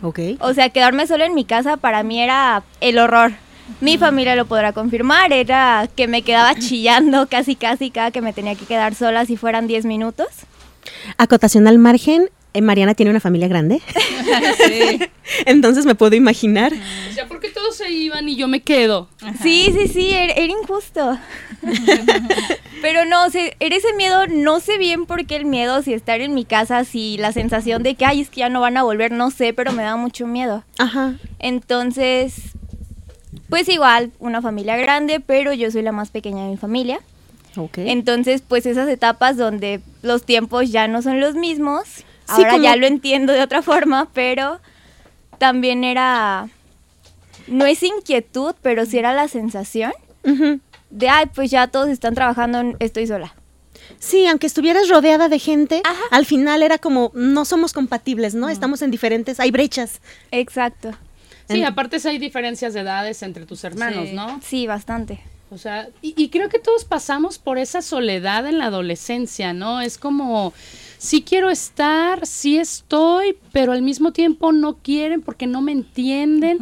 Ok. 0.01 0.19
O 0.39 0.53
sea, 0.53 0.69
quedarme 0.69 1.07
sola 1.07 1.25
en 1.25 1.35
mi 1.35 1.45
casa 1.45 1.77
para 1.77 2.03
mí 2.03 2.21
era 2.21 2.63
el 2.79 2.99
horror. 2.99 3.33
Mi 3.79 3.97
familia 3.97 4.35
lo 4.35 4.45
podrá 4.45 4.73
confirmar, 4.73 5.31
era 5.31 5.87
que 5.95 6.07
me 6.07 6.23
quedaba 6.23 6.55
chillando 6.59 7.27
casi 7.27 7.55
casi 7.55 7.89
cada 7.89 8.11
que 8.11 8.21
me 8.21 8.33
tenía 8.33 8.55
que 8.55 8.65
quedar 8.65 8.95
sola 8.95 9.25
si 9.25 9.37
fueran 9.37 9.67
10 9.67 9.85
minutos. 9.85 10.27
Acotación 11.17 11.67
al 11.67 11.77
margen, 11.77 12.29
eh, 12.53 12.61
Mariana 12.61 12.95
tiene 12.95 13.11
una 13.11 13.19
familia 13.19 13.47
grande. 13.47 13.81
Entonces 15.45 15.85
me 15.85 15.95
puedo 15.95 16.15
imaginar. 16.15 16.73
O 17.09 17.13
sea, 17.13 17.27
porque 17.27 17.47
todos 17.71 17.77
se 17.77 17.91
iban 17.91 18.27
y 18.27 18.35
yo 18.35 18.47
me 18.47 18.61
quedo. 18.61 19.07
Sí, 19.41 19.73
sí, 19.77 19.87
sí, 19.87 20.11
era, 20.11 20.33
era 20.33 20.51
injusto. 20.51 21.17
Pero 22.81 23.05
no, 23.05 23.29
sé, 23.29 23.55
era 23.59 23.75
ese 23.75 23.93
miedo, 23.93 24.25
no 24.27 24.59
sé 24.59 24.77
bien 24.77 25.05
por 25.05 25.25
qué 25.25 25.35
el 25.35 25.45
miedo, 25.45 25.81
si 25.83 25.93
estar 25.93 26.19
en 26.21 26.33
mi 26.33 26.45
casa, 26.45 26.83
si 26.83 27.17
la 27.17 27.31
sensación 27.31 27.83
de 27.83 27.95
que, 27.95 28.05
ay, 28.05 28.21
es 28.21 28.29
que 28.29 28.39
ya 28.39 28.49
no 28.49 28.59
van 28.59 28.75
a 28.77 28.83
volver, 28.83 29.11
no 29.11 29.29
sé, 29.31 29.53
pero 29.53 29.71
me 29.71 29.83
da 29.83 29.95
mucho 29.97 30.25
miedo. 30.25 30.63
Ajá. 30.79 31.13
Entonces, 31.39 32.33
pues 33.49 33.69
igual, 33.69 34.11
una 34.19 34.41
familia 34.41 34.77
grande, 34.77 35.19
pero 35.19 35.53
yo 35.53 35.69
soy 35.69 35.83
la 35.83 35.91
más 35.91 36.09
pequeña 36.09 36.43
de 36.45 36.49
mi 36.49 36.57
familia. 36.57 36.99
Ok. 37.55 37.77
Entonces, 37.79 38.41
pues 38.47 38.65
esas 38.65 38.89
etapas 38.89 39.37
donde 39.37 39.81
los 40.01 40.23
tiempos 40.25 40.71
ya 40.71 40.87
no 40.87 41.01
son 41.01 41.19
los 41.19 41.35
mismos, 41.35 41.83
Sí, 41.87 42.03
ahora 42.27 42.51
como- 42.51 42.63
ya 42.63 42.75
lo 42.77 42.87
entiendo 42.87 43.31
de 43.33 43.41
otra 43.41 43.61
forma, 43.61 44.09
pero 44.13 44.59
también 45.37 45.83
era, 45.83 46.47
no 47.47 47.65
es 47.65 47.83
inquietud, 47.83 48.55
pero 48.61 48.85
sí 48.85 48.97
era 48.97 49.13
la 49.13 49.27
sensación 49.27 49.93
de, 50.89 51.09
ay, 51.09 51.25
pues 51.33 51.51
ya 51.51 51.67
todos 51.67 51.89
están 51.89 52.13
trabajando, 52.15 52.75
estoy 52.79 53.07
sola. 53.07 53.33
Sí, 53.99 54.25
aunque 54.27 54.47
estuvieras 54.47 54.89
rodeada 54.89 55.27
de 55.29 55.39
gente, 55.39 55.81
Ajá. 55.83 56.01
al 56.11 56.25
final 56.25 56.63
era 56.63 56.77
como, 56.77 57.11
no 57.13 57.45
somos 57.45 57.73
compatibles, 57.73 58.35
¿no? 58.35 58.49
Estamos 58.49 58.81
en 58.81 58.91
diferentes, 58.91 59.39
hay 59.39 59.51
brechas. 59.51 59.99
Exacto. 60.31 60.91
Sí, 61.49 61.59
En- 61.59 61.65
aparte 61.65 61.97
hay 62.07 62.17
diferencias 62.17 62.73
de 62.73 62.81
edades 62.81 63.21
entre 63.23 63.45
tus 63.45 63.63
hermanos, 63.63 64.09
Sí. 64.09 64.15
¿no? 64.15 64.39
Sí, 64.43 64.67
bastante. 64.67 65.19
O 65.49 65.57
sea, 65.57 65.89
y, 66.01 66.13
y 66.15 66.29
creo 66.29 66.47
que 66.47 66.59
todos 66.59 66.85
pasamos 66.85 67.37
por 67.37 67.57
esa 67.57 67.81
soledad 67.81 68.47
en 68.47 68.57
la 68.57 68.67
adolescencia, 68.67 69.51
¿no? 69.51 69.81
Es 69.81 69.97
como, 69.97 70.53
sí 71.03 71.23
quiero 71.23 71.49
estar, 71.49 72.27
sí 72.27 72.59
estoy, 72.59 73.35
pero 73.51 73.71
al 73.71 73.81
mismo 73.81 74.11
tiempo 74.13 74.51
no 74.51 74.75
quieren 74.75 75.21
porque 75.23 75.47
no 75.47 75.59
me 75.63 75.71
entienden, 75.71 76.59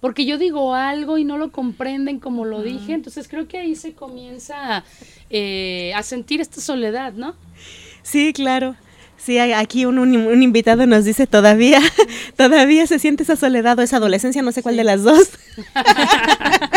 porque 0.00 0.26
yo 0.26 0.36
digo 0.36 0.74
algo 0.74 1.16
y 1.16 1.24
no 1.24 1.38
lo 1.38 1.50
comprenden 1.50 2.18
como 2.20 2.44
lo 2.44 2.60
dije. 2.62 2.92
Entonces 2.92 3.28
creo 3.28 3.48
que 3.48 3.56
ahí 3.56 3.74
se 3.76 3.94
comienza 3.94 4.84
eh, 5.30 5.92
a 5.96 6.02
sentir 6.02 6.42
esta 6.42 6.60
soledad, 6.60 7.14
¿no? 7.14 7.34
Sí, 8.02 8.32
claro. 8.34 8.76
Sí, 9.16 9.38
hay- 9.38 9.52
aquí 9.52 9.84
un, 9.86 9.98
un- 9.98 10.16
un 10.16 10.42
invitado 10.42 10.86
nos 10.86 11.04
dice 11.06 11.26
todavía, 11.26 11.80
todavía 12.36 12.86
se 12.86 12.98
siente 12.98 13.22
esa 13.22 13.36
soledad 13.36 13.78
o 13.78 13.82
esa 13.82 13.96
adolescencia, 13.96 14.42
no 14.42 14.52
sé 14.52 14.62
cuál 14.62 14.76
de 14.76 14.84
las 14.84 15.02
dos. 15.02 15.30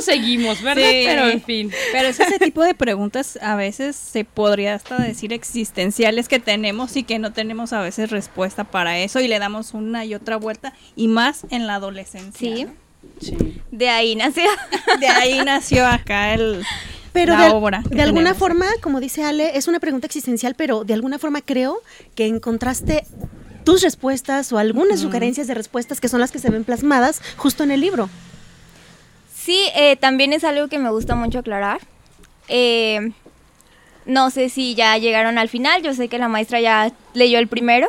Seguimos, 0.00 0.62
¿verdad? 0.62 0.82
Sí. 0.82 1.02
Pero 1.06 1.28
en 1.28 1.42
fin. 1.42 1.70
Pero 1.92 2.08
es 2.08 2.20
ese 2.20 2.38
tipo 2.38 2.62
de 2.62 2.74
preguntas 2.74 3.38
a 3.42 3.56
veces 3.56 3.96
se 3.96 4.24
podría 4.24 4.74
hasta 4.74 4.96
decir 4.98 5.32
existenciales 5.32 6.28
que 6.28 6.38
tenemos 6.38 6.96
y 6.96 7.02
que 7.02 7.18
no 7.18 7.32
tenemos 7.32 7.72
a 7.72 7.80
veces 7.80 8.10
respuesta 8.10 8.64
para 8.64 8.98
eso 8.98 9.20
y 9.20 9.28
le 9.28 9.38
damos 9.38 9.74
una 9.74 10.04
y 10.04 10.14
otra 10.14 10.36
vuelta 10.36 10.72
y 10.96 11.08
más 11.08 11.46
en 11.50 11.66
la 11.66 11.76
adolescencia. 11.76 12.56
Sí. 12.56 12.64
¿no? 12.64 12.72
Sí. 13.20 13.36
De 13.70 13.88
ahí 13.88 14.14
nació. 14.14 14.50
De 14.98 15.06
ahí 15.08 15.40
nació 15.44 15.86
acá 15.86 16.34
el 16.34 16.62
Pero 17.12 17.34
la 17.34 17.44
de, 17.46 17.50
obra. 17.50 17.82
de 17.88 18.02
alguna 18.02 18.34
forma, 18.34 18.66
como 18.82 19.00
dice 19.00 19.24
Ale, 19.24 19.56
es 19.56 19.68
una 19.68 19.80
pregunta 19.80 20.06
existencial, 20.06 20.54
pero 20.54 20.84
de 20.84 20.94
alguna 20.94 21.18
forma 21.18 21.40
creo 21.40 21.78
que 22.14 22.26
encontraste 22.26 23.04
tus 23.64 23.82
respuestas 23.82 24.52
o 24.52 24.58
algunas 24.58 25.00
sugerencias 25.00 25.46
de 25.46 25.54
respuestas 25.54 26.00
que 26.00 26.08
son 26.08 26.20
las 26.20 26.30
que 26.30 26.38
se 26.38 26.50
ven 26.50 26.64
plasmadas 26.64 27.20
justo 27.36 27.62
en 27.62 27.70
el 27.70 27.80
libro. 27.80 28.08
Sí, 29.42 29.68
eh, 29.74 29.96
también 29.96 30.32
es 30.34 30.44
algo 30.44 30.68
que 30.68 30.78
me 30.78 30.90
gusta 30.90 31.14
mucho 31.14 31.38
aclarar. 31.38 31.80
Eh, 32.48 33.12
no 34.04 34.30
sé 34.30 34.50
si 34.50 34.74
ya 34.74 34.98
llegaron 34.98 35.38
al 35.38 35.48
final, 35.48 35.82
yo 35.82 35.94
sé 35.94 36.08
que 36.08 36.18
la 36.18 36.28
maestra 36.28 36.60
ya 36.60 36.92
leyó 37.14 37.38
el 37.38 37.48
primero. 37.48 37.88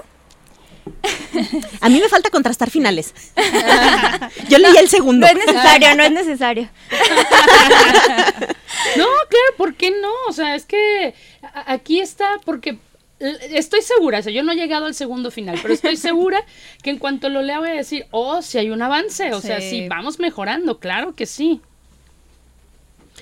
A 1.82 1.90
mí 1.90 2.00
me 2.00 2.08
falta 2.08 2.30
contrastar 2.30 2.70
finales. 2.70 3.14
Yo 4.50 4.58
leí 4.58 4.76
el 4.78 4.90
segundo. 4.90 5.28
No 5.28 5.32
es 5.32 5.46
necesario, 5.46 5.96
no 5.96 6.04
es 6.04 6.12
necesario. 6.12 6.70
No, 8.98 9.06
claro, 9.06 9.58
¿por 9.58 9.76
qué 9.76 9.92
no? 9.92 10.10
O 10.28 10.34
sea, 10.34 10.56
es 10.56 10.66
que 10.66 11.14
aquí 11.66 12.00
está 12.00 12.40
porque 12.44 12.80
estoy 13.52 13.82
segura, 13.82 14.20
o 14.20 14.22
sea, 14.22 14.32
yo 14.34 14.44
no 14.44 14.52
he 14.52 14.56
llegado 14.56 14.86
al 14.86 14.94
segundo 14.94 15.32
final, 15.32 15.58
pero 15.62 15.74
estoy 15.74 15.96
segura 16.10 16.44
que 16.84 16.90
en 16.90 16.98
cuanto 16.98 17.30
lo 17.30 17.42
lea 17.42 17.60
voy 17.60 17.70
a 17.70 17.74
decir, 17.74 18.06
oh, 18.12 18.42
si 18.42 18.58
hay 18.58 18.70
un 18.70 18.82
avance, 18.82 19.34
o 19.34 19.42
sea, 19.42 19.62
sí, 19.62 19.88
vamos 19.88 20.20
mejorando, 20.20 20.80
claro 20.80 21.14
que 21.16 21.26
sí. 21.26 21.62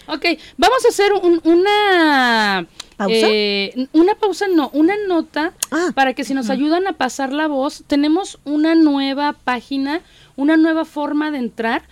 Ok, 0.08 0.26
vamos 0.58 0.86
a 0.86 0.90
hacer 0.90 1.14
un- 1.14 1.42
una... 1.44 2.66
¿Pausa? 2.98 3.28
eh, 3.30 3.88
una 3.94 4.16
pausa, 4.16 4.48
no, 4.48 4.70
una 4.74 4.96
nota 5.08 5.54
Ah. 5.72 5.92
para 5.96 6.14
que 6.14 6.24
si 6.24 6.34
nos 6.34 6.50
ayudan 6.50 6.86
a 6.88 6.94
pasar 6.94 7.32
la 7.32 7.48
voz, 7.48 7.84
tenemos 7.88 8.40
una 8.44 8.76
nueva 8.76 9.34
página, 9.44 10.02
una 10.36 10.58
nueva 10.58 10.84
forma 10.84 11.32
de 11.32 11.38
entrar. 11.38 11.84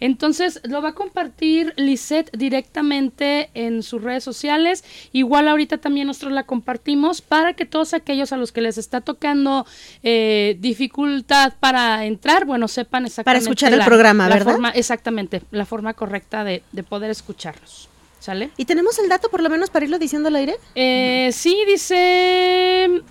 Entonces 0.00 0.60
lo 0.64 0.82
va 0.82 0.90
a 0.90 0.94
compartir 0.94 1.72
Lisette 1.76 2.30
directamente 2.36 3.50
en 3.54 3.82
sus 3.82 4.02
redes 4.02 4.24
sociales. 4.24 4.84
Igual 5.12 5.48
ahorita 5.48 5.78
también 5.78 6.06
nosotros 6.06 6.32
la 6.32 6.44
compartimos 6.44 7.20
para 7.22 7.54
que 7.54 7.64
todos 7.66 7.94
aquellos 7.94 8.32
a 8.32 8.36
los 8.36 8.52
que 8.52 8.60
les 8.60 8.78
está 8.78 9.00
tocando 9.00 9.66
eh, 10.02 10.56
dificultad 10.60 11.54
para 11.60 12.04
entrar, 12.04 12.44
bueno, 12.44 12.68
sepan 12.68 13.06
exactamente. 13.06 13.44
escuchar 13.44 13.72
el 13.72 13.84
programa, 13.84 14.28
la 14.28 14.34
¿verdad? 14.36 14.52
forma- 14.52 14.70
exactamente, 14.70 15.42
la 15.50 15.64
forma 15.66 15.94
correcta 15.94 16.44
de, 16.44 16.62
de 16.72 16.82
poder 16.82 17.10
escucharlos. 17.10 17.88
¿Sale? 18.20 18.50
¿Y 18.56 18.64
tenemos 18.64 18.98
el 18.98 19.08
dato 19.10 19.28
por 19.28 19.42
lo 19.42 19.50
menos 19.50 19.68
para 19.68 19.84
irlo 19.84 19.98
diciendo 19.98 20.28
al 20.28 20.36
aire? 20.36 20.56
Eh, 20.74 21.28
sí, 21.32 21.58
dice 21.66 23.02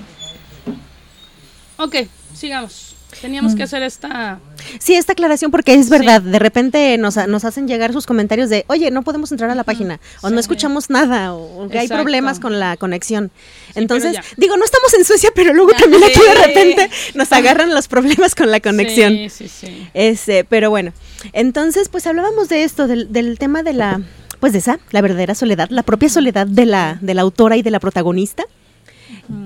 Ok, 1.76 1.96
sigamos. 2.34 2.95
Teníamos 3.20 3.54
Mm. 3.54 3.56
que 3.56 3.62
hacer 3.62 3.82
esta... 3.82 4.38
Sí, 4.78 4.94
esta 4.94 5.12
aclaración 5.12 5.50
porque 5.50 5.74
es 5.74 5.88
verdad, 5.88 6.20
de 6.20 6.38
repente 6.38 6.98
nos, 6.98 7.16
nos 7.28 7.44
hacen 7.44 7.66
llegar 7.68 7.92
sus 7.92 8.06
comentarios 8.06 8.50
de, 8.50 8.64
oye, 8.68 8.90
no 8.90 9.02
podemos 9.02 9.30
entrar 9.32 9.50
a 9.50 9.54
la 9.54 9.64
página, 9.64 10.00
o 10.22 10.30
no 10.30 10.38
escuchamos 10.38 10.90
nada, 10.90 11.32
o, 11.34 11.68
que 11.68 11.78
hay 11.78 11.88
problemas 11.88 12.40
con 12.40 12.58
la 12.58 12.76
conexión. 12.76 13.30
Entonces, 13.74 14.16
digo, 14.36 14.56
no 14.56 14.64
estamos 14.64 14.92
en 14.94 15.04
Suecia, 15.04 15.30
pero 15.34 15.54
luego 15.54 15.72
también 15.72 16.02
aquí 16.04 16.20
de 16.20 16.46
repente 16.46 16.90
nos 17.14 17.32
agarran 17.32 17.74
los 17.74 17.88
problemas 17.88 18.34
con 18.34 18.50
la 18.50 18.60
conexión. 18.60 19.12
Sí, 19.14 19.28
sí, 19.30 19.48
sí. 19.48 19.88
Este, 19.94 20.44
pero 20.44 20.70
bueno, 20.70 20.92
entonces 21.32 21.88
pues 21.88 22.06
hablábamos 22.06 22.48
de 22.48 22.64
esto, 22.64 22.86
del, 22.86 23.12
del 23.12 23.38
tema 23.38 23.62
de 23.62 23.72
la, 23.72 24.00
pues 24.40 24.52
de 24.52 24.58
esa, 24.58 24.78
la 24.90 25.00
verdadera 25.00 25.34
soledad, 25.34 25.68
la 25.70 25.82
propia 25.82 26.08
soledad 26.08 26.46
de 26.46 26.66
la, 26.66 26.98
de 27.00 27.14
la 27.14 27.22
autora 27.22 27.56
y 27.56 27.62
de 27.62 27.70
la 27.70 27.80
protagonista, 27.80 28.44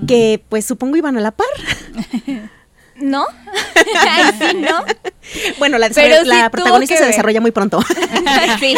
que 0.07 0.43
pues 0.49 0.65
supongo 0.65 0.97
iban 0.97 1.17
a 1.17 1.21
la 1.21 1.31
par. 1.31 1.47
¿No? 3.01 3.27
Ay, 3.99 4.25
sí, 4.39 4.57
¿no? 4.57 4.85
Bueno, 5.59 5.79
la, 5.79 5.89
Pero 5.91 6.23
la 6.25 6.45
sí 6.45 6.51
protagonista 6.51 6.97
se 6.97 7.03
ver. 7.03 7.11
desarrolla 7.13 7.41
muy 7.41 7.51
pronto. 7.51 7.81
sí. 8.61 8.75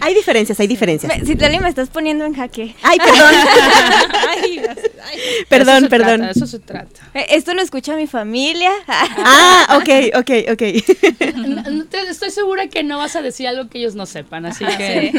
Hay 0.00 0.14
diferencias, 0.14 0.58
hay 0.60 0.66
diferencias. 0.66 1.12
me- 1.18 1.24
Citlali, 1.26 1.58
me 1.60 1.68
estás 1.68 1.90
poniendo 1.90 2.24
en 2.24 2.34
jaque. 2.34 2.74
Ay, 2.82 2.98
perdón. 2.98 3.34
Ay, 4.28 4.60
ay. 5.04 5.18
perdón, 5.48 5.78
Eso 5.84 5.88
perdón. 5.88 6.16
trata, 6.20 6.30
eso 6.30 6.46
se 6.46 6.58
trata. 6.60 7.00
Eh, 7.14 7.26
Esto 7.30 7.54
lo 7.54 7.60
escucha 7.62 7.96
mi 7.96 8.06
familia. 8.06 8.70
Ah, 8.86 9.76
ok, 9.78 10.16
ok, 10.20 10.30
ok. 10.52 11.34
No- 11.36 11.62
no 11.70 11.84
te- 11.86 12.08
estoy 12.08 12.30
segura 12.30 12.68
que 12.68 12.82
no 12.84 12.98
vas 12.98 13.16
a 13.16 13.22
decir 13.22 13.48
algo 13.48 13.68
que 13.68 13.78
ellos 13.78 13.94
no 13.94 14.06
sepan, 14.06 14.46
así 14.46 14.64
que... 14.64 15.12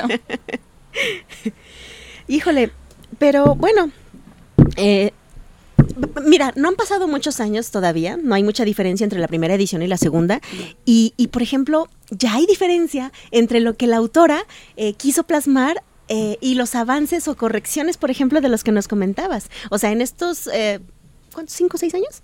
Híjole, 2.28 2.72
pero 3.20 3.56
bueno, 3.56 3.92
eh, 4.78 5.12
mira, 6.26 6.54
no 6.56 6.70
han 6.70 6.76
pasado 6.76 7.08
muchos 7.08 7.40
años 7.40 7.72
todavía, 7.72 8.18
no 8.18 8.36
hay 8.36 8.44
mucha 8.44 8.66
diferencia 8.66 9.04
entre 9.04 9.20
la 9.20 9.28
primera 9.28 9.54
edición 9.54 9.82
y 9.82 9.88
la 9.88 9.98
segunda, 9.98 10.42
y, 10.86 11.14
y, 11.18 11.28
por 11.28 11.42
ejemplo, 11.42 11.88
ya 12.10 12.36
hay 12.36 12.46
diferencia 12.46 13.12
entre 13.32 13.60
lo 13.60 13.76
que 13.76 13.88
la 13.88 13.98
autora 13.98 14.46
eh, 14.78 14.94
quiso 14.94 15.24
plasmar. 15.24 15.84
eh, 16.08 16.38
y 16.40 16.54
los 16.54 16.76
avances 16.76 17.28
o 17.28 17.36
correcciones, 17.36 17.98
por 17.98 18.12
ejemplo, 18.12 18.40
de 18.40 18.48
los 18.48 18.64
que 18.64 18.72
nos 18.72 18.88
comentabas. 18.88 19.50
O 19.72 19.80
sea, 19.80 19.92
en 19.92 20.02
estos, 20.02 20.48
eh, 20.54 20.80
¿cuántos? 21.34 21.56
¿Cinco 21.56 21.78
o 21.78 21.80
seis 21.80 21.96
años? 21.96 22.22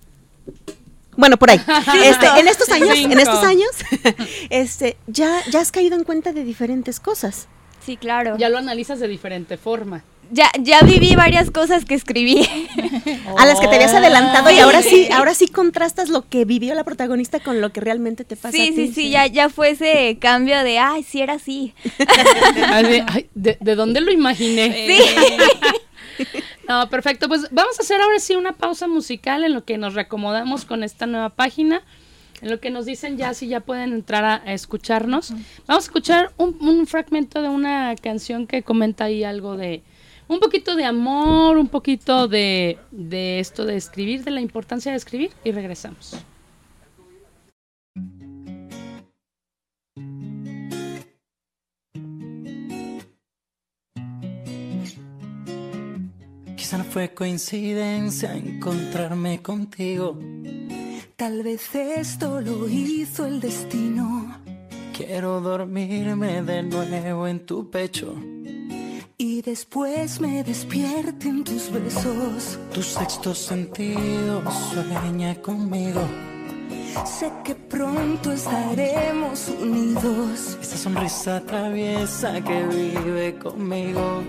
Bueno, 1.17 1.38
por 1.38 1.49
ahí. 1.49 1.60
Este, 2.04 2.27
en 2.39 2.47
estos 2.47 2.69
años, 2.69 2.95
en 2.95 3.19
estos 3.19 3.43
años, 3.43 3.71
este, 4.51 4.97
ya, 5.08 5.41
ya 5.51 5.62
has 5.62 5.71
caído 5.71 5.95
en 5.95 6.04
cuenta 6.04 6.32
de 6.32 6.43
diferentes 6.43 6.99
cosas. 6.99 7.47
Sí, 7.84 7.97
claro. 7.97 8.38
Ya 8.38 8.49
lo 8.49 8.60
analizas 8.60 8.99
de 8.99 9.08
diferente 9.08 9.58
forma. 9.58 10.04
Ya, 10.31 10.49
ya 10.61 10.79
viví 10.81 11.15
varias 11.15 11.51
cosas 11.51 11.83
que 11.85 11.93
escribí. 11.93 12.47
a 13.37 13.45
las 13.45 13.59
que 13.59 13.67
te 13.67 13.75
habías 13.75 13.93
adelantado 13.93 14.49
y 14.49 14.55
Sí. 14.55 14.59
ahora 14.61 14.81
sí, 14.81 15.09
ahora 15.11 15.33
sí 15.33 15.47
contrastas 15.47 16.09
lo 16.09 16.27
que 16.27 16.45
vivió 16.45 16.73
la 16.73 16.83
protagonista 16.83 17.39
con 17.39 17.59
lo 17.61 17.71
que 17.73 17.81
realmente 17.81 18.23
te 18.23 18.35
pasa. 18.35 18.51
Sí, 18.55 18.67
a 18.69 18.69
ti. 18.69 18.87
sí, 18.87 18.93
sí, 18.93 19.09
ya, 19.09 19.27
ya 19.27 19.49
fue 19.49 19.71
ese 19.71 20.17
cambio 20.19 20.63
de, 20.63 20.79
ay, 20.79 21.03
sí 21.03 21.21
era 21.21 21.33
así. 21.33 21.73
Ay, 22.71 23.03
ay, 23.07 23.29
¿de, 23.35 23.57
de 23.59 23.75
dónde 23.75 24.01
lo 24.01 24.11
imaginé? 24.11 24.87
Sí. 24.87 25.01
No, 26.67 26.87
perfecto. 26.89 27.27
Pues 27.27 27.47
vamos 27.51 27.79
a 27.79 27.83
hacer 27.83 27.99
ahora 27.99 28.19
sí 28.19 28.35
una 28.35 28.51
pausa 28.53 28.87
musical 28.87 29.43
en 29.43 29.53
lo 29.53 29.65
que 29.65 29.77
nos 29.77 29.93
reacomodamos 29.95 30.65
con 30.65 30.83
esta 30.83 31.05
nueva 31.07 31.29
página. 31.29 31.81
En 32.41 32.49
lo 32.51 32.59
que 32.59 32.69
nos 32.69 32.85
dicen 32.85 33.17
ya 33.17 33.33
si 33.33 33.47
ya 33.47 33.59
pueden 33.61 33.91
entrar 33.91 34.23
a, 34.23 34.35
a 34.45 34.53
escucharnos. 34.53 35.31
Vamos 35.67 35.83
a 35.83 35.87
escuchar 35.87 36.31
un, 36.37 36.55
un 36.61 36.85
fragmento 36.87 37.41
de 37.41 37.49
una 37.49 37.95
canción 38.01 38.45
que 38.47 38.61
comenta 38.63 39.05
ahí 39.05 39.23
algo 39.23 39.57
de 39.57 39.81
un 40.27 40.39
poquito 40.39 40.75
de 40.75 40.86
amor, 40.86 41.57
un 41.57 41.67
poquito 41.67 42.27
de, 42.27 42.77
de 42.91 43.39
esto 43.39 43.65
de 43.65 43.75
escribir, 43.75 44.23
de 44.23 44.31
la 44.31 44.41
importancia 44.41 44.91
de 44.91 44.97
escribir 44.97 45.31
y 45.43 45.51
regresamos. 45.51 46.15
Quizá 56.55 56.77
no 56.77 56.84
fue 56.84 57.13
coincidencia 57.13 58.36
encontrarme 58.36 59.41
contigo. 59.41 60.17
Tal 61.15 61.43
vez 61.43 61.75
esto 61.75 62.41
lo 62.41 62.67
hizo 62.67 63.25
el 63.25 63.39
destino 63.39 64.50
Quiero 65.03 65.41
dormirme 65.41 66.43
de 66.43 66.61
nuevo 66.61 67.25
en 67.25 67.43
tu 67.43 67.71
pecho. 67.71 68.13
Y 69.17 69.41
después 69.41 70.21
me 70.21 70.43
despierte 70.43 71.27
en 71.27 71.43
tus 71.43 71.71
besos. 71.71 72.59
Tu 72.71 72.83
sexto 72.83 73.33
sentido 73.33 74.43
sueña 74.71 75.33
conmigo. 75.41 76.01
Sé 77.03 77.31
que 77.43 77.55
pronto 77.55 78.31
estaremos 78.31 79.47
unidos. 79.59 80.59
Esa 80.61 80.77
sonrisa 80.77 81.41
traviesa 81.41 82.39
que 82.41 82.63
vive 82.67 83.39
conmigo. 83.39 84.21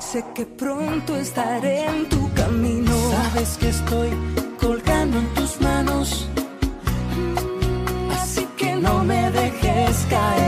Sé 0.00 0.24
que 0.34 0.46
pronto 0.46 1.16
estaré 1.16 1.84
en 1.84 2.08
tu 2.08 2.32
camino. 2.32 2.94
Sabes 3.10 3.58
que 3.58 3.68
estoy 3.68 4.08
colgando 4.58 5.18
en 5.18 5.34
tus 5.34 5.60
manos. 5.60 5.91
sky. 10.12 10.41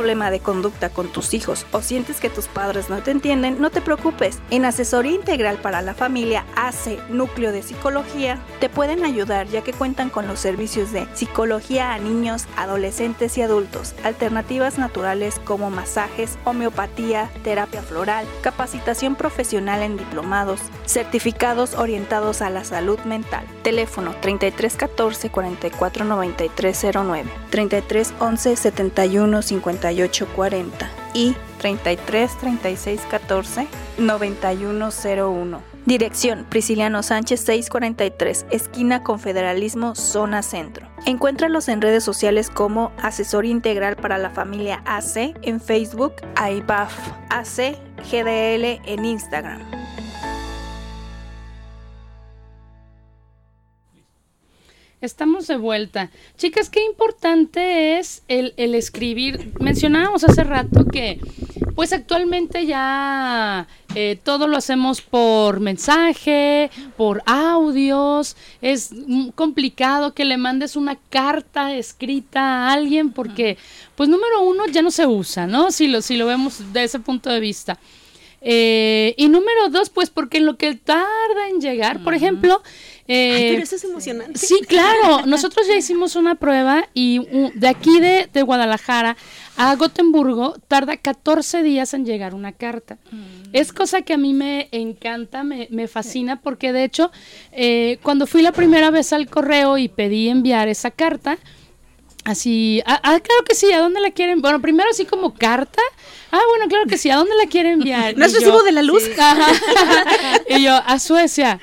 Problema 0.00 0.30
de 0.30 0.40
conducta 0.40 0.88
con 0.88 1.08
tus 1.08 1.34
hijos 1.34 1.66
o 1.72 1.82
sientes 1.82 2.20
que 2.20 2.30
tus 2.30 2.46
padres 2.46 2.88
no 2.88 3.02
te 3.02 3.10
entienden? 3.10 3.60
No 3.60 3.68
te 3.68 3.82
preocupes. 3.82 4.38
En 4.48 4.64
Asesoría 4.64 5.12
Integral 5.12 5.58
para 5.58 5.82
la 5.82 5.92
Familia 5.92 6.46
AC 6.56 6.98
Núcleo 7.10 7.52
de 7.52 7.62
Psicología 7.62 8.38
te 8.60 8.70
pueden 8.70 9.04
ayudar 9.04 9.48
ya 9.48 9.60
que 9.60 9.74
cuentan 9.74 10.08
con 10.08 10.26
los 10.26 10.40
servicios 10.40 10.90
de 10.90 11.06
psicología 11.12 11.92
a 11.92 11.98
niños, 11.98 12.46
adolescentes 12.56 13.36
y 13.36 13.42
adultos, 13.42 13.94
alternativas 14.02 14.78
naturales 14.78 15.38
como 15.44 15.68
masajes, 15.68 16.38
homeopatía, 16.46 17.30
terapia 17.44 17.82
floral, 17.82 18.24
capacitación 18.40 19.16
profesional 19.16 19.82
en 19.82 19.98
diplomados, 19.98 20.60
certificados 20.86 21.74
orientados 21.74 22.40
a 22.40 22.48
la 22.48 22.64
salud 22.64 22.98
mental. 23.00 23.44
Teléfono 23.62 24.14
3314 24.18 25.28
44 25.28 26.06
9309, 26.06 27.30
3311 27.50 28.56
71 28.56 29.42
58 29.42 29.89
40 30.34 30.90
y 31.14 31.34
33 31.58 32.38
36 32.38 33.00
14 33.10 33.68
9101. 33.98 35.70
Dirección 35.86 36.46
Prisciliano 36.48 37.02
Sánchez 37.02 37.40
643, 37.40 38.46
esquina 38.50 39.02
Confederalismo, 39.02 39.94
zona 39.94 40.42
centro. 40.42 40.86
Encuéntralos 41.06 41.68
en 41.68 41.80
redes 41.80 42.04
sociales 42.04 42.50
como 42.50 42.92
Asesor 43.02 43.46
Integral 43.46 43.96
para 43.96 44.18
la 44.18 44.30
Familia 44.30 44.82
AC 44.84 45.34
en 45.42 45.60
Facebook, 45.60 46.14
AIBAF 46.36 46.92
AC 47.30 47.76
GDL 48.10 48.80
en 48.84 49.04
Instagram. 49.04 49.79
Estamos 55.00 55.46
de 55.46 55.56
vuelta. 55.56 56.10
Chicas, 56.36 56.68
qué 56.68 56.84
importante 56.84 57.98
es 57.98 58.22
el, 58.28 58.52
el 58.58 58.74
escribir. 58.74 59.50
Mencionábamos 59.58 60.24
hace 60.24 60.44
rato 60.44 60.84
que, 60.84 61.18
pues 61.74 61.94
actualmente 61.94 62.66
ya 62.66 63.66
eh, 63.94 64.18
todo 64.22 64.46
lo 64.46 64.58
hacemos 64.58 65.00
por 65.00 65.60
mensaje, 65.60 66.70
por 66.98 67.22
audios. 67.24 68.36
Es 68.60 68.90
complicado 69.34 70.12
que 70.12 70.26
le 70.26 70.36
mandes 70.36 70.76
una 70.76 70.98
carta 71.08 71.74
escrita 71.74 72.40
a 72.68 72.72
alguien 72.74 73.10
porque, 73.10 73.56
pues 73.96 74.10
número 74.10 74.42
uno, 74.42 74.66
ya 74.66 74.82
no 74.82 74.90
se 74.90 75.06
usa, 75.06 75.46
¿no? 75.46 75.70
Si 75.70 75.88
lo, 75.88 76.02
si 76.02 76.18
lo 76.18 76.26
vemos 76.26 76.74
de 76.74 76.84
ese 76.84 76.98
punto 76.98 77.30
de 77.30 77.40
vista. 77.40 77.78
Eh, 78.42 79.14
y 79.16 79.28
número 79.28 79.70
dos, 79.70 79.88
pues 79.88 80.10
porque 80.10 80.38
en 80.38 80.46
lo 80.46 80.58
que 80.58 80.74
tarda 80.74 81.48
en 81.48 81.62
llegar, 81.62 82.04
por 82.04 82.12
ejemplo... 82.12 82.62
eh, 83.12 83.32
Ay, 83.34 83.50
pero 83.50 83.62
eso 83.64 83.74
es 83.74 83.82
emocionante. 83.82 84.38
Sí, 84.38 84.60
claro. 84.68 85.26
Nosotros 85.26 85.66
ya 85.66 85.74
hicimos 85.74 86.14
una 86.14 86.36
prueba 86.36 86.88
y 86.94 87.26
de 87.54 87.66
aquí 87.66 87.98
de, 87.98 88.28
de 88.32 88.42
Guadalajara 88.42 89.16
a 89.56 89.74
Gotemburgo 89.74 90.54
tarda 90.68 90.96
14 90.96 91.64
días 91.64 91.92
en 91.92 92.06
llegar 92.06 92.36
una 92.36 92.52
carta. 92.52 92.98
Es 93.52 93.72
cosa 93.72 94.02
que 94.02 94.12
a 94.12 94.16
mí 94.16 94.32
me 94.32 94.68
encanta, 94.70 95.42
me, 95.42 95.66
me 95.72 95.88
fascina, 95.88 96.40
porque 96.40 96.72
de 96.72 96.84
hecho, 96.84 97.10
eh, 97.50 97.98
cuando 98.04 98.28
fui 98.28 98.42
la 98.42 98.52
primera 98.52 98.92
vez 98.92 99.12
al 99.12 99.28
correo 99.28 99.76
y 99.76 99.88
pedí 99.88 100.28
enviar 100.28 100.68
esa 100.68 100.92
carta, 100.92 101.36
Así, 102.22 102.82
ah, 102.84 103.00
ah, 103.02 103.18
claro 103.18 103.44
que 103.48 103.54
sí, 103.54 103.72
¿a 103.72 103.80
dónde 103.80 103.98
la 103.98 104.10
quieren? 104.10 104.42
Bueno, 104.42 104.60
primero 104.60 104.90
así 104.90 105.06
como 105.06 105.32
carta. 105.32 105.80
Ah, 106.30 106.40
bueno, 106.50 106.68
claro 106.68 106.84
que 106.86 106.98
sí, 106.98 107.08
¿a 107.08 107.16
dónde 107.16 107.34
la 107.34 107.48
quieren 107.48 107.72
enviar? 107.74 108.14
¿No 108.18 108.26
es 108.26 108.34
recibo 108.34 108.62
de 108.62 108.72
la 108.72 108.82
luz? 108.82 109.04
Y 110.48 110.62
yo, 110.64 110.74
a 110.74 110.98
Suecia. 110.98 111.58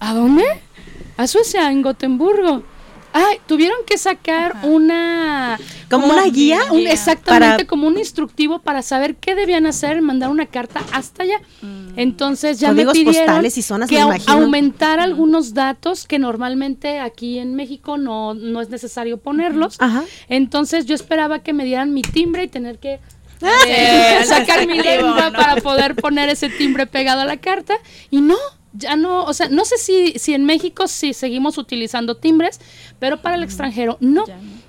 ¿A 0.00 0.12
dónde? 0.12 0.44
A 1.20 1.26
Suecia, 1.26 1.70
en 1.70 1.82
Gotemburgo. 1.82 2.62
Ay, 3.12 3.38
tuvieron 3.46 3.78
que 3.86 3.98
sacar 3.98 4.56
una... 4.62 5.58
¿Como 5.90 6.06
una 6.06 6.26
guía? 6.26 6.60
un- 6.70 6.86
exactamente, 6.86 7.56
Para- 7.56 7.66
como 7.66 7.88
un 7.88 7.98
instructivo 7.98 8.60
para 8.60 8.82
saber 8.82 9.16
qué 9.16 9.34
debían 9.34 9.66
hacer, 9.66 10.00
mandar 10.00 10.30
una 10.30 10.46
carta 10.46 10.80
hasta 10.92 11.24
allá. 11.24 11.40
Entonces 11.96 12.60
ya 12.60 12.68
Códigos 12.68 12.94
me 12.96 13.04
pidieron 13.04 13.26
postales 13.26 13.58
y 13.58 13.62
zonas, 13.62 13.88
que 13.88 13.96
me 13.96 14.02
imagino. 14.02 14.32
aumentar 14.32 15.00
algunos 15.00 15.54
datos 15.54 16.06
que 16.06 16.20
normalmente 16.20 17.00
aquí 17.00 17.38
en 17.40 17.56
México 17.56 17.98
no, 17.98 18.34
no 18.34 18.60
es 18.60 18.68
necesario 18.70 19.16
ponerlos. 19.18 19.74
Ajá. 19.80 20.04
Entonces 20.28 20.86
yo 20.86 20.94
esperaba 20.94 21.40
que 21.40 21.52
me 21.52 21.64
dieran 21.64 21.92
mi 21.92 22.02
timbre 22.02 22.44
y 22.44 22.48
tener 22.48 22.78
que 22.78 23.00
eh, 23.66 24.20
sacar 24.24 24.66
mi 24.68 24.78
lengua 24.80 25.32
para 25.32 25.56
poder 25.56 25.96
poner 25.96 26.28
ese 26.28 26.48
timbre 26.48 26.86
pegado 26.86 27.22
a 27.22 27.24
la 27.24 27.38
carta. 27.38 27.74
Y 28.10 28.20
no, 28.20 28.36
ya 28.72 28.96
no, 28.96 29.24
o 29.24 29.32
sea, 29.32 29.48
no 29.48 29.64
sé 29.64 29.78
si, 29.78 30.18
si 30.18 30.34
en 30.34 30.44
México 30.44 30.86
sí 30.86 31.12
seguimos 31.12 31.58
utilizando 31.58 32.16
timbres, 32.16 32.60
pero 32.98 33.20
para 33.20 33.36
el 33.36 33.42
extranjero 33.42 33.96
no. 34.00 34.24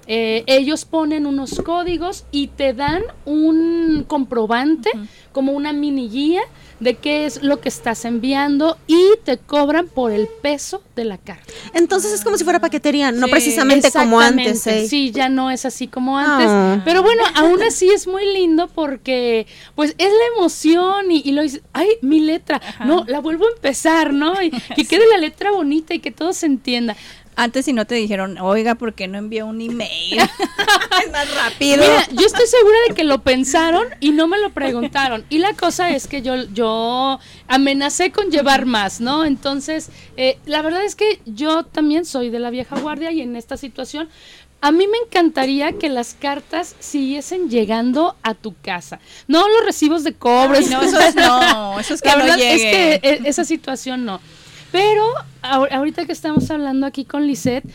Eh, 0.07 0.43
ellos 0.47 0.85
ponen 0.85 1.25
unos 1.25 1.61
códigos 1.63 2.25
y 2.31 2.47
te 2.47 2.73
dan 2.73 3.03
un 3.25 4.03
comprobante, 4.07 4.89
como 5.31 5.53
una 5.53 5.71
mini 5.71 6.09
guía 6.09 6.41
de 6.81 6.95
qué 6.95 7.25
es 7.25 7.41
lo 7.43 7.61
que 7.61 7.69
estás 7.69 8.03
enviando 8.05 8.77
y 8.87 9.01
te 9.23 9.37
cobran 9.37 9.87
por 9.87 10.11
el 10.11 10.27
peso 10.27 10.83
de 10.95 11.05
la 11.05 11.17
carta. 11.17 11.53
Entonces 11.73 12.11
es 12.11 12.23
como 12.23 12.37
si 12.37 12.43
fuera 12.43 12.59
paquetería, 12.59 13.11
no 13.11 13.27
Sí, 13.27 13.31
precisamente 13.31 13.91
como 13.91 14.19
antes. 14.19 14.65
¿eh? 14.67 14.87
Sí, 14.87 15.11
ya 15.11 15.29
no 15.29 15.51
es 15.51 15.63
así 15.63 15.87
como 15.87 16.17
antes. 16.17 16.47
Ah. 16.49 16.81
Pero 16.83 17.03
bueno, 17.03 17.23
aún 17.35 17.61
así 17.61 17.89
es 17.89 18.07
muy 18.07 18.25
lindo 18.33 18.67
porque, 18.67 19.45
pues, 19.75 19.95
es 19.99 20.09
la 20.09 20.35
emoción 20.35 21.11
y, 21.11 21.21
y 21.23 21.31
lo 21.31 21.43
dices, 21.43 21.61
ay, 21.71 21.87
mi 22.01 22.19
letra, 22.19 22.59
no, 22.85 23.05
la 23.07 23.19
vuelvo 23.19 23.45
a 23.45 23.51
empezar, 23.55 24.11
¿no? 24.11 24.41
Y 24.41 24.49
que 24.49 24.85
quede 24.85 25.07
la 25.07 25.17
letra 25.17 25.51
bonita 25.51 25.93
y 25.93 25.99
que 25.99 26.11
todo 26.11 26.33
se 26.33 26.47
entienda. 26.47 26.97
Antes 27.41 27.65
si 27.65 27.73
no 27.73 27.87
te 27.87 27.95
dijeron, 27.95 28.37
oiga, 28.37 28.75
¿por 28.75 28.93
qué 28.93 29.07
no 29.07 29.17
envió 29.17 29.47
un 29.47 29.61
email? 29.61 30.19
es 31.03 31.11
más 31.11 31.35
rápido. 31.35 31.77
Mira, 31.81 32.07
yo 32.11 32.27
estoy 32.27 32.45
segura 32.45 32.77
de 32.87 32.93
que 32.93 33.03
lo 33.03 33.23
pensaron 33.23 33.87
y 33.99 34.11
no 34.11 34.27
me 34.27 34.37
lo 34.37 34.51
preguntaron. 34.51 35.25
Y 35.27 35.39
la 35.39 35.53
cosa 35.55 35.89
es 35.89 36.05
que 36.05 36.21
yo, 36.21 36.35
yo 36.53 37.19
amenacé 37.47 38.11
con 38.11 38.29
llevar 38.29 38.67
más, 38.67 39.01
¿no? 39.01 39.25
Entonces, 39.25 39.89
eh, 40.17 40.37
la 40.45 40.61
verdad 40.61 40.85
es 40.85 40.95
que 40.95 41.19
yo 41.25 41.63
también 41.63 42.05
soy 42.05 42.29
de 42.29 42.37
la 42.37 42.51
vieja 42.51 42.77
guardia 42.79 43.11
y 43.11 43.21
en 43.21 43.35
esta 43.35 43.57
situación, 43.57 44.07
a 44.61 44.71
mí 44.71 44.85
me 44.85 44.99
encantaría 45.07 45.73
que 45.73 45.89
las 45.89 46.13
cartas 46.13 46.75
siguiesen 46.77 47.49
llegando 47.49 48.17
a 48.21 48.35
tu 48.35 48.53
casa. 48.53 48.99
No 49.27 49.47
los 49.47 49.65
recibos 49.65 50.03
de 50.03 50.13
cobres. 50.13 50.69
No, 50.69 50.83
eso 50.83 50.99
es 50.99 51.15
no, 51.15 51.79
eso 51.79 51.95
es 51.95 52.01
que 52.03 52.09
la 52.09 52.17
no 52.17 52.21
verdad 52.21 52.39
es 52.39 52.61
llegue. 52.61 52.99
que 53.01 53.21
esa 53.25 53.45
situación 53.45 54.05
no. 54.05 54.21
Pero 54.71 55.03
ahor- 55.41 55.71
ahorita 55.71 56.05
que 56.05 56.11
estamos 56.11 56.49
hablando 56.51 56.85
aquí 56.87 57.05
con 57.05 57.27
Lisette, 57.27 57.65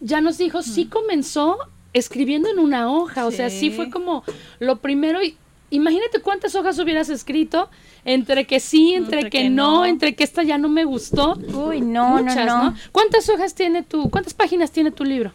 ya 0.00 0.20
nos 0.20 0.38
dijo, 0.38 0.62
sí 0.62 0.86
comenzó 0.86 1.58
escribiendo 1.92 2.48
en 2.50 2.58
una 2.58 2.90
hoja, 2.90 3.26
o 3.26 3.30
sea, 3.30 3.50
sí 3.50 3.58
Sí. 3.58 3.70
fue 3.70 3.90
como 3.90 4.24
lo 4.58 4.76
primero 4.76 5.22
y, 5.22 5.36
imagínate 5.70 6.20
cuántas 6.20 6.54
hojas 6.54 6.78
hubieras 6.78 7.08
escrito 7.08 7.68
entre 8.04 8.46
que 8.46 8.60
sí, 8.60 8.94
entre, 8.94 9.18
Entre 9.20 9.30
que, 9.30 9.38
que 9.44 9.50
no, 9.50 9.78
no. 9.78 9.84
entre 9.84 10.14
que 10.14 10.24
esta 10.24 10.42
ya 10.42 10.58
no 10.58 10.68
me 10.68 10.84
gustó. 10.84 11.34
Uy, 11.54 11.80
no, 11.80 12.22
Muchas, 12.22 12.46
no, 12.46 12.64
no, 12.70 12.76
¿Cuántas 12.92 13.28
hojas 13.28 13.54
tiene 13.54 13.82
tu, 13.82 14.10
cuántas 14.10 14.34
páginas 14.34 14.70
tiene 14.72 14.90
tu 14.90 15.04
libro? 15.04 15.32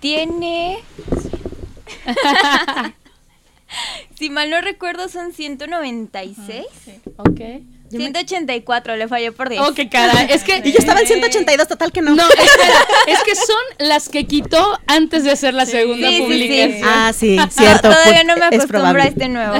Tiene. 0.00 0.78
si 4.18 4.30
mal 4.30 4.50
no 4.50 4.60
recuerdo, 4.60 5.08
son 5.08 5.32
196. 5.32 6.66
Ok. 7.16 7.40
184, 7.90 8.96
le 8.96 9.08
falló 9.08 9.32
por 9.34 9.48
10. 9.48 9.62
Oh, 9.62 9.74
qué 9.74 9.88
cara. 9.88 10.22
Es 10.30 10.42
que 10.44 10.60
Y 10.64 10.72
yo 10.72 10.78
estaba 10.78 11.00
en 11.00 11.06
182, 11.06 11.68
total 11.68 11.92
que 11.92 12.02
no. 12.02 12.14
No, 12.14 12.22
espera, 12.28 12.86
es 13.06 13.22
que 13.24 13.34
son 13.34 13.56
las 13.88 14.08
que 14.08 14.26
quitó 14.26 14.78
antes 14.86 15.24
de 15.24 15.30
hacer 15.30 15.54
la 15.54 15.66
segunda 15.66 16.08
Sí, 16.08 16.16
sí, 16.16 16.22
sí. 16.22 16.24
publicación. 16.24 16.88
Ah, 16.88 17.12
sí, 17.16 17.38
cierto. 17.50 17.88
Todavía 17.90 18.12
pues, 18.12 18.26
no 18.26 18.34
me 18.36 18.40
es 18.40 18.46
acostumbro 18.46 18.68
probable. 18.68 19.02
a 19.02 19.06
este 19.06 19.28
nuevo. 19.28 19.54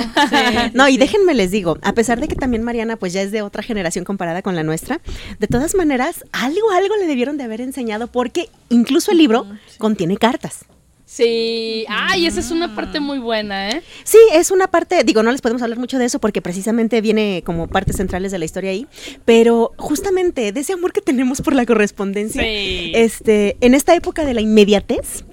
No, 0.75 0.89
y 0.89 0.97
déjenme 0.99 1.35
les 1.35 1.51
digo, 1.51 1.79
a 1.83 1.93
pesar 1.93 2.21
de 2.21 2.29
que 2.29 2.35
también 2.35 2.63
Mariana 2.63 2.97
pues 2.97 3.13
ya 3.13 3.23
es 3.23 3.33
de 3.33 3.43
otra 3.43 3.63
generación 3.63 4.05
comparada 4.05 4.43
con 4.43 4.55
la 4.57 4.63
nuestra, 4.63 5.01
de 5.39 5.47
todas 5.47 5.75
maneras, 5.75 6.25
algo, 6.33 6.71
algo 6.73 6.97
le 6.97 7.07
debieron 7.07 7.37
de 7.39 7.45
haber 7.45 7.61
enseñado 7.61 8.09
porque 8.09 8.49
incluso 8.69 9.11
el 9.13 9.19
libro 9.19 9.47
contiene 9.79 10.17
cartas. 10.17 10.65
Sí. 11.11 11.87
Ay, 11.89 12.27
esa 12.27 12.39
es 12.41 12.51
una 12.51 12.75
parte 12.75 13.01
muy 13.01 13.19
buena, 13.19 13.71
¿eh? 13.71 13.83
Sí, 14.05 14.19
es 14.35 14.51
una 14.51 14.67
parte, 14.71 15.03
digo, 15.05 15.23
no 15.23 15.33
les 15.33 15.41
podemos 15.41 15.63
hablar 15.63 15.79
mucho 15.79 15.99
de 15.99 16.05
eso 16.05 16.19
porque 16.19 16.43
precisamente 16.43 17.01
viene 17.01 17.43
como 17.47 17.67
partes 17.67 17.97
centrales 17.97 18.31
de 18.31 18.39
la 18.39 18.45
historia 18.45 18.73
ahí, 18.73 18.87
pero 19.25 19.73
justamente 19.79 20.53
de 20.53 20.61
ese 20.61 20.75
amor 20.75 20.93
que 20.93 21.01
tenemos 21.01 21.41
por 21.41 21.55
la 21.55 21.65
correspondencia, 21.65 22.43
Sí. 22.43 22.93
este, 22.95 23.57
en 23.63 23.73
esta 23.73 23.95
época 23.95 24.27
de 24.27 24.35
la 24.35 24.43
inmediatez. 24.43 25.25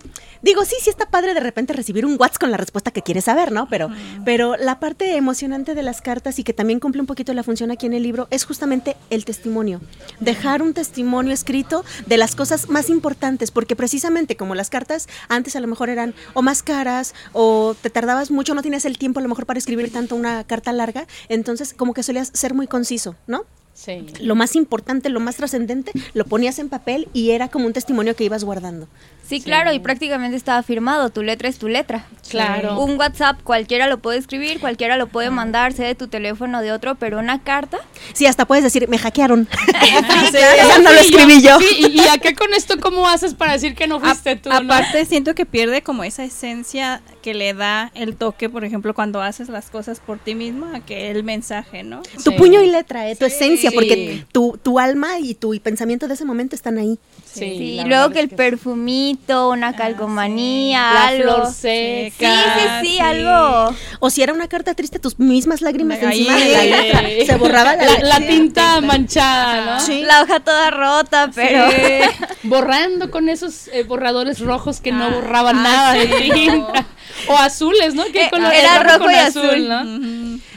Digo, 0.45 0.63
sí, 0.63 0.75
sí 0.79 0.91
está 0.91 1.07
padre 1.07 1.33
de 1.33 1.39
repente 1.39 1.73
recibir 1.73 2.05
un 2.05 2.17
WhatsApp 2.19 2.41
con 2.41 2.51
la 2.51 2.57
respuesta 2.57 2.91
que 2.91 3.01
quieres 3.01 3.23
saber, 3.23 3.51
¿no? 3.51 3.67
Pero, 3.67 3.89
pero 4.25 4.55
la 4.57 4.79
parte 4.79 5.17
emocionante 5.17 5.73
de 5.73 5.81
las 5.81 6.01
cartas 6.01 6.37
y 6.37 6.43
que 6.43 6.53
también 6.53 6.79
cumple 6.79 7.01
un 7.01 7.07
poquito 7.07 7.33
la 7.33 7.41
función 7.41 7.71
aquí 7.71 7.87
en 7.87 7.93
el 7.93 8.03
libro 8.03 8.27
es 8.29 8.45
justamente 8.45 8.95
el 9.09 9.25
testimonio. 9.25 9.81
Dejar 10.19 10.61
un 10.61 10.75
testimonio 10.75 11.33
escrito 11.33 11.83
de 12.05 12.17
las 12.17 12.35
cosas 12.35 12.69
más 12.69 12.91
importantes, 12.91 13.49
porque 13.49 13.75
precisamente 13.75 14.37
como 14.37 14.53
las 14.53 14.69
cartas 14.69 15.09
antes 15.29 15.55
a 15.55 15.61
lo 15.61 15.67
mejor 15.67 15.89
eran 15.89 16.13
o 16.35 16.43
más 16.43 16.61
caras 16.61 17.15
o 17.33 17.75
te 17.81 17.89
tardabas 17.89 18.29
mucho, 18.29 18.53
no 18.53 18.61
tenías 18.61 18.85
el 18.85 18.99
tiempo 18.99 19.21
a 19.21 19.23
lo 19.23 19.29
mejor 19.29 19.47
para 19.47 19.57
escribir 19.57 19.91
tanto 19.91 20.15
una 20.15 20.43
carta 20.43 20.71
larga, 20.73 21.07
entonces 21.27 21.73
como 21.73 21.95
que 21.95 22.03
solías 22.03 22.29
ser 22.35 22.53
muy 22.53 22.67
conciso, 22.67 23.15
¿no? 23.25 23.45
Sí. 23.75 24.05
Lo 24.21 24.35
más 24.35 24.55
importante, 24.55 25.09
lo 25.09 25.19
más 25.19 25.35
trascendente, 25.35 25.91
lo 26.13 26.25
ponías 26.25 26.57
en 26.59 26.69
papel 26.69 27.07
y 27.13 27.31
era 27.31 27.49
como 27.49 27.67
un 27.67 27.73
testimonio 27.73 28.15
que 28.15 28.23
ibas 28.23 28.43
guardando. 28.45 28.87
Sí, 29.27 29.41
claro, 29.41 29.73
y 29.73 29.79
prácticamente 29.79 30.37
estaba 30.37 30.61
firmado. 30.63 31.09
Tu 31.09 31.23
letra 31.23 31.49
es 31.49 31.57
tu 31.57 31.67
letra. 31.67 32.05
Claro. 32.29 32.79
Un 32.79 32.97
WhatsApp 32.97 33.41
cualquiera 33.43 33.87
lo 33.87 33.97
puede 33.97 34.19
escribir, 34.19 34.59
cualquiera 34.59 34.97
lo 34.97 35.07
puede 35.07 35.29
mandar, 35.31 35.73
sea 35.73 35.87
de 35.87 35.95
tu 35.95 36.07
teléfono 36.07 36.59
o 36.59 36.61
de 36.61 36.71
otro, 36.71 36.95
pero 36.95 37.17
una 37.19 37.43
carta. 37.43 37.79
Sí, 38.13 38.27
hasta 38.27 38.45
puedes 38.45 38.63
decir, 38.63 38.87
me 38.87 38.97
hackearon. 38.97 39.47
Sí, 40.31 40.37
no 40.83 40.91
lo 40.93 40.99
escribí 40.99 41.41
yo. 41.41 41.59
Sí, 41.59 41.87
y, 41.89 41.97
y 42.01 42.07
acá 42.07 42.33
con 42.35 42.53
esto, 42.53 42.79
¿cómo 42.79 43.07
haces 43.07 43.33
para 43.33 43.53
decir 43.53 43.75
que 43.75 43.87
no 43.87 43.99
fuiste 43.99 44.35
tú? 44.37 44.49
no? 44.49 44.55
Aparte, 44.55 45.05
siento 45.05 45.35
que 45.35 45.45
pierde 45.45 45.81
como 45.81 46.03
esa 46.03 46.23
esencia 46.23 47.01
que 47.21 47.33
le 47.33 47.53
da 47.53 47.91
el 47.95 48.15
toque, 48.15 48.49
por 48.49 48.63
ejemplo, 48.63 48.93
cuando 48.93 49.21
haces 49.21 49.49
las 49.49 49.69
cosas 49.69 49.99
por 49.99 50.19
ti 50.19 50.35
mismo, 50.35 50.67
a 50.73 50.79
que 50.81 51.11
el 51.11 51.23
mensaje, 51.23 51.83
¿no? 51.83 52.01
Tu 52.23 52.31
Sí. 52.31 52.31
puño 52.31 52.61
y 52.61 52.69
letra, 52.69 53.09
eh, 53.09 53.15
tu 53.15 53.25
esencia, 53.25 53.64
Sí. 53.69 53.75
porque 53.75 54.25
tu, 54.31 54.59
tu 54.61 54.79
alma 54.79 55.19
y 55.19 55.33
tu 55.35 55.57
pensamiento 55.61 56.07
de 56.07 56.13
ese 56.15 56.25
momento 56.25 56.55
están 56.55 56.77
ahí. 56.77 56.97
Sí, 57.25 57.39
Sí, 57.57 57.75
la 57.75 57.81
y 57.81 57.85
luego 57.85 58.09
que 58.11 58.19
el 58.21 58.29
sí. 58.29 58.35
perfumito, 58.35 59.49
una 59.49 59.75
calcomanía, 59.75 60.79
La 60.93 61.07
algo. 61.07 61.23
flor 61.23 61.47
sí, 61.47 62.11
seca. 62.17 62.79
sí, 62.81 62.87
sí, 62.87 62.99
algo. 62.99 63.75
O 63.99 64.09
si 64.09 64.21
era 64.23 64.33
una 64.33 64.47
carta 64.47 64.73
triste, 64.73 64.99
tus 64.99 65.19
mismas 65.19 65.61
lágrimas 65.61 65.99
encima 66.01 66.35
de 66.37 66.49
la 66.51 66.61
Sí. 66.61 66.69
letra. 66.69 67.01
Se 67.25 67.35
borraba 67.35 67.75
la, 67.75 67.85
La, 67.85 68.19
la 68.19 68.27
tinta 68.27 68.81
manchada, 68.81 69.75
¿no? 69.75 69.79
Sí. 69.81 70.01
La 70.01 70.21
hoja 70.23 70.39
toda 70.39 70.71
rota, 70.71 71.29
pero. 71.33 71.65
Borrando 72.43 73.11
con 73.11 73.29
esos 73.29 73.67
eh, 73.69 73.83
borradores 73.83 74.39
rojos 74.39 74.79
que 74.81 74.91
no 74.91 75.05
Ah, 75.05 75.09
borraban 75.09 75.57
ah, 75.59 75.63
nada 75.63 75.93
de 75.93 76.07
sí. 76.07 76.29
tinta. 76.33 76.85
O 77.27 77.35
azules, 77.37 77.95
¿no? 77.95 78.03
¿Qué 78.05 78.25
Eh, 78.25 78.29
color? 78.29 78.53
era 78.53 78.83
rojo 78.83 78.99
con 79.05 79.11
y 79.11 79.15
azul. 79.15 79.67
¿no? 79.67 79.83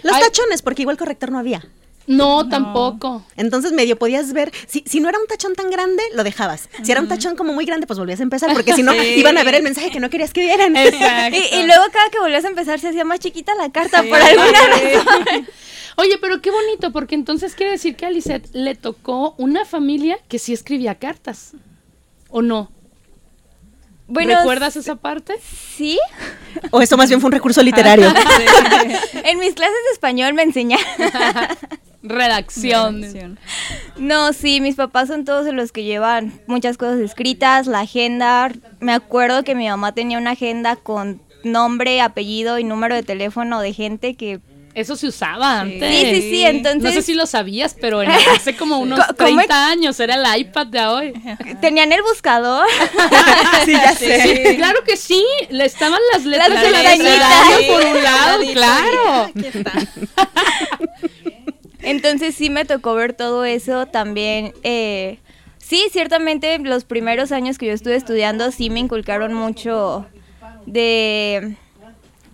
Los 0.03 0.15
Ay. 0.15 0.23
tachones, 0.23 0.63
porque 0.63 0.83
igual 0.83 0.97
corrector 0.97 1.31
no 1.33 1.39
había. 1.39 1.65
No, 2.09 2.49
tampoco. 2.49 3.23
Entonces 3.37 3.73
medio 3.73 3.97
podías 3.99 4.33
ver, 4.33 4.51
si, 4.67 4.83
si 4.87 4.99
no 4.99 5.09
era 5.09 5.19
un 5.19 5.27
tachón 5.27 5.55
tan 5.55 5.71
grande, 5.71 6.03
lo 6.15 6.25
dejabas. 6.25 6.69
Si 6.83 6.91
era 6.91 7.01
un 7.01 7.09
tachón 7.09 7.37
como 7.37 7.53
muy 7.53 7.65
grande, 7.67 7.87
pues 7.87 7.99
volvías 7.99 8.19
a 8.21 8.23
empezar, 8.25 8.53
porque 8.55 8.73
si 8.75 8.83
no, 8.83 8.93
Sí. 8.99 9.15
iban 9.17 9.39
a 9.39 9.45
ver 9.45 9.55
el 9.57 9.63
mensaje 9.63 9.91
que 9.91 10.01
no 10.01 10.11
querías 10.11 10.33
que 10.33 10.41
vieran. 10.41 10.77
Exacto. 10.77 11.37
Y, 11.53 11.57
y 11.61 11.67
luego 11.67 11.85
cada 11.93 12.09
que 12.11 12.19
volvías 12.19 12.45
a 12.45 12.49
empezar 12.49 12.81
se 12.81 12.89
hacía 12.89 13.05
más 13.05 13.21
chiquita 13.21 13.55
la 13.55 13.71
carta 13.71 14.03
Sí. 14.03 14.09
por 14.09 14.21
alguna 14.21 14.59
razón. 14.69 15.47
Oye, 15.97 16.17
pero 16.21 16.41
qué 16.41 16.51
bonito, 16.51 16.93
porque 16.93 17.15
entonces 17.15 17.55
quiere 17.55 17.73
decir 17.73 17.95
que 17.97 18.07
a 18.07 18.11
Lisette 18.11 18.49
le 18.55 18.75
tocó 18.75 19.35
una 19.37 19.65
familia 19.65 20.19
que 20.29 20.39
sí 20.39 20.53
escribía 20.53 20.95
cartas. 20.95 21.53
¿O 22.31 22.41
no? 22.43 22.71
Bueno, 24.07 24.35
¿Recuerdas 24.39 24.77
esa 24.77 24.95
parte? 24.95 25.35
Sí. 25.77 25.99
O 26.71 26.81
eso 26.81 26.97
más 26.97 27.09
bien 27.11 27.21
fue 27.21 27.29
un 27.29 27.33
recurso 27.33 27.63
literario. 27.63 28.09
En 29.25 29.39
mis 29.39 29.53
clases 29.55 29.75
de 29.87 29.93
español 29.93 30.33
me 30.33 30.43
enseñaron. 30.45 30.87
Redacción. 32.03 33.01
Redacción. 33.03 33.39
No, 33.97 34.33
sí, 34.33 34.61
mis 34.61 34.77
papás 34.77 35.09
son 35.09 35.25
todos 35.25 35.53
los 35.53 35.73
que 35.73 35.83
llevan 35.85 36.41
muchas 36.47 36.77
cosas 36.79 37.01
escritas, 37.01 37.67
la 37.67 37.81
agenda. 37.81 38.53
Me 38.81 38.93
acuerdo 38.93 39.43
que 39.45 39.55
mi 39.55 39.69
mamá 39.69 39.93
tenía 39.93 40.19
una 40.19 40.31
agenda 40.33 40.77
con 40.77 41.21
nombre, 41.45 42.01
apellido 42.01 42.59
y 42.59 42.65
número 42.65 42.95
de 42.95 43.03
teléfono 43.03 43.61
de 43.61 43.73
gente 43.73 44.15
que 44.15 44.41
Eso 44.75 44.95
se 44.95 45.09
usaba 45.09 45.65
Sí. 45.65 45.73
antes. 45.73 45.91
Sí, 45.93 46.07
sí, 46.15 46.31
sí, 46.31 46.45
entonces- 46.45 46.83
No 46.85 46.93
sé 46.93 47.03
si 47.03 47.15
lo 47.15 47.27
sabías, 47.27 47.75
pero 47.81 48.01
en- 48.03 48.11
hace 48.11 48.55
como 48.55 48.79
unos 48.85 49.01
Co- 49.01 49.15
¿cómo 49.17 49.37
30 49.39 49.71
años 49.71 49.99
era 49.99 50.15
el 50.15 50.41
iPad 50.41 50.67
de 50.69 50.87
hoy. 50.87 51.13
tenían 51.61 51.91
el 51.91 52.01
buscador. 52.03 52.65
sí, 53.65 53.73
ya 53.73 53.93
sé. 53.97 54.45
Sí, 54.47 54.57
claro 54.57 54.85
que 54.85 54.97
sí. 54.97 55.25
Le 55.51 55.65
estaban 55.65 55.99
las 56.13 56.25
letras 56.25 56.51
Las 56.51 56.63
pestañitas. 56.65 57.23
abecedario 57.23 57.73
por 57.75 57.87
un 57.87 58.03
lado, 58.05 58.41
claro. 58.53 59.23
Aquí 59.35 59.47
está. 59.47 59.73
Entonces 61.91 62.35
sí 62.35 62.51
me 62.51 62.65
tocó 62.65 62.95
ver 62.95 63.13
todo 63.13 63.45
eso 63.45 63.87
también. 63.87 64.53
eh, 64.63 65.19
sí, 65.59 65.83
ciertamente 65.91 66.59
los 66.59 66.85
primeros 66.85 67.33
años 67.33 67.59
que 67.59 67.67
yo 67.67 67.73
estuve 67.73 67.97
estudiando 67.97 68.51
sí 68.51 68.71
me 68.71 68.81
inculcaron 68.81 69.35
mucho 69.35 70.07
de, 70.67 71.57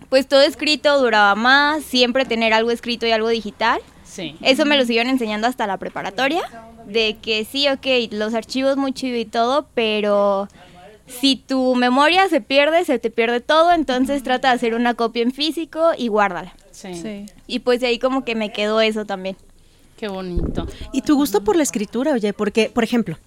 pues 0.09 0.27
todo 0.27 0.41
escrito 0.41 0.99
duraba 1.01 1.35
más, 1.35 1.83
siempre 1.83 2.25
tener 2.25 2.53
algo 2.53 2.71
escrito 2.71 3.05
y 3.05 3.11
algo 3.11 3.29
digital. 3.29 3.79
Sí. 4.03 4.37
Eso 4.41 4.65
me 4.65 4.77
lo 4.77 4.85
siguieron 4.85 5.09
enseñando 5.09 5.47
hasta 5.47 5.67
la 5.67 5.77
preparatoria, 5.77 6.41
de 6.85 7.17
que 7.21 7.43
sí, 7.43 7.67
ok, 7.67 8.11
los 8.11 8.33
archivos 8.33 8.77
muy 8.77 8.93
chido 8.93 9.17
y 9.17 9.25
todo, 9.25 9.67
pero 9.73 10.47
si 11.07 11.35
tu 11.35 11.75
memoria 11.75 12.29
se 12.29 12.39
pierde, 12.39 12.85
se 12.85 12.99
te 12.99 13.09
pierde 13.09 13.41
todo, 13.41 13.73
entonces 13.73 14.23
trata 14.23 14.49
de 14.49 14.55
hacer 14.55 14.73
una 14.73 14.93
copia 14.93 15.23
en 15.23 15.31
físico 15.31 15.91
y 15.97 16.07
guárdala. 16.07 16.55
Sí. 16.71 16.93
Sí. 16.93 17.25
Y 17.47 17.59
pues 17.59 17.81
de 17.81 17.87
ahí 17.87 17.99
como 17.99 18.23
que 18.23 18.35
me 18.35 18.51
quedó 18.51 18.79
eso 18.81 19.05
también. 19.05 19.35
Qué 19.97 20.07
bonito. 20.07 20.67
Y 20.91 21.01
tu 21.01 21.15
gusto 21.15 21.43
por 21.43 21.55
la 21.55 21.63
escritura, 21.63 22.11
oye, 22.13 22.33
porque, 22.33 22.69
por 22.73 22.83
ejemplo, 22.83 23.17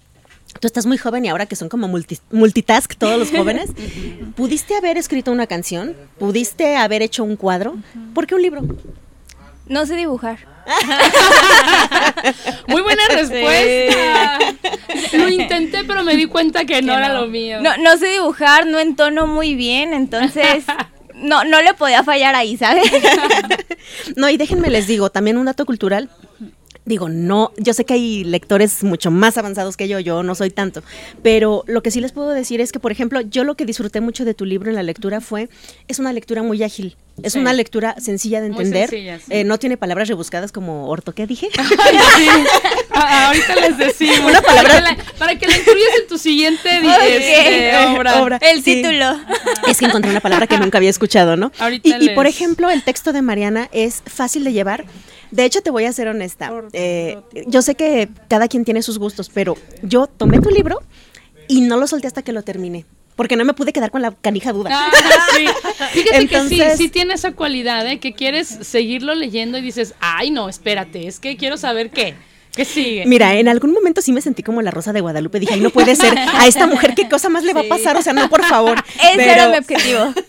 tú 0.61 0.67
estás 0.67 0.87
muy 0.87 0.99
joven 0.99 1.25
y 1.25 1.29
ahora 1.29 1.47
que 1.47 1.57
son 1.57 1.69
como 1.69 1.89
multi- 1.89 2.21
multitask 2.31 2.95
todos 2.97 3.19
los 3.19 3.31
jóvenes, 3.31 3.71
¿pudiste 4.37 4.77
haber 4.77 4.99
escrito 4.99 5.33
una 5.33 5.47
canción? 5.47 5.97
¿Pudiste 6.19 6.77
haber 6.77 7.03
hecho 7.03 7.25
un 7.25 7.37
cuadro? 7.37 7.77
¿Por 8.15 8.27
qué 8.27 8.35
un 8.35 8.43
libro? 8.43 8.63
No 9.67 9.87
sé 9.87 9.97
dibujar. 9.97 10.39
Muy 12.69 12.83
buena 12.83 13.03
respuesta. 13.09 14.39
Lo 15.15 15.29
intenté, 15.31 15.85
pero 15.85 16.03
me 16.05 16.17
di 16.17 16.27
cuenta 16.27 16.65
que 16.65 16.83
no 16.83 16.93
Que 16.93 16.99
era 16.99 17.09
no. 17.09 17.23
lo 17.23 17.27
mío. 17.29 17.61
No, 17.63 17.77
no 17.79 17.97
sé 17.97 18.09
dibujar, 18.09 18.67
no 18.67 18.79
entono 18.79 19.27
muy 19.27 19.55
bien, 19.55 19.93
entonces 19.95 20.65
no, 21.15 21.45
no 21.45 21.62
le 21.62 21.75
podía 21.75 22.03
fallar 22.05 22.35
ahí, 22.35 22.57
¿sabes? 22.57 22.91
No, 24.16 24.29
y 24.29 24.37
déjenme 24.37 24.69
les 24.71 24.87
digo, 24.87 25.11
también 25.11 25.39
un 25.39 25.47
dato 25.47 25.64
cultural. 25.66 26.11
Digo, 26.89 27.11
no, 27.11 27.53
yo 27.59 27.74
sé 27.74 27.84
que 27.84 27.93
hay 27.93 28.24
lectores 28.24 28.82
mucho 28.82 29.11
más 29.11 29.36
avanzados 29.36 29.76
que 29.76 29.89
yo, 29.89 30.01
yo 30.01 30.22
no 30.22 30.34
soy 30.34 30.49
tanto, 30.49 30.82
pero 31.22 31.62
lo 31.66 31.82
que 31.82 31.91
sí 31.91 32.01
les 32.01 32.12
puedo 32.12 32.30
decir 32.30 32.62
es 32.62 32.72
que, 32.72 32.80
por 32.80 32.93
ejemplo, 32.93 33.20
yo 33.20 33.45
lo 33.45 33.57
que 33.57 33.66
disfruté 33.66 34.01
mucho 34.01 34.24
de 34.24 34.32
tu 34.32 34.47
libro 34.47 34.70
en 34.70 34.74
la 34.74 34.82
lectura 34.82 35.20
fue, 35.20 35.51
es 35.86 35.99
una 35.99 36.14
lectura 36.14 36.43
muy 36.43 36.62
ágil, 36.62 36.97
es 37.23 37.33
Sí. 37.35 37.39
una 37.39 37.53
lectura 37.53 37.95
sencilla 37.99 38.41
de 38.41 38.47
entender, 38.49 38.89
sencilla, 38.91 39.19
sí. 39.19 39.25
eh, 39.31 39.45
no 39.45 39.59
tiene 39.59 39.77
palabras 39.77 40.09
rebuscadas 40.09 40.53
como 40.53 40.89
orto, 40.89 41.12
¿qué 41.14 41.27
dije? 41.27 41.49
Ay, 41.59 41.99
sí. 42.16 42.29
Ah, 42.91 43.29
ahorita 43.29 43.55
les 43.57 43.79
decimos. 43.79 44.31
Una 44.31 44.41
palabra- 44.43 44.75
Para 44.81 44.95
que 44.97 44.97
la, 45.03 45.12
para 45.19 45.39
que 45.39 45.47
la 45.47 45.57
incluyas 45.57 45.91
en 46.01 46.09
tu 46.09 46.19
siguiente 46.19 46.81
di- 46.81 46.87
Ok. 46.89 46.95
este, 47.07 47.77
obra. 47.97 48.23
Obra. 48.23 48.39
El 48.41 48.62
título. 48.62 49.19
Es 49.69 49.79
que 49.79 49.87
encontré 49.87 50.11
una 50.11 50.21
palabra 50.21 50.47
que 50.47 50.59
nunca 50.59 50.79
había 50.79 50.91
escuchado, 50.91 51.37
¿no? 51.37 51.53
Ahorita 51.59 51.89
Y, 52.01 52.07
y 52.07 52.09
por 52.11 52.27
ejemplo, 52.27 52.71
el 52.71 52.83
texto 52.83 53.12
de 53.12 53.23
Mariana 53.23 53.69
es 53.73 54.03
fácil 54.07 54.45
de 54.45 54.53
llevar. 54.53 54.85
De 55.31 55.45
hecho, 55.45 55.61
te 55.61 55.71
voy 55.71 55.85
a 55.85 55.93
ser 55.93 56.09
honesta. 56.09 56.53
Eh, 56.73 57.19
yo 57.47 57.61
sé 57.62 57.75
que 57.75 58.09
cada 58.29 58.49
quien 58.49 58.64
tiene 58.64 58.83
sus 58.83 58.99
gustos, 58.99 59.31
pero 59.33 59.57
yo 59.83 60.07
tomé 60.07 60.41
tu 60.41 60.49
libro 60.51 60.81
y 61.49 61.61
no 61.61 61.77
lo 61.77 61.87
solté 61.87 62.07
hasta 62.07 62.23
que 62.23 62.33
lo 62.33 62.43
terminé. 62.43 62.87
Porque 63.19 63.35
no 63.35 63.45
me 63.45 63.53
pude 63.53 63.73
quedar 63.73 63.91
con 63.91 64.01
la 64.01 64.12
canija 64.12 64.53
duda. 64.53 64.71
Ah, 64.73 64.93
sí. 65.37 65.45
Fíjate 65.93 66.11
que 66.11 66.16
Entonces- 66.19 66.73
sí, 66.79 66.85
sí 66.85 66.89
tiene 66.89 67.14
esa 67.14 67.33
cualidad, 67.33 67.85
¿eh? 67.85 67.99
Que 67.99 68.12
quieres 68.12 68.47
seguirlo 68.47 69.12
leyendo 69.16 69.59
y 69.59 69.61
dices, 69.61 69.97
ay, 69.99 70.31
no, 70.31 70.49
espérate, 70.49 71.09
es 71.09 71.19
que 71.19 71.37
quiero 71.37 71.57
saber 71.57 71.91
qué. 71.91 72.14
¿Qué 72.59 72.65
sigue? 72.65 73.07
Mira, 73.07 73.37
en 73.37 73.47
algún 73.47 73.71
momento 73.73 74.03
sí 74.03 74.11
me 74.11 74.21
sentí 74.21 74.43
como 74.43 74.63
la 74.63 74.73
Rosa 74.73 74.93
de 74.93 75.01
Guadalupe. 75.01 75.39
Dije, 75.39 75.55
ay, 75.55 75.61
no 75.61 75.71
puede 75.71 75.95
ser. 75.95 76.19
A 76.19 76.49
esta 76.49 76.67
mujer, 76.67 76.95
¿qué 76.97 77.09
cosa 77.09 77.29
más 77.29 77.45
le 77.45 77.55
va 77.55 77.61
a 77.61 77.69
pasar? 77.69 77.97
O 77.97 78.03
sea, 78.03 78.13
no, 78.13 78.29
por 78.29 78.45
favor. 78.45 78.83
Ese 79.13 79.31
era 79.31 79.49
mi 79.49 79.59
objetivo. 79.59 80.13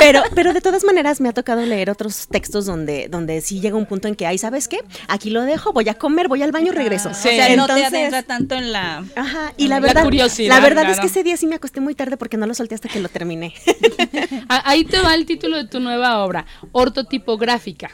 Pero, 0.00 0.22
pero 0.34 0.52
de 0.52 0.60
todas 0.60 0.82
maneras 0.84 1.20
me 1.20 1.28
ha 1.28 1.32
tocado 1.32 1.64
leer 1.64 1.90
otros 1.90 2.26
textos 2.28 2.66
donde, 2.66 3.08
donde 3.08 3.40
sí 3.40 3.60
llega 3.60 3.76
un 3.76 3.86
punto 3.86 4.08
en 4.08 4.14
que, 4.16 4.26
ay, 4.26 4.36
¿sabes 4.38 4.66
qué? 4.66 4.78
Aquí 5.08 5.30
lo 5.30 5.42
dejo, 5.42 5.72
voy 5.72 5.88
a 5.88 5.94
comer, 5.94 6.26
voy 6.28 6.42
al 6.42 6.50
baño, 6.52 6.72
regreso. 6.72 7.10
O 7.10 7.14
sea, 7.14 7.54
no 7.56 7.66
te 7.66 7.72
Entonces- 7.72 7.86
adentra 7.86 8.22
tanto 8.22 8.54
en 8.56 8.72
la... 8.72 9.04
Ajá, 9.14 9.52
y 9.56 9.68
la 9.68 9.76
La 9.76 9.80
verdad, 9.80 10.02
curiosidad, 10.04 10.54
la 10.54 10.60
verdad 10.60 10.90
es 10.90 10.98
que 11.00 11.06
ese 11.06 11.22
día 11.22 11.36
sí 11.36 11.46
me 11.46 11.56
acosté 11.56 11.80
muy 11.80 11.94
tarde 11.94 12.16
porque 12.16 12.36
no 12.36 12.46
lo 12.46 12.54
solté 12.54 12.74
hasta 12.74 12.88
que 12.88 13.00
lo 13.00 13.08
terminé. 13.08 13.54
Ah, 14.48 14.62
Ahí 14.64 14.84
te 14.84 14.98
va 15.00 15.14
el 15.14 15.26
título 15.26 15.56
de 15.58 15.64
tu 15.66 15.78
nueva 15.80 16.24
obra, 16.24 16.46
ortotipográfica. 16.72 17.90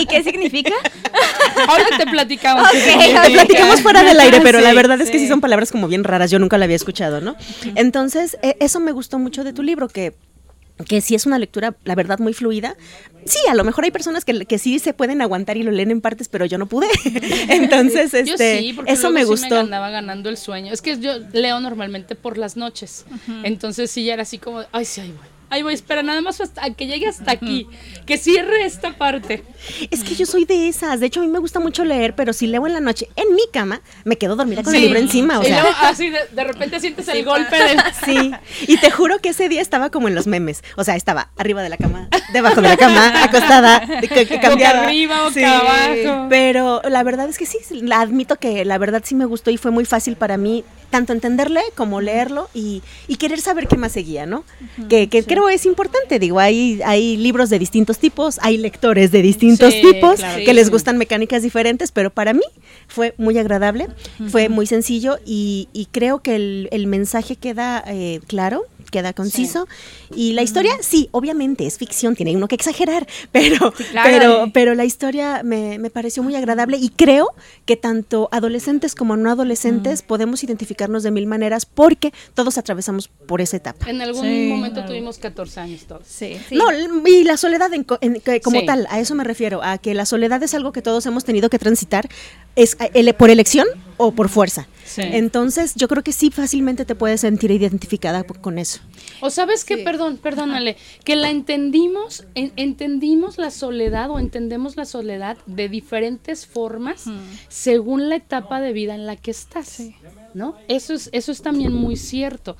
¿Y 0.00 0.06
qué 0.06 0.22
significa? 0.22 0.72
Ahora 1.68 1.84
te 1.98 2.06
platicamos. 2.06 2.68
Te 2.70 3.30
platicamos 3.32 3.80
fuera 3.80 4.02
del 4.02 4.18
aire, 4.20 4.40
pero 4.42 4.60
la 4.60 4.70
Sí, 4.70 4.76
verdad 4.76 5.00
es 5.00 5.10
que 5.10 5.18
sí 5.18 5.24
sí. 5.24 5.28
son 5.28 5.40
palabras 5.40 5.70
como 5.72 5.88
bien 5.88 6.04
raras, 6.04 6.30
yo 6.30 6.38
nunca 6.38 6.58
la 6.58 6.64
había 6.64 6.76
escuchado, 6.76 7.20
¿no? 7.20 7.36
Entonces, 7.74 8.36
eh, 8.42 8.56
eso 8.60 8.80
me 8.80 8.92
gustó 8.92 9.18
mucho 9.18 9.44
de 9.44 9.52
tu 9.52 9.62
libro, 9.62 9.88
que 9.88 10.14
que 10.88 11.00
sí 11.00 11.14
es 11.14 11.24
una 11.24 11.38
lectura, 11.38 11.76
la 11.84 11.94
verdad, 11.94 12.18
muy 12.18 12.32
fluida. 12.34 12.74
Sí, 13.26 13.38
a 13.48 13.54
lo 13.54 13.62
mejor 13.62 13.84
hay 13.84 13.92
personas 13.92 14.24
que, 14.24 14.44
que 14.44 14.58
sí 14.58 14.80
se 14.80 14.92
pueden 14.92 15.22
aguantar 15.22 15.56
y 15.56 15.62
lo 15.62 15.70
leen 15.70 15.92
en 15.92 16.00
partes, 16.00 16.26
pero 16.28 16.46
yo 16.46 16.58
no 16.58 16.66
pude. 16.66 16.88
Entonces, 17.48 18.12
este, 18.12 18.58
sí, 18.58 18.72
porque 18.72 18.90
eso 18.90 19.10
me 19.12 19.20
sí 19.20 19.26
gustó. 19.26 19.60
andaba 19.60 19.90
ganando 19.90 20.30
el 20.30 20.36
sueño. 20.36 20.72
Es 20.72 20.82
que 20.82 20.98
yo 20.98 21.12
leo 21.32 21.60
normalmente 21.60 22.16
por 22.16 22.38
las 22.38 22.56
noches. 22.56 23.04
Entonces 23.44 23.88
sí 23.92 24.04
ya 24.04 24.14
era 24.14 24.22
así 24.22 24.38
como, 24.38 24.64
ay, 24.72 24.84
sí, 24.84 25.00
ahí 25.02 25.12
voy. 25.16 25.28
Ahí 25.54 25.62
voy, 25.62 25.74
espera, 25.74 26.02
nada 26.02 26.20
más 26.20 26.40
hasta 26.40 26.68
que 26.74 26.86
llegue 26.86 27.06
hasta 27.06 27.30
aquí. 27.30 27.68
Que 28.06 28.18
cierre 28.18 28.64
esta 28.64 28.96
parte. 28.98 29.44
Es 29.90 30.02
que 30.02 30.14
yo 30.16 30.26
soy 30.26 30.44
de 30.44 30.68
esas. 30.68 30.98
De 31.00 31.06
hecho, 31.06 31.20
a 31.20 31.22
mí 31.22 31.28
me 31.28 31.38
gusta 31.38 31.60
mucho 31.60 31.84
leer, 31.84 32.14
pero 32.16 32.32
si 32.32 32.46
leo 32.48 32.66
en 32.66 32.72
la 32.72 32.80
noche 32.80 33.08
en 33.16 33.34
mi 33.34 33.42
cama, 33.52 33.80
me 34.04 34.16
quedo 34.18 34.34
dormida 34.36 34.62
con 34.62 34.72
Sí. 34.72 34.78
el 34.78 34.84
libro 34.86 34.98
encima. 34.98 35.38
O 35.38 35.42
y 35.42 35.46
sea, 35.46 35.62
luego 35.62 35.76
así 35.82 36.10
de, 36.10 36.18
de 36.32 36.44
repente 36.44 36.80
sientes 36.80 37.06
el 37.08 37.24
golpe 37.24 37.56
de... 37.56 37.76
Sí, 38.04 38.32
y 38.66 38.76
te 38.78 38.90
juro 38.90 39.18
que 39.20 39.28
ese 39.30 39.48
día 39.48 39.62
estaba 39.62 39.90
como 39.90 40.08
en 40.08 40.14
los 40.16 40.26
memes. 40.26 40.62
O 40.76 40.82
sea, 40.84 40.96
estaba 40.96 41.30
arriba 41.36 41.62
de 41.62 41.68
la 41.68 41.76
cama, 41.76 42.08
debajo 42.32 42.60
de 42.60 42.68
la 42.68 42.76
cama, 42.76 43.22
acostada, 43.24 43.86
que, 44.00 44.08
que 44.08 44.24
Boca 44.36 44.40
cambiaba. 44.48 44.82
arriba, 44.84 45.22
boca 45.28 45.58
abajo. 45.60 46.26
Pero 46.28 46.82
la 46.88 47.02
verdad 47.04 47.28
es 47.28 47.38
que 47.38 47.46
sí, 47.46 47.58
la 47.80 48.00
admito 48.00 48.36
que 48.36 48.64
la 48.64 48.76
verdad 48.78 49.02
sí 49.04 49.14
me 49.14 49.24
gustó 49.24 49.50
y 49.50 49.56
fue 49.56 49.70
muy 49.70 49.84
fácil 49.84 50.16
para 50.16 50.36
mí 50.36 50.64
tanto 50.94 51.12
entenderle 51.12 51.60
como 51.74 52.00
leerlo 52.00 52.48
y, 52.54 52.80
y 53.08 53.16
querer 53.16 53.40
saber 53.40 53.66
qué 53.66 53.76
más 53.76 53.90
seguía, 53.90 54.26
¿no? 54.26 54.44
que 54.88 55.08
que 55.08 55.24
creo 55.24 55.48
es 55.48 55.66
importante, 55.66 56.20
digo, 56.20 56.38
hay, 56.38 56.80
hay 56.84 57.16
libros 57.16 57.50
de 57.50 57.58
distintos 57.58 57.98
tipos, 57.98 58.38
hay 58.42 58.58
lectores 58.58 59.10
de 59.10 59.20
distintos 59.20 59.74
Sí, 59.74 59.82
tipos 59.82 60.20
claro. 60.20 60.44
que 60.44 60.54
les 60.54 60.70
gustan 60.70 60.96
mecánicas 60.96 61.42
diferentes, 61.42 61.90
pero 61.90 62.10
para 62.10 62.32
mí 62.32 62.44
fue 62.86 63.12
muy 63.18 63.36
agradable, 63.38 63.88
fue 64.28 64.48
muy 64.48 64.66
sencillo 64.66 65.18
y, 65.26 65.68
y 65.72 65.86
creo 65.86 66.20
que 66.20 66.36
el, 66.36 66.68
el 66.70 66.86
mensaje 66.86 67.34
queda 67.34 67.82
eh, 67.88 68.20
claro, 68.28 68.62
queda 68.94 69.12
conciso. 69.12 69.66
Y 70.14 70.32
la 70.34 70.42
historia, 70.42 70.72
sí, 70.80 71.08
obviamente 71.10 71.66
es 71.66 71.78
ficción, 71.78 72.14
tiene 72.14 72.36
uno 72.36 72.46
que 72.46 72.54
exagerar, 72.54 73.06
pero, 73.32 73.72
claro. 73.72 74.08
pero, 74.10 74.50
pero 74.52 74.74
la 74.74 74.84
historia 74.84 75.42
me, 75.42 75.78
me 75.80 75.90
pareció 75.90 76.22
muy 76.22 76.36
agradable 76.36 76.76
y 76.76 76.90
creo 76.90 77.28
que 77.66 77.76
tanto 77.76 78.28
adolescentes 78.30 78.94
como 78.94 79.16
no 79.16 79.30
adolescentes 79.30 80.02
podemos 80.02 80.44
identificarnos 80.44 81.02
de 81.02 81.10
mil 81.10 81.26
maneras 81.26 81.66
porque 81.66 82.12
todos 82.34 82.56
atravesamos 82.58 83.08
por 83.08 83.40
esa 83.40 83.56
etapa. 83.56 83.90
En 83.90 84.00
algún 84.00 84.22
Sí, 84.24 84.46
momento 84.48 84.74
claro. 84.74 84.88
tuvimos 84.88 85.18
14 85.18 85.60
años 85.60 85.82
todos. 85.88 86.02
Sí. 86.06 86.36
No, 86.52 86.66
y 87.06 87.24
la 87.24 87.36
soledad 87.36 87.72
en 87.74 87.82
co- 87.84 87.98
en- 88.00 88.20
que 88.20 88.40
como 88.40 88.60
Sí. 88.60 88.66
tal, 88.66 88.86
a 88.90 89.00
eso 89.00 89.14
me 89.16 89.24
refiero, 89.24 89.62
a 89.62 89.78
que 89.78 89.94
la 89.94 90.06
soledad 90.06 90.42
es 90.42 90.54
algo 90.54 90.70
que 90.72 90.82
todos 90.82 91.04
hemos 91.06 91.24
tenido 91.24 91.50
que 91.50 91.58
transitar, 91.58 92.08
es 92.54 92.76
eh, 92.80 92.90
ele- 92.94 93.14
por 93.14 93.30
elección 93.30 93.66
o 93.96 94.12
por 94.12 94.28
fuerza. 94.28 94.66
Sí. 94.84 95.02
Entonces, 95.04 95.74
yo 95.76 95.88
creo 95.88 96.02
que 96.02 96.12
sí 96.12 96.30
fácilmente 96.30 96.84
te 96.84 96.94
puedes 96.94 97.20
sentir 97.22 97.50
identificada 97.50 98.22
con 98.24 98.58
eso. 98.58 98.80
O 99.20 99.30
sabes 99.30 99.64
que, 99.64 99.78
perdón, 99.78 100.18
perdónale, 100.18 100.76
que 101.04 101.16
la 101.16 101.30
entendimos, 101.30 102.24
en- 102.34 102.52
entendimos 102.56 103.38
la 103.38 103.50
soledad 103.50 104.10
o 104.10 104.18
entendemos 104.18 104.76
la 104.76 104.84
soledad 104.84 105.36
de 105.46 105.68
diferentes 105.68 106.46
formas 106.46 107.04
según 107.48 108.08
la 108.08 108.16
etapa 108.16 108.60
de 108.60 108.72
vida 108.72 108.94
en 108.94 109.06
la 109.06 109.16
que 109.16 109.30
estás, 109.30 109.82
¿no? 110.34 110.56
Eso 110.68 110.92
es, 110.94 111.08
eso 111.12 111.32
es 111.32 111.42
también 111.42 111.72
muy 111.72 111.96
cierto. 111.96 112.56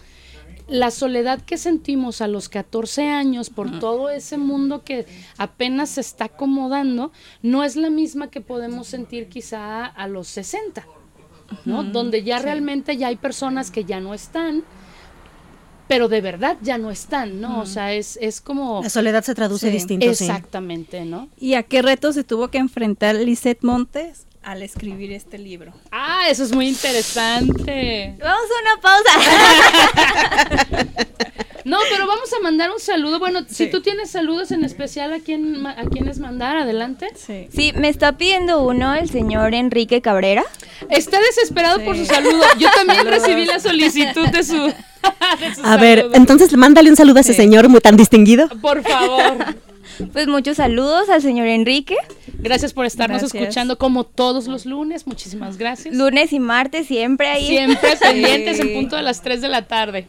La 0.66 0.90
soledad 0.90 1.42
que 1.42 1.58
sentimos 1.58 2.22
a 2.22 2.26
los 2.26 2.48
14 2.48 3.10
años 3.10 3.50
por 3.50 3.80
todo 3.80 4.08
ese 4.08 4.38
mundo 4.38 4.82
que 4.82 5.04
apenas 5.36 5.90
se 5.90 6.00
está 6.00 6.24
acomodando, 6.24 7.12
no 7.42 7.64
es 7.64 7.76
la 7.76 7.90
misma 7.90 8.30
que 8.30 8.40
podemos 8.40 8.86
sentir 8.86 9.28
quizá 9.28 9.84
a 9.84 10.08
los 10.08 10.26
60, 10.28 10.86
¿no? 11.64 11.82
Donde 11.84 12.22
ya 12.22 12.38
realmente 12.38 12.96
ya 12.96 13.08
hay 13.08 13.16
personas 13.16 13.70
que 13.70 13.84
ya 13.84 14.00
no 14.00 14.14
están, 14.14 14.64
pero 15.88 16.08
de 16.08 16.20
verdad 16.20 16.56
ya 16.62 16.78
no 16.78 16.90
están, 16.90 17.40
¿no? 17.40 17.60
O 17.60 17.66
sea, 17.66 17.92
es, 17.92 18.18
es 18.20 18.40
como... 18.40 18.82
La 18.82 18.88
soledad 18.90 19.22
se 19.22 19.34
traduce 19.34 19.66
Sí. 19.68 19.72
distinto, 19.72 20.14
sí. 20.14 20.24
Exactamente, 20.24 21.04
¿no? 21.04 21.28
¿Y 21.38 21.54
a 21.54 21.62
qué 21.62 21.82
retos 21.82 22.14
se 22.14 22.24
tuvo 22.24 22.48
que 22.48 22.58
enfrentar 22.58 23.14
Lisette 23.16 23.62
Montes 23.62 24.26
al 24.42 24.62
escribir 24.62 25.12
este 25.12 25.38
libro? 25.38 25.72
Ah, 25.92 26.22
eso 26.30 26.42
es 26.44 26.52
muy 26.52 26.68
interesante. 26.68 28.16
Vamos 28.18 28.46
a 28.50 28.60
una 28.62 28.80
pausa. 28.80 29.10
No, 31.64 31.78
pero 31.90 32.06
vamos 32.06 32.30
a 32.38 32.42
mandar 32.42 32.70
un 32.70 32.80
saludo. 32.80 33.18
Bueno, 33.18 33.40
si 33.48 33.70
tú 33.70 33.80
tienes 33.80 34.10
saludos 34.10 34.50
en 34.50 34.64
especial, 34.64 35.12
¿a 35.12 35.20
quién 35.20 35.66
a 35.66 35.84
quiénes 35.90 36.18
mandar? 36.18 36.56
Adelante. 36.56 37.08
Sí. 37.16 37.48
Sí, 37.54 37.72
me 37.76 37.88
está 37.88 38.16
pidiendo 38.16 38.62
uno 38.62 38.94
el 38.94 39.08
señor 39.08 39.54
Enrique 39.54 40.02
Cabrera. 40.02 40.44
Está 40.90 41.18
desesperado 41.20 41.80
por 41.84 41.96
su 41.96 42.04
saludo. 42.04 42.42
Yo 42.58 42.68
también 42.74 43.06
recibí 43.06 43.46
la 43.46 43.60
solicitud 43.60 44.28
de 44.28 44.42
su, 44.42 44.56
de 45.40 45.54
su 45.54 45.64
A 45.64 45.76
ver, 45.76 46.06
entonces 46.12 46.54
mándale 46.56 46.90
un 46.90 46.96
saludo 46.96 47.18
a 47.18 47.20
ese 47.22 47.34
señor 47.34 47.68
muy 47.68 47.80
tan 47.80 47.96
distinguido. 47.96 48.48
Por 48.60 48.82
favor. 48.82 49.54
Pues 50.12 50.26
muchos 50.26 50.56
saludos 50.56 51.08
al 51.08 51.22
señor 51.22 51.46
Enrique. 51.46 51.96
Gracias 52.38 52.72
por 52.72 52.84
estarnos 52.84 53.20
Gracias. 53.20 53.40
escuchando 53.42 53.78
como 53.78 54.04
todos 54.04 54.48
los 54.48 54.66
lunes. 54.66 55.06
Muchísimas 55.06 55.56
gracias. 55.56 55.94
Lunes 55.94 56.32
y 56.32 56.40
martes 56.40 56.88
siempre 56.88 57.28
ahí. 57.28 57.46
Siempre 57.46 57.96
pendientes 58.00 58.58
en 58.58 58.72
punto 58.72 58.96
de 58.96 59.02
las 59.02 59.22
3 59.22 59.40
de 59.40 59.48
la 59.48 59.62
tarde. 59.66 60.08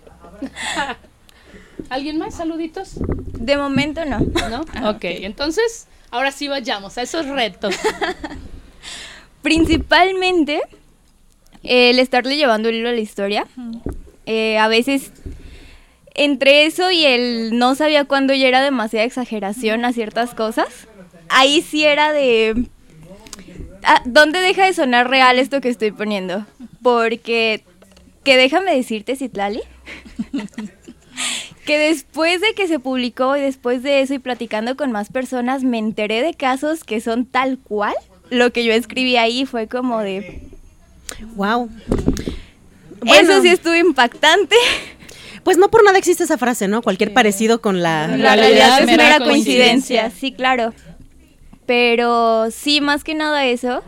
¿Alguien 1.89 2.17
más? 2.17 2.35
¿Saluditos? 2.35 2.95
De 3.39 3.57
momento 3.57 4.05
no. 4.05 4.19
¿No? 4.49 4.89
ok, 4.89 5.03
entonces, 5.03 5.87
ahora 6.11 6.31
sí 6.31 6.47
vayamos 6.47 6.97
a 6.97 7.01
esos 7.03 7.27
retos. 7.27 7.75
Principalmente 9.41 10.61
el 11.63 11.99
estarle 11.99 12.37
llevando 12.37 12.69
el 12.69 12.75
hilo 12.75 12.89
a 12.89 12.93
la 12.93 12.99
historia. 12.99 13.45
Eh, 14.25 14.57
a 14.57 14.67
veces 14.67 15.11
entre 16.15 16.65
eso 16.65 16.91
y 16.91 17.05
el 17.05 17.57
no 17.57 17.75
sabía 17.75 18.05
cuándo 18.05 18.33
ya 18.33 18.47
era 18.47 18.63
demasiada 18.63 19.05
exageración 19.05 19.85
a 19.85 19.93
ciertas 19.93 20.33
cosas. 20.33 20.87
Ahí 21.29 21.61
sí 21.61 21.83
era 21.83 22.13
de... 22.13 22.67
ah, 23.83 24.01
¿Dónde 24.05 24.39
deja 24.39 24.65
de 24.65 24.73
sonar 24.73 25.09
real 25.09 25.37
esto 25.37 25.59
que 25.61 25.69
estoy 25.69 25.91
poniendo? 25.91 26.45
Porque, 26.81 27.63
que 28.23 28.37
déjame 28.37 28.75
decirte, 28.75 29.15
Citlali, 29.15 29.61
que 31.65 31.77
después 31.77 32.41
de 32.41 32.53
que 32.53 32.67
se 32.67 32.79
publicó 32.79 33.35
y 33.35 33.41
después 33.41 33.83
de 33.83 34.01
eso 34.01 34.13
y 34.13 34.19
platicando 34.19 34.77
con 34.77 34.91
más 34.91 35.09
personas, 35.09 35.63
me 35.63 35.77
enteré 35.77 36.21
de 36.21 36.33
casos 36.33 36.83
que 36.83 37.01
son 37.01 37.25
tal 37.25 37.57
cual. 37.57 37.95
Lo 38.29 38.51
que 38.51 38.63
yo 38.63 38.73
escribí 38.73 39.17
ahí 39.17 39.45
fue 39.45 39.67
como 39.67 39.99
de... 39.99 40.41
Wow. 41.35 41.69
eso 43.05 43.41
sí 43.41 43.49
estuvo 43.49 43.75
impactante. 43.75 44.55
Pues 45.43 45.57
no 45.57 45.69
por 45.69 45.83
nada 45.83 45.97
existe 45.97 46.23
esa 46.23 46.37
frase, 46.37 46.67
¿no? 46.67 46.81
Cualquier 46.81 47.13
parecido 47.13 47.61
con 47.61 47.81
la... 47.83 48.07
La 48.07 48.35
realidad 48.35 48.81
es 48.81 48.85
mera 48.87 49.19
coincidencia, 49.19 50.09
sí, 50.09 50.31
claro. 50.31 50.73
Pero 51.65 52.49
sí, 52.51 52.81
más 52.81 53.03
que 53.03 53.15
nada 53.15 53.45
eso. 53.45 53.83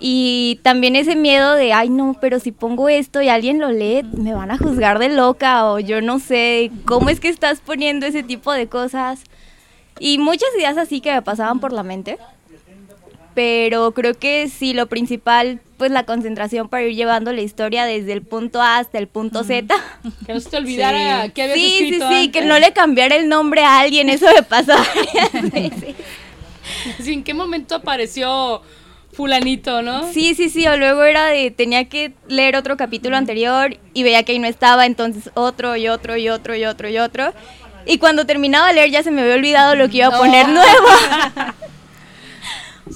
Y 0.00 0.60
también 0.62 0.96
ese 0.96 1.16
miedo 1.16 1.54
de, 1.54 1.72
ay 1.72 1.88
no, 1.88 2.16
pero 2.20 2.38
si 2.40 2.52
pongo 2.52 2.88
esto 2.88 3.22
y 3.22 3.28
alguien 3.28 3.58
lo 3.60 3.70
lee, 3.70 4.02
me 4.16 4.34
van 4.34 4.50
a 4.50 4.58
juzgar 4.58 4.98
de 4.98 5.08
loca 5.08 5.64
o 5.66 5.78
yo 5.78 6.00
no 6.02 6.18
sé, 6.18 6.70
¿cómo 6.84 7.08
es 7.10 7.20
que 7.20 7.28
estás 7.28 7.60
poniendo 7.60 8.04
ese 8.04 8.22
tipo 8.22 8.52
de 8.52 8.66
cosas? 8.66 9.20
Y 10.00 10.18
muchas 10.18 10.48
ideas 10.58 10.76
así 10.76 11.00
que 11.00 11.12
me 11.12 11.22
pasaban 11.22 11.60
por 11.60 11.72
la 11.72 11.82
mente. 11.84 12.18
Pero 13.34 13.92
creo 13.92 14.14
que 14.14 14.48
sí, 14.48 14.74
lo 14.74 14.86
principal, 14.86 15.60
pues 15.76 15.90
la 15.90 16.04
concentración 16.04 16.68
para 16.68 16.84
ir 16.84 16.94
llevando 16.94 17.32
la 17.32 17.40
historia 17.40 17.84
desde 17.84 18.12
el 18.12 18.22
punto 18.22 18.62
A 18.62 18.78
hasta 18.78 18.98
el 18.98 19.08
punto 19.08 19.42
Z. 19.42 19.74
Que 20.24 20.34
no 20.34 20.38
se 20.40 20.50
te 20.50 20.56
olvidara 20.56 21.28
que 21.34 21.42
habías 21.42 21.58
Sí, 21.58 21.68
sí, 21.78 21.84
escrito 21.86 22.08
sí, 22.10 22.30
que 22.30 22.38
antes. 22.40 22.46
no 22.52 22.58
le 22.60 22.72
cambiara 22.72 23.16
el 23.16 23.28
nombre 23.28 23.64
a 23.64 23.80
alguien, 23.80 24.08
eso 24.08 24.26
me 24.34 24.42
pasó 24.44 24.72
veces. 25.52 25.96
Sí, 27.00 27.12
¿En 27.14 27.24
qué 27.24 27.34
momento 27.34 27.74
apareció 27.74 28.62
fulanito, 29.14 29.82
¿no? 29.82 30.12
Sí, 30.12 30.34
sí, 30.34 30.48
sí, 30.48 30.66
o 30.66 30.76
luego 30.76 31.02
era 31.04 31.26
de, 31.26 31.50
tenía 31.50 31.84
que 31.88 32.12
leer 32.28 32.56
otro 32.56 32.76
capítulo 32.76 33.16
anterior 33.16 33.76
y 33.94 34.02
veía 34.02 34.22
que 34.24 34.32
ahí 34.32 34.38
no 34.38 34.46
estaba, 34.48 34.86
entonces 34.86 35.30
otro 35.34 35.76
y 35.76 35.88
otro 35.88 36.16
y 36.16 36.28
otro 36.28 36.54
y 36.56 36.64
otro 36.64 36.88
y 36.88 36.98
otro. 36.98 37.32
Y 37.86 37.98
cuando 37.98 38.24
terminaba 38.26 38.68
de 38.68 38.74
leer 38.74 38.90
ya 38.90 39.02
se 39.02 39.10
me 39.10 39.22
había 39.22 39.34
olvidado 39.34 39.74
lo 39.74 39.88
que 39.88 39.98
iba 39.98 40.06
a 40.08 40.18
poner 40.18 40.48
nuevo. 40.48 40.86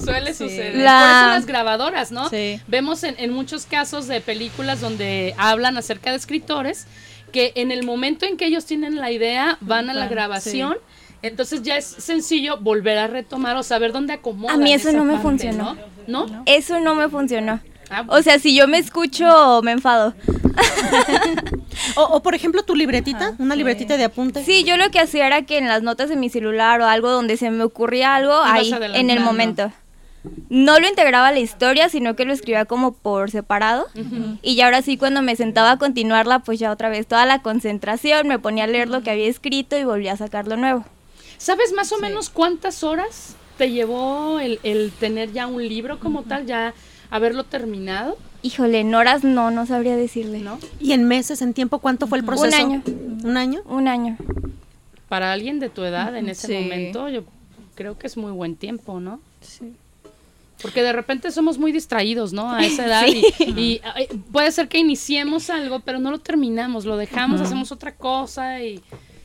Suele 0.03 0.33
suceder. 0.33 0.75
La- 0.75 0.99
Por 0.99 1.09
eso 1.09 1.29
las 1.39 1.45
grabadoras, 1.45 2.11
¿no? 2.11 2.29
Sí. 2.29 2.61
Vemos 2.67 3.03
en, 3.03 3.15
en 3.17 3.33
muchos 3.33 3.65
casos 3.65 4.07
de 4.07 4.21
películas 4.21 4.81
donde 4.81 5.33
hablan 5.37 5.77
acerca 5.77 6.11
de 6.11 6.17
escritores 6.17 6.85
que 7.31 7.51
en 7.55 7.71
el 7.71 7.83
momento 7.83 8.25
en 8.25 8.37
que 8.37 8.45
ellos 8.45 8.65
tienen 8.65 8.95
la 8.97 9.11
idea 9.11 9.57
van 9.61 9.89
a 9.89 9.93
la 9.93 10.07
grabación. 10.07 10.77
Entonces 11.21 11.63
ya 11.63 11.77
es 11.77 11.85
sencillo 11.85 12.57
volver 12.57 12.97
a 12.97 13.07
retomar 13.07 13.55
o 13.57 13.63
saber 13.63 13.91
dónde 13.91 14.13
acomodar. 14.13 14.55
A 14.55 14.57
mí 14.57 14.73
eso 14.73 14.91
no 14.91 15.03
me 15.03 15.17
funcionó. 15.19 15.75
¿No? 16.07 16.25
¿No? 16.27 16.43
Eso 16.45 16.79
no 16.79 16.95
me 16.95 17.09
funcionó. 17.09 17.59
Ah, 17.89 18.05
O 18.07 18.21
sea, 18.21 18.39
si 18.39 18.55
yo 18.55 18.67
me 18.67 18.77
escucho, 18.77 19.61
me 19.63 19.71
enfado. 19.71 20.13
O, 21.95 22.03
o, 22.03 22.21
por 22.21 22.35
ejemplo, 22.35 22.63
tu 22.63 22.75
libretita, 22.75 23.35
una 23.39 23.55
libretita 23.55 23.95
de 23.97 24.03
apuntes. 24.03 24.45
Sí, 24.45 24.63
yo 24.63 24.77
lo 24.77 24.89
que 24.91 24.99
hacía 24.99 25.27
era 25.27 25.43
que 25.43 25.57
en 25.57 25.67
las 25.67 25.81
notas 25.81 26.09
de 26.09 26.15
mi 26.17 26.29
celular 26.29 26.81
o 26.81 26.85
algo 26.85 27.09
donde 27.09 27.37
se 27.37 27.49
me 27.51 27.63
ocurría 27.63 28.15
algo, 28.15 28.33
ahí, 28.35 28.71
en 28.93 29.09
el 29.09 29.21
momento. 29.21 29.71
No 30.49 30.79
lo 30.79 30.87
integraba 30.87 31.29
a 31.29 31.31
la 31.31 31.39
historia, 31.39 31.87
sino 31.87 32.15
que 32.15 32.25
lo 32.25 32.33
escribía 32.33 32.65
como 32.65 32.91
por 32.93 33.31
separado. 33.31 33.87
Y 34.41 34.55
ya 34.55 34.65
ahora 34.65 34.81
sí, 34.81 34.97
cuando 34.97 35.21
me 35.21 35.35
sentaba 35.35 35.71
a 35.71 35.77
continuarla, 35.77 36.39
pues 36.39 36.59
ya 36.59 36.71
otra 36.71 36.89
vez 36.89 37.07
toda 37.07 37.25
la 37.25 37.41
concentración, 37.41 38.27
me 38.27 38.39
ponía 38.39 38.65
a 38.65 38.67
leer 38.67 38.89
lo 38.89 39.01
que 39.01 39.11
había 39.11 39.27
escrito 39.27 39.77
y 39.77 39.85
volvía 39.85 40.13
a 40.13 40.17
sacar 40.17 40.47
lo 40.47 40.57
nuevo. 40.57 40.83
¿Sabes 41.39 41.71
más 41.73 41.91
o 41.93 41.97
menos 41.97 42.29
cuántas 42.29 42.83
horas 42.83 43.35
te 43.57 43.71
llevó 43.71 44.39
el, 44.39 44.59
el 44.63 44.91
tener 44.91 45.31
ya 45.31 45.47
un 45.47 45.65
libro 45.67 45.97
como 45.99 46.23
tal, 46.23 46.45
ya 46.45 46.73
haberlo 47.09 47.45
terminado? 47.45 48.17
Híjole, 48.41 48.81
en 48.81 48.93
horas 48.93 49.23
no, 49.23 49.49
no 49.49 49.65
sabría 49.65 49.95
decirle. 49.95 50.39
¿No? 50.39 50.59
Y 50.79 50.91
en 50.91 51.05
meses, 51.05 51.41
en 51.41 51.53
tiempo, 51.53 51.79
¿cuánto 51.79 52.07
fue 52.07 52.17
el 52.19 52.25
proceso? 52.25 52.55
año. 52.55 52.83
¿Un 53.23 53.37
año? 53.37 53.61
Un 53.65 53.87
año. 53.87 54.17
Para 55.07 55.31
alguien 55.31 55.59
de 55.59 55.69
tu 55.69 55.83
edad 55.83 56.15
en 56.15 56.27
ese 56.29 56.47
Sí. 56.47 56.53
momento, 56.53 57.07
yo 57.09 57.23
creo 57.75 57.97
que 57.97 58.07
es 58.07 58.17
muy 58.17 58.31
buen 58.31 58.55
tiempo, 58.57 58.99
¿no? 58.99 59.21
Porque 60.61 60.83
de 60.83 60.91
repente 60.91 61.31
somos 61.31 61.57
muy 61.57 61.71
distraídos, 61.71 62.33
¿no? 62.33 62.51
A 62.51 62.65
esa 62.65 62.85
edad 62.85 63.07
y, 63.07 63.23
y, 63.59 63.81
puede 64.33 64.51
ser 64.51 64.67
que 64.67 64.77
iniciemos 64.77 65.49
algo, 65.49 65.79
pero 65.79 65.99
no 65.99 66.11
lo 66.11 66.19
terminamos, 66.19 66.83
lo 66.83 66.97
dejamos, 66.97 67.39
hacemos 67.39 67.71
otra 67.71 67.95
cosa 67.95 68.61
y, 68.61 68.81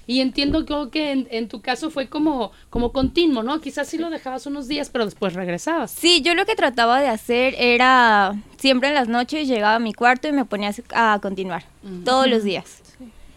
y 0.07 0.20
entiendo 0.20 0.64
que, 0.64 0.90
que 0.90 1.12
en, 1.12 1.28
en 1.30 1.48
tu 1.48 1.61
caso 1.61 1.90
fue 1.90 2.09
como, 2.09 2.52
como 2.70 2.92
continuo, 2.92 3.42
¿no? 3.42 3.61
Quizás 3.61 3.88
sí 3.88 3.98
lo 3.98 4.11
dejabas 4.11 4.46
unos 4.46 4.68
días, 4.68 4.90
pero 4.90 5.05
después 5.05 5.34
regresabas. 5.34 5.90
Sí, 5.90 6.22
yo 6.22 6.34
lo 6.34 6.46
que 6.46 6.55
trataba 6.55 7.00
de 7.00 7.09
hacer 7.09 7.55
era 7.59 8.34
siempre 8.59 8.88
en 8.88 8.94
las 8.94 9.09
noches 9.09 9.48
llegaba 9.48 9.76
a 9.76 9.80
mi 9.80 9.92
cuarto 9.92 10.28
y 10.28 10.32
me 10.32 10.44
ponía 10.44 10.72
a 10.94 11.18
continuar 11.20 11.64
todos 12.05 12.26
los 12.26 12.44
días. 12.44 12.82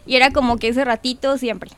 Y 0.05 0.15
era 0.15 0.31
como 0.31 0.57
que 0.57 0.69
ese 0.69 0.85
ratito 0.85 1.37
siempre. 1.37 1.71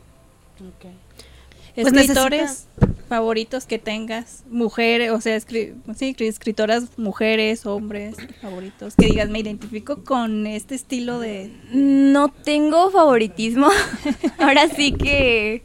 Pues 1.82 1.94
Escritores 1.94 2.68
favoritos 3.08 3.66
que 3.66 3.80
tengas, 3.80 4.44
mujeres, 4.50 5.12
o 5.12 5.20
sea, 5.22 5.36
escri- 5.36 5.74
sí, 5.96 6.16
escritoras, 6.20 6.98
mujeres, 6.98 7.66
hombres 7.66 8.16
favoritos, 8.42 8.94
que 8.96 9.08
digas, 9.08 9.30
me 9.30 9.40
identifico 9.40 10.04
con 10.04 10.46
este 10.46 10.76
estilo 10.76 11.20
de... 11.20 11.52
No 11.72 12.30
tengo 12.30 12.92
favoritismo. 12.92 13.68
Ahora 14.38 14.68
sí 14.68 14.92
que 14.92 15.64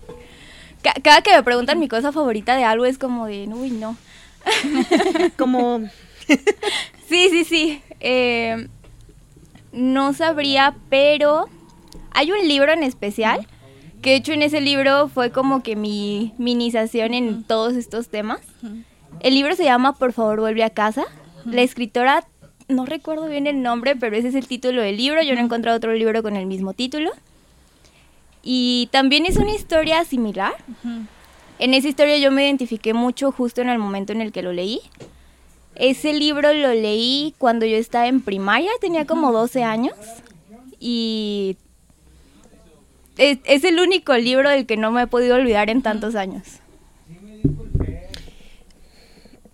ca- 0.82 0.94
cada 1.02 1.20
que 1.22 1.32
me 1.34 1.42
preguntan 1.42 1.78
mi 1.78 1.88
cosa 1.88 2.12
favorita 2.12 2.56
de 2.56 2.64
algo 2.64 2.86
es 2.86 2.96
como 2.98 3.26
de, 3.26 3.46
uy, 3.48 3.70
no. 3.70 3.96
Como 5.38 5.80
Sí, 7.08 7.28
sí, 7.30 7.44
sí. 7.44 7.82
Eh, 8.00 8.68
no 9.72 10.12
sabría, 10.14 10.74
pero 10.88 11.46
hay 12.12 12.30
un 12.32 12.46
libro 12.48 12.72
en 12.72 12.82
especial 12.82 13.46
que 14.05 14.11
de 14.11 14.16
hecho 14.16 14.32
en 14.32 14.42
ese 14.42 14.61
libro 14.61 15.09
fue 15.09 15.30
como 15.30 15.62
que 15.62 15.76
mi, 15.76 16.34
mi 16.36 16.52
iniciación 16.52 17.14
en 17.14 17.42
todos 17.42 17.72
estos 17.72 18.09
temas. 18.09 18.40
El 19.20 19.34
libro 19.34 19.57
se 19.57 19.64
llama 19.64 19.94
Por 19.94 20.12
favor 20.12 20.40
vuelve 20.40 20.62
a 20.62 20.68
casa. 20.68 21.07
La 21.46 21.62
escritora, 21.62 22.26
no 22.68 22.84
recuerdo 22.84 23.28
bien 23.28 23.46
el 23.46 23.62
nombre, 23.62 23.96
pero 23.96 24.14
ese 24.14 24.28
es 24.28 24.34
el 24.34 24.46
título 24.46 24.82
del 24.82 24.98
libro. 24.98 25.22
Yo 25.22 25.32
no 25.32 25.40
he 25.40 25.44
encontrado 25.44 25.78
otro 25.78 25.94
libro 25.94 26.22
con 26.22 26.36
el 26.36 26.44
mismo 26.44 26.74
título. 26.74 27.12
Y 28.42 28.90
también 28.92 29.24
es 29.24 29.38
una 29.38 29.55
historia 29.55 30.05
similar. 30.05 30.52
En 31.59 31.72
esa 31.72 31.88
historia 31.88 32.18
yo 32.18 32.30
me 32.30 32.44
identifiqué 32.44 32.92
mucho 32.92 33.32
justo 33.32 33.62
en 33.62 33.70
el 33.70 33.78
momento 33.78 34.12
en 34.12 34.20
el 34.20 34.32
que 34.32 34.42
lo 34.42 34.52
leí. 34.52 34.82
Ese 35.76 36.12
libro 36.12 36.52
lo 36.52 36.74
leí 36.74 37.34
cuando 37.38 37.64
yo 37.64 37.78
estaba 37.78 38.07
en 38.07 38.20
primaria, 38.20 38.70
tenía 38.82 39.07
como 39.07 39.32
12 39.32 39.64
años. 39.64 39.96
Y 40.78 41.57
es, 43.18 43.38
es 43.44 43.64
el 43.64 43.78
único 43.80 44.16
libro 44.16 44.48
del 44.50 44.66
que 44.66 44.76
no 44.76 44.90
me 44.90 45.02
he 45.02 45.06
podido 45.06 45.36
olvidar 45.36 45.70
en 45.70 45.82
tantos 45.82 46.14
años. 46.14 46.42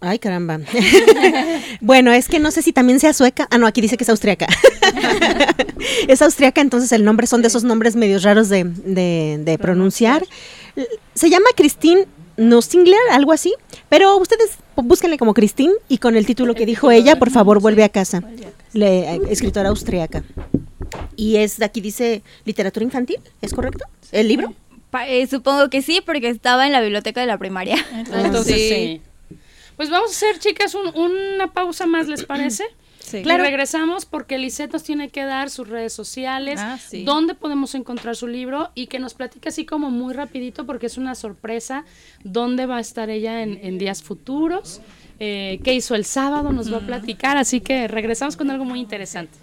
Ay, 0.03 0.19
caramba. 0.19 0.61
bueno, 1.83 2.11
es 2.11 2.27
que 2.29 2.39
no 2.39 2.51
sé 2.51 2.63
si 2.63 2.73
también 2.73 2.99
sea 3.01 3.13
sueca. 3.13 3.47
Ah, 3.51 3.59
no, 3.59 3.67
aquí 3.67 3.83
dice 3.83 3.99
que 3.99 4.05
es 4.05 4.09
austriaca. 4.11 4.47
es 6.09 6.23
austriaca, 6.23 6.63
entonces 6.63 6.91
el 6.93 7.05
nombre 7.05 7.27
son 7.27 7.43
de 7.43 7.49
esos 7.49 7.65
nombres 7.65 7.97
medios 7.97 8.23
raros 8.23 8.49
de, 8.49 8.65
de- 8.65 9.41
de 9.45 9.59
pronunciar. 9.59 10.25
Se 11.15 11.29
llama 11.29 11.47
Christine 11.55 12.07
Nussingler, 12.39 12.99
algo 13.13 13.33
así. 13.33 13.53
Pero 13.91 14.17
ustedes 14.17 14.53
búsquenle 14.75 15.19
como 15.19 15.35
Christine 15.35 15.75
y 15.89 15.99
con 15.99 16.17
el 16.17 16.25
título 16.25 16.55
que 16.55 16.65
dijo 16.65 16.91
ella, 16.91 17.19
por 17.19 17.31
favor, 17.31 17.61
vuelve 17.61 17.85
a 17.85 17.91
casa. 17.91 18.23
Le- 18.73 19.17
escritora 19.31 19.69
austriaca. 19.69 20.25
Y 21.21 21.37
es 21.37 21.59
de 21.59 21.65
aquí 21.67 21.81
dice 21.81 22.23
literatura 22.45 22.85
infantil, 22.85 23.19
¿es 23.43 23.53
correcto? 23.53 23.85
¿El 24.11 24.29
libro? 24.29 24.55
Pa- 24.91 25.07
eh, 25.07 25.27
supongo 25.27 25.69
que 25.69 25.83
sí, 25.83 26.01
porque 26.05 26.29
estaba 26.29 26.67
en 26.67 26.73
la 26.73 26.81
biblioteca 26.81 27.21
de 27.21 27.27
la 27.27 27.37
primaria. 27.39 27.77
Entonces, 28.13 28.55
sí. 28.57 29.01
Pues 29.77 29.91
vamos 29.91 30.11
a 30.11 30.15
hacer, 30.15 30.39
chicas, 30.39 30.75
un- 30.75 30.95
una 30.99 31.53
pausa 31.53 31.87
más, 31.87 32.09
¿les 32.09 32.25
parece? 32.25 32.65
Sí. 33.01 33.23
Claro. 33.23 33.43
regresamos 33.43 34.07
porque 34.07 34.39
Lisette 34.39 34.73
nos 34.73 34.85
tiene 34.85 35.09
que 35.09 35.25
dar 35.25 35.51
sus 35.51 35.67
redes 35.69 35.93
sociales, 35.93 36.61
Ah, 36.63 36.79
sí. 36.79 37.03
dónde 37.03 37.35
podemos 37.35 37.75
encontrar 37.75 38.15
su 38.15 38.29
libro 38.29 38.71
y 38.77 38.87
que 38.87 39.01
nos 39.01 39.15
platique 39.15 39.49
así 39.49 39.65
como 39.65 39.91
muy 39.91 40.15
rapidito 40.15 40.65
porque 40.65 40.87
es 40.87 40.97
una 40.97 41.17
sorpresa 41.17 41.85
dónde 42.23 42.67
va 42.67 42.77
a 42.77 42.81
estar 42.81 43.11
ella 43.11 43.43
en, 43.43 43.59
en 43.65 43.79
días 43.79 44.05
futuros, 44.05 44.81
eh, 45.19 45.59
qué 45.65 45.75
hizo 45.75 45.97
el 45.97 46.05
sábado, 46.05 46.53
nos 46.53 46.73
va 46.73 46.77
a 46.77 46.87
platicar, 46.87 47.37
así 47.37 47.61
que 47.61 47.89
regresamos 47.89 48.37
con 48.37 48.49
algo 48.51 48.65
muy 48.65 48.79
interesante. 48.79 49.37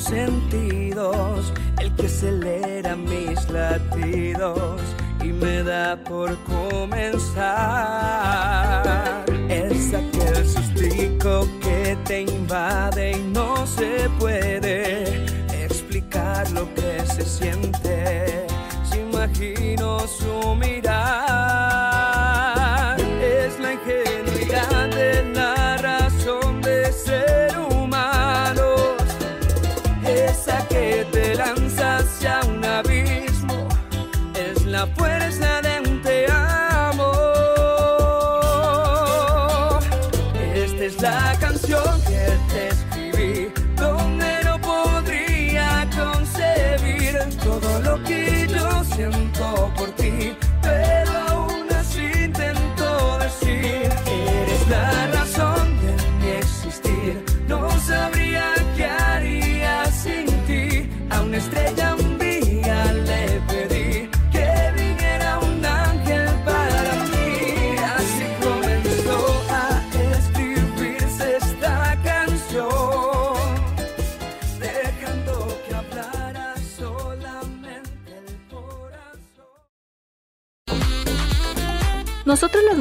Sentidos, 0.00 1.52
el 1.80 1.94
que 1.94 2.06
acelera 2.06 2.96
mis 2.96 3.48
latidos 3.50 4.80
y 5.22 5.28
me 5.28 5.62
da 5.62 5.96
por 5.96 6.36
comenzar. 6.44 7.50
Es 9.48 9.92
aquel 9.94 10.48
sustico 10.48 11.46
que 11.60 11.96
te 12.04 12.22
invade 12.22 13.12
y 13.12 13.22
no 13.22 13.66
se 13.66 14.08
puede 14.18 15.24
explicar 15.64 16.50
lo 16.52 16.72
que 16.74 17.04
se 17.06 17.24
siente. 17.24 18.46
Si 18.90 18.98
imagino 18.98 20.00
su 20.06 20.54
mirar, 20.54 21.89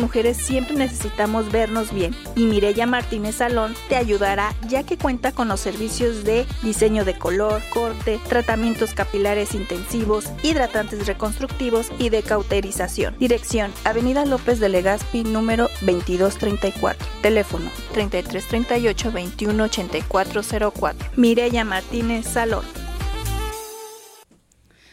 mujeres 0.09 0.37
siempre 0.37 0.75
necesitamos 0.75 1.51
vernos 1.51 1.93
bien 1.93 2.15
y 2.35 2.45
Mireya 2.45 2.87
Martínez 2.87 3.35
Salón 3.35 3.75
te 3.89 3.95
ayudará 3.95 4.55
ya 4.67 4.81
que 4.81 4.97
cuenta 4.97 5.31
con 5.31 5.47
los 5.47 5.59
servicios 5.59 6.23
de 6.23 6.47
diseño 6.63 7.05
de 7.05 7.15
color, 7.15 7.61
corte, 7.71 8.19
tratamientos 8.27 8.95
capilares 8.95 9.53
intensivos, 9.53 10.25
hidratantes 10.41 11.05
reconstructivos 11.05 11.91
y 11.99 12.09
de 12.09 12.23
cauterización. 12.23 13.15
Dirección: 13.19 13.71
Avenida 13.83 14.25
López 14.25 14.59
de 14.59 14.69
Legazpi 14.69 15.23
número 15.23 15.69
2234. 15.81 17.07
Teléfono 17.21 17.69
3338 17.93 19.11
218404. 19.11 21.11
Mireya 21.17 21.65
Martínez 21.65 22.25
Salón. 22.25 22.65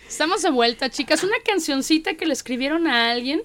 Estamos 0.06 0.42
de 0.42 0.50
vuelta, 0.50 0.90
chicas. 0.90 1.24
Una 1.24 1.40
cancioncita 1.42 2.18
que 2.18 2.26
le 2.26 2.34
escribieron 2.34 2.86
a 2.86 3.10
alguien. 3.10 3.40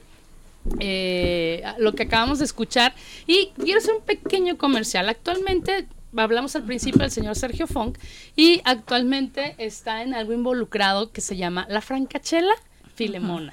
Eh, 0.79 1.63
lo 1.77 1.93
que 1.93 2.03
acabamos 2.03 2.39
de 2.39 2.45
escuchar. 2.45 2.93
Y 3.27 3.51
quiero 3.57 3.79
hacer 3.79 3.93
un 3.93 4.03
pequeño 4.03 4.57
comercial. 4.57 5.09
Actualmente, 5.09 5.87
hablamos 6.15 6.55
al 6.55 6.63
principio 6.63 7.01
del 7.01 7.11
señor 7.11 7.35
Sergio 7.35 7.67
Funk. 7.67 7.97
Y 8.35 8.61
actualmente 8.65 9.55
está 9.57 10.01
en 10.03 10.13
algo 10.13 10.33
involucrado 10.33 11.11
que 11.11 11.21
se 11.21 11.37
llama 11.37 11.65
La 11.69 11.81
Francachela 11.81 12.53
Filemona. 12.95 13.51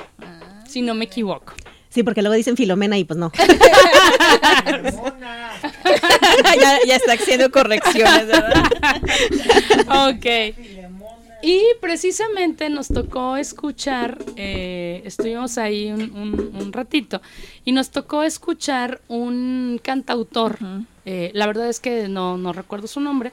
Si 0.66 0.82
no 0.82 0.94
me 0.94 1.06
equivoco. 1.06 1.54
Sí, 1.88 2.02
porque 2.02 2.20
luego 2.20 2.36
dicen 2.36 2.56
Filomena 2.56 2.98
y 2.98 3.04
pues 3.04 3.18
no. 3.18 3.32
ya, 6.60 6.78
ya 6.86 6.96
está 6.96 7.14
haciendo 7.14 7.50
correcciones, 7.50 8.26
¿verdad? 8.26 8.62
ok. 10.10 10.26
Y 11.40 11.62
precisamente 11.80 12.68
nos 12.68 12.88
tocó 12.88 13.36
escuchar, 13.36 14.18
eh, 14.36 15.02
estuvimos 15.04 15.56
ahí 15.56 15.90
un, 15.92 16.00
un- 16.16 16.50
un 16.60 16.72
ratito, 16.72 17.20
y 17.64 17.72
nos 17.72 17.90
tocó 17.90 18.22
escuchar 18.24 19.00
un 19.08 19.80
cantautor. 19.82 20.58
eh, 21.04 21.30
la 21.34 21.46
verdad 21.46 21.68
es 21.68 21.80
que 21.80 22.08
no, 22.08 22.36
no 22.36 22.52
recuerdo 22.52 22.86
su 22.86 23.00
nombre, 23.00 23.32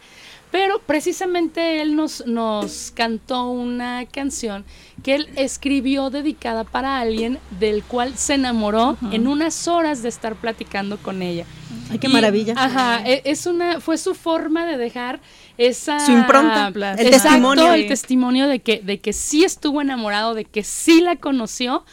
pero 0.51 0.79
precisamente 0.79 1.81
él 1.81 1.95
nos, 1.97 2.25
nos 2.25 2.91
cantó 2.95 3.49
una 3.49 4.05
canción 4.05 4.63
que 5.03 5.15
él 5.15 5.27
escribió 5.35 6.09
dedicada 6.09 6.63
para 6.63 6.99
alguien 6.99 7.39
del 7.59 7.83
cual 7.83 8.17
se 8.17 8.35
enamoró 8.35 8.97
en 9.11 9.27
unas 9.27 9.67
horas 9.67 10.01
de 10.03 10.09
estar 10.09 10.35
platicando 10.35 10.97
con 10.97 11.21
ella. 11.21 11.45
Ay, 11.91 11.99
qué 11.99 12.07
Y, 12.07 12.11
maravilla. 12.11 12.53
Ajá, 12.55 13.01
e- 13.05 13.23
es 13.25 13.45
una, 13.45 13.81
fue 13.81 13.97
su 13.97 14.13
forma 14.15 14.65
de 14.65 14.77
dejar 14.77 15.19
esa 15.57 15.99
Su 15.99 16.11
impronta, 16.11 16.67
el 16.67 16.77
Exacto, 17.07 17.09
testimonio. 17.11 17.73
el 17.73 17.87
testimonio 17.87 18.47
de 18.47 18.59
que, 18.59 18.79
de 18.83 18.99
que 18.99 19.13
sí 19.13 19.43
estuvo 19.43 19.81
enamorado, 19.81 20.33
de 20.33 20.45
que 20.45 20.63
sí 20.63 21.01
la 21.01 21.15
conoció, 21.15 21.85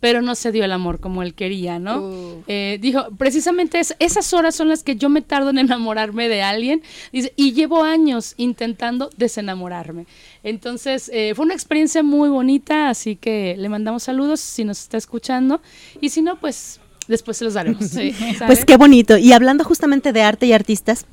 pero 0.00 0.20
no 0.22 0.34
se 0.34 0.52
dio 0.52 0.64
el 0.64 0.72
amor 0.72 1.00
como 1.00 1.22
él 1.22 1.34
quería, 1.34 1.78
¿no? 1.78 1.98
Uh. 1.98 2.42
Eh, 2.46 2.78
dijo, 2.80 3.06
precisamente 3.16 3.80
es- 3.80 3.96
esas 3.98 4.32
horas 4.34 4.54
son 4.54 4.68
las 4.68 4.82
que 4.84 4.96
yo 4.96 5.08
me 5.08 5.22
tardo 5.22 5.50
en 5.50 5.58
enamorarme 5.58 6.28
de 6.28 6.42
alguien, 6.42 6.82
dice, 7.12 7.32
y 7.36 7.52
llevo 7.52 7.82
años 7.84 8.34
intentando 8.36 9.10
desenamorarme. 9.16 10.06
Entonces, 10.42 11.10
eh, 11.12 11.32
fue 11.34 11.44
una 11.44 11.54
experiencia 11.54 12.02
muy 12.02 12.28
bonita, 12.28 12.88
así 12.90 13.16
que 13.16 13.56
le 13.58 13.68
mandamos 13.68 14.02
saludos 14.04 14.40
si 14.40 14.64
nos 14.64 14.80
está 14.80 14.96
escuchando, 14.96 15.60
y 16.00 16.10
si 16.10 16.22
no, 16.22 16.38
pues 16.38 16.80
después 17.08 17.36
se 17.38 17.44
los 17.44 17.54
daremos. 17.54 17.86
¿sale? 17.88 18.14
Pues 18.46 18.64
qué 18.64 18.76
bonito. 18.76 19.16
Y 19.16 19.32
hablando 19.32 19.64
justamente 19.64 20.12
de 20.12 20.22
arte 20.22 20.46
y 20.46 20.52
artistas, 20.52 21.06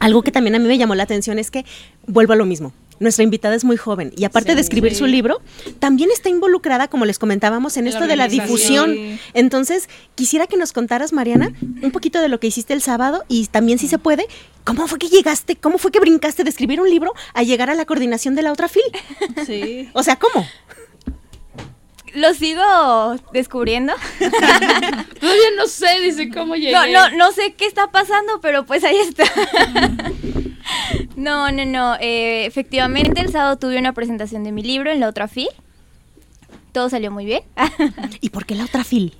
algo 0.00 0.22
que 0.22 0.32
también 0.32 0.56
a 0.56 0.58
mí 0.58 0.66
me 0.66 0.78
llamó 0.78 0.94
la 0.94 1.04
atención 1.04 1.38
es 1.38 1.50
que 1.50 1.64
vuelvo 2.06 2.32
a 2.32 2.36
lo 2.36 2.46
mismo. 2.46 2.72
Nuestra 2.98 3.24
invitada 3.24 3.54
es 3.54 3.64
muy 3.64 3.78
joven 3.78 4.12
y 4.14 4.24
aparte 4.24 4.54
de 4.54 4.60
escribir 4.60 4.94
su 4.94 5.06
libro, 5.06 5.40
también 5.78 6.10
está 6.10 6.28
involucrada, 6.28 6.88
como 6.88 7.06
les 7.06 7.18
comentábamos, 7.18 7.78
en 7.78 7.84
la 7.84 7.90
esto 7.90 8.06
de 8.06 8.14
la 8.14 8.28
difusión. 8.28 8.94
Entonces, 9.32 9.88
quisiera 10.14 10.46
que 10.46 10.58
nos 10.58 10.74
contaras, 10.74 11.14
Mariana, 11.14 11.50
un 11.82 11.92
poquito 11.92 12.20
de 12.20 12.28
lo 12.28 12.40
que 12.40 12.48
hiciste 12.48 12.74
el 12.74 12.82
sábado 12.82 13.24
y 13.26 13.46
también, 13.46 13.78
si 13.78 13.88
se 13.88 13.98
puede, 13.98 14.26
cómo 14.64 14.86
fue 14.86 14.98
que 14.98 15.08
llegaste, 15.08 15.56
cómo 15.56 15.78
fue 15.78 15.92
que 15.92 16.00
brincaste 16.00 16.44
de 16.44 16.50
escribir 16.50 16.78
un 16.78 16.90
libro 16.90 17.14
a 17.32 17.42
llegar 17.42 17.70
a 17.70 17.74
la 17.74 17.86
coordinación 17.86 18.34
de 18.34 18.42
la 18.42 18.52
otra 18.52 18.68
fil. 18.68 18.82
Sí. 19.46 19.88
O 19.94 20.02
sea, 20.02 20.16
¿cómo? 20.16 20.46
Lo 22.14 22.34
sigo 22.34 23.16
descubriendo. 23.32 23.92
Todavía 24.18 25.50
no 25.56 25.66
sé, 25.66 26.00
dice 26.00 26.30
cómo 26.30 26.56
llegué. 26.56 26.72
No, 26.72 26.86
no, 26.86 27.10
no 27.16 27.32
sé 27.32 27.54
qué 27.54 27.66
está 27.66 27.90
pasando, 27.90 28.40
pero 28.40 28.66
pues 28.66 28.84
ahí 28.84 28.98
está. 28.98 29.24
No, 31.16 31.50
no, 31.52 31.64
no. 31.64 31.96
eh, 32.00 32.46
efectivamente, 32.46 33.20
el 33.20 33.30
sábado 33.30 33.58
tuve 33.58 33.78
una 33.78 33.92
presentación 33.92 34.44
de 34.44 34.52
mi 34.52 34.62
libro 34.62 34.90
en 34.90 35.00
la 35.00 35.08
otra 35.08 35.28
FIL. 35.28 35.48
Todo 36.72 36.88
salió 36.88 37.10
muy 37.10 37.24
bien. 37.24 37.42
¿Y 38.20 38.30
por 38.30 38.46
qué 38.46 38.54
la 38.54 38.64
otra 38.64 38.84
fil? 38.84 39.14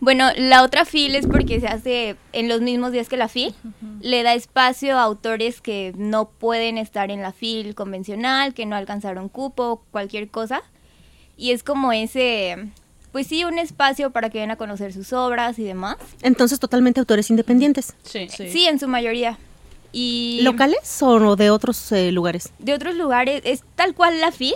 Bueno, 0.00 0.28
la 0.36 0.62
otra 0.62 0.84
FIL 0.84 1.14
es 1.14 1.26
porque 1.26 1.60
se 1.60 1.66
hace 1.66 2.16
en 2.32 2.48
los 2.48 2.60
mismos 2.60 2.92
días 2.92 3.08
que 3.08 3.16
la 3.16 3.28
FIL. 3.28 3.54
Le 4.00 4.22
da 4.22 4.34
espacio 4.34 4.98
a 4.98 5.02
autores 5.02 5.60
que 5.60 5.92
no 5.96 6.28
pueden 6.28 6.78
estar 6.78 7.10
en 7.10 7.22
la 7.22 7.32
FIL 7.32 7.74
convencional, 7.74 8.54
que 8.54 8.66
no 8.66 8.76
alcanzaron 8.76 9.28
cupo, 9.28 9.82
cualquier 9.90 10.28
cosa. 10.28 10.62
Y 11.36 11.50
es 11.52 11.62
como 11.62 11.92
ese, 11.92 12.68
pues 13.12 13.26
sí, 13.26 13.44
un 13.44 13.58
espacio 13.58 14.10
para 14.10 14.30
que 14.30 14.38
vayan 14.38 14.50
a 14.50 14.56
conocer 14.56 14.92
sus 14.92 15.12
obras 15.12 15.58
y 15.58 15.64
demás. 15.64 15.96
Entonces, 16.22 16.60
totalmente 16.60 17.00
autores 17.00 17.30
independientes. 17.30 17.94
Sí. 18.04 18.28
Sí, 18.28 18.66
en 18.66 18.78
su 18.78 18.88
mayoría. 18.88 19.38
Y 19.96 20.40
¿Locales 20.42 21.00
o 21.02 21.36
de 21.36 21.50
otros 21.50 21.92
eh, 21.92 22.10
lugares? 22.10 22.52
de 22.58 22.74
otros 22.74 22.96
lugares 22.96 23.42
es 23.44 23.62
tal 23.76 23.94
cual 23.94 24.20
la 24.20 24.32
FIL, 24.32 24.54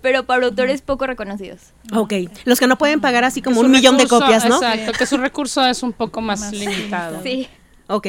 pero 0.00 0.24
para 0.24 0.46
autores 0.46 0.80
poco 0.80 1.06
reconocidos. 1.06 1.60
Ok. 1.94 2.14
Los 2.46 2.58
que 2.58 2.66
no 2.66 2.78
pueden 2.78 3.02
pagar 3.02 3.22
así 3.24 3.42
como 3.42 3.60
un 3.60 3.70
millón 3.70 3.98
de 3.98 4.08
copias, 4.08 4.48
¿no? 4.48 4.56
Exacto, 4.56 4.92
que 4.92 5.04
su 5.04 5.18
recurso 5.18 5.64
es 5.66 5.82
un 5.82 5.92
poco 5.92 6.22
más, 6.22 6.50
limitado. 6.52 7.22
Sí. 7.22 7.48
Ok. 7.88 8.08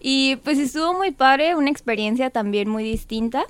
Y 0.00 0.36
pues 0.36 0.58
estuvo 0.58 0.92
muy 0.92 1.12
padre, 1.12 1.54
una 1.54 1.70
experiencia 1.70 2.28
también 2.28 2.68
muy 2.68 2.84
distinta. 2.84 3.44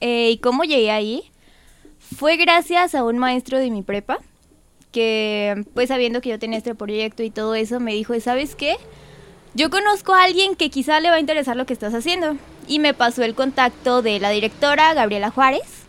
Eh, 0.00 0.30
¿Y 0.30 0.38
cómo 0.38 0.64
llegué 0.64 0.90
ahí? 0.90 1.30
Fue 2.16 2.36
gracias 2.36 2.94
a 2.94 3.04
un 3.04 3.18
maestro 3.18 3.58
de 3.58 3.70
mi 3.70 3.82
prepa, 3.82 4.18
que 4.92 5.64
pues 5.74 5.88
sabiendo 5.88 6.20
que 6.20 6.30
yo 6.30 6.38
tenía 6.38 6.58
este 6.58 6.74
proyecto 6.74 7.22
y 7.22 7.30
todo 7.30 7.54
eso, 7.54 7.80
me 7.80 7.92
dijo, 7.94 8.18
¿sabes 8.20 8.54
qué? 8.54 8.76
Yo 9.54 9.70
conozco 9.70 10.14
a 10.14 10.24
alguien 10.24 10.56
que 10.56 10.70
quizá 10.70 11.00
le 11.00 11.10
va 11.10 11.16
a 11.16 11.20
interesar 11.20 11.56
lo 11.56 11.66
que 11.66 11.72
estás 11.72 11.94
haciendo. 11.94 12.36
Y 12.66 12.78
me 12.78 12.94
pasó 12.94 13.22
el 13.22 13.34
contacto 13.34 14.02
de 14.02 14.20
la 14.20 14.30
directora, 14.30 14.94
Gabriela 14.94 15.30
Juárez. 15.30 15.86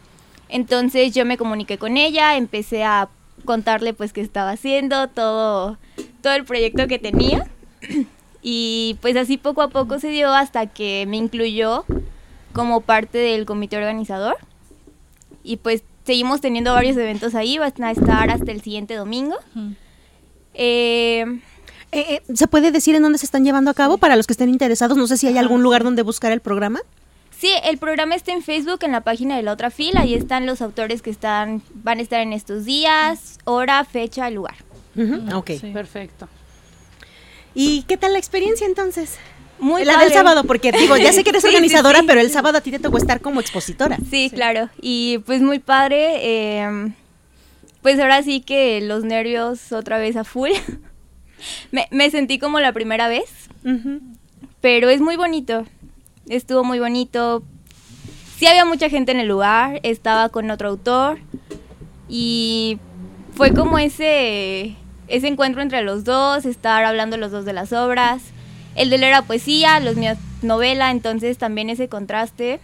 Entonces 0.48 1.14
yo 1.14 1.26
me 1.26 1.38
comuniqué 1.38 1.78
con 1.78 1.98
ella, 1.98 2.36
empecé 2.36 2.84
a 2.84 3.10
contarle 3.46 3.94
pues 3.94 4.14
qué 4.14 4.22
estaba 4.22 4.52
haciendo, 4.52 5.08
todo, 5.10 5.78
todo 6.22 6.34
el 6.34 6.46
proyecto 6.46 6.88
que 6.88 7.00
tenía. 7.00 7.48
Y 8.42 8.98
pues 9.02 9.18
así 9.18 9.38
poco 9.38 9.62
a 9.62 9.68
poco 9.68 10.00
se 10.00 10.08
dio 10.08 10.34
hasta 10.34 10.66
que 10.68 11.04
me 11.10 11.18
incluyó 11.18 11.84
como 12.54 12.80
parte 12.80 13.18
del 13.18 13.46
comité 13.46 13.76
organizador. 13.76 14.38
Y 15.44 15.58
pues 15.58 15.84
seguimos 16.10 16.42
teniendo 16.42 16.74
varios 16.74 16.98
eventos 16.98 17.36
ahí, 17.36 17.60
van 17.60 17.72
a 17.84 17.92
estar 17.92 18.32
hasta 18.32 18.52
el 18.52 18.64
siguiente 18.64 18.96
domingo. 18.96 19.38
Eh, 20.56 21.24
Eh, 21.92 22.22
eh, 22.28 22.36
¿Se 22.36 22.48
puede 22.48 22.72
decir 22.72 22.96
en 22.96 23.04
dónde 23.04 23.20
se 23.20 23.26
están 23.26 23.44
llevando 23.44 23.70
a 23.70 23.76
cabo 23.76 24.00
para 24.00 24.16
los 24.16 24.26
que 24.26 24.34
estén 24.34 24.50
interesados? 24.50 24.98
No 24.98 25.06
sé 25.06 25.18
si 25.18 25.28
hay 25.28 25.38
algún 25.38 25.62
lugar 25.62 25.84
donde 25.84 26.02
buscar 26.02 26.32
el 26.32 26.40
programa. 26.40 26.80
sí, 27.38 27.52
el 27.64 27.78
programa 27.78 28.16
está 28.16 28.32
en 28.32 28.42
Facebook, 28.42 28.80
en 28.82 28.92
la 28.92 29.02
página 29.02 29.38
de 29.38 29.44
la 29.44 29.54
otra 29.54 29.70
fila. 29.70 30.02
Ahí 30.02 30.16
están 30.16 30.48
los 30.48 30.62
autores 30.64 31.04
que 31.04 31.12
están, 31.12 31.62
van 31.74 32.00
a 32.00 32.02
estar 32.02 32.22
en 32.22 32.34
estos 32.34 32.66
días, 32.66 33.38
hora, 33.44 33.86
fecha, 33.86 34.32
lugar. 34.32 34.56
Ujú, 34.96 35.38
ok. 35.38 35.52
Perfecto. 35.74 36.28
¿Y 37.54 37.84
qué 37.84 37.98
tal 37.98 38.14
la 38.14 38.20
experiencia 38.20 38.66
entonces? 38.66 39.18
Muy 39.60 39.84
la 39.86 39.94
padre. 39.94 40.06
del 40.06 40.14
sábado, 40.14 40.44
porque 40.46 40.72
digo, 40.72 40.96
ya 40.98 41.12
sé 41.14 41.24
que 41.24 41.30
eres 41.32 41.42
Sí, 41.44 41.48
organizadora, 41.50 42.00
sí. 42.00 42.06
pero 42.08 42.22
el 42.22 42.32
sábado 42.32 42.58
a 42.58 42.62
ti 42.62 42.72
te 42.72 42.80
tocó 42.80 42.98
estar 42.98 43.22
como 43.22 43.42
expositora. 43.42 43.98
Sí, 44.10 44.30
claro. 44.34 44.70
Y 44.82 45.20
pues 45.26 45.42
muy 45.42 45.60
padre. 45.60 46.16
eh, 46.22 46.92
pues 47.82 47.98
ahora 48.00 48.22
sí 48.24 48.42
que 48.42 48.82
los 48.82 49.04
nervios 49.06 49.72
otra 49.72 49.98
vez 49.98 50.16
a 50.18 50.24
full. 50.24 50.52
me, 51.72 51.88
me 51.92 52.10
sentí 52.12 52.40
como 52.40 52.60
la 52.60 52.74
primera 52.74 53.08
vez, 53.08 53.30
pero 54.62 54.90
es 54.90 55.00
muy 55.02 55.16
bonito. 55.16 55.66
Estuvo 56.28 56.64
muy 56.64 56.80
bonito. 56.80 57.44
Sí 58.38 58.46
había 58.48 58.66
mucha 58.66 58.90
gente 58.90 59.12
en 59.12 59.20
el 59.20 59.28
lugar, 59.28 59.80
estaba 59.84 60.30
con 60.30 60.50
otro 60.52 60.70
autor 60.70 61.20
y 62.08 62.80
fue 63.36 63.54
como 63.54 63.80
ese 63.80 64.76
ese 65.08 65.28
encuentro 65.28 65.62
entre 65.62 65.82
los 65.82 66.04
dos, 66.04 66.46
estar 66.46 66.84
hablando 66.86 67.18
los 67.18 67.32
dos 67.32 67.46
de 67.46 67.54
las 67.54 67.74
obras. 67.74 68.22
El 68.76 68.90
de 68.90 68.98
él 68.98 69.04
era 69.04 69.24
poesía, 69.24 69.80
los 69.80 69.96
míos 69.96 70.18
novela, 70.42 70.92
entonces 70.92 71.38
también 71.38 71.70
ese 71.70 71.90
contraste. 71.90 72.60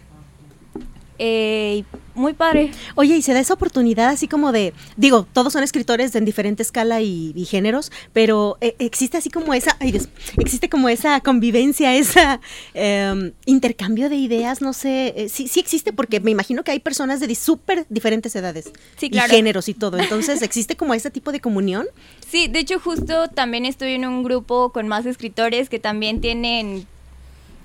Eh, 1.20 1.84
muy 2.16 2.34
padre. 2.34 2.72
Oye, 2.96 3.16
y 3.18 3.22
se 3.22 3.34
da 3.34 3.40
esa 3.40 3.54
oportunidad 3.54 4.10
así 4.10 4.28
como 4.28 4.52
de, 4.52 4.74
digo, 4.98 5.28
todos 5.34 5.54
son 5.54 5.64
escritores 5.64 6.16
en 6.16 6.26
diferente 6.26 6.64
escala 6.64 7.02
y, 7.02 7.34
y 7.36 7.46
géneros, 7.46 7.92
pero 8.14 8.58
eh, 8.62 8.76
existe 8.80 9.18
así 9.18 9.30
como 9.30 9.54
esa, 9.54 9.76
ay 9.80 9.92
Dios, 9.92 10.08
existe 10.38 10.70
como 10.70 10.90
esa 10.90 11.20
convivencia, 11.22 11.94
esa 11.96 12.40
em, 12.74 13.32
intercambio 13.46 14.10
de 14.10 14.16
ideas, 14.16 14.62
no 14.62 14.74
sé, 14.74 15.14
eh, 15.18 15.30
sí, 15.30 15.48
sí 15.48 15.60
existe 15.60 15.94
porque 15.94 16.20
me 16.20 16.32
imagino 16.32 16.64
que 16.64 16.72
hay 16.72 16.80
personas 16.80 17.20
de 17.20 17.36
súper 17.36 17.86
diferentes 17.90 18.36
edades 18.36 18.72
Sí, 18.98 19.08
y 19.08 19.10
claro. 19.12 19.34
géneros 19.34 19.68
y 19.70 19.74
todo, 19.74 19.98
entonces 20.00 20.42
existe 20.42 20.76
como 20.76 20.94
ese 20.94 21.12
tipo 21.12 21.32
de 21.32 21.40
comunión. 21.40 21.86
Sí, 22.28 22.48
de 22.48 22.60
hecho 22.60 22.80
justo 22.80 23.28
también 23.30 23.66
estoy 23.66 23.94
en 23.94 24.06
un 24.06 24.24
grupo 24.24 24.72
con 24.72 24.88
más 24.88 25.06
escritores 25.06 25.70
que 25.70 25.80
también 25.80 26.22
tienen 26.22 26.88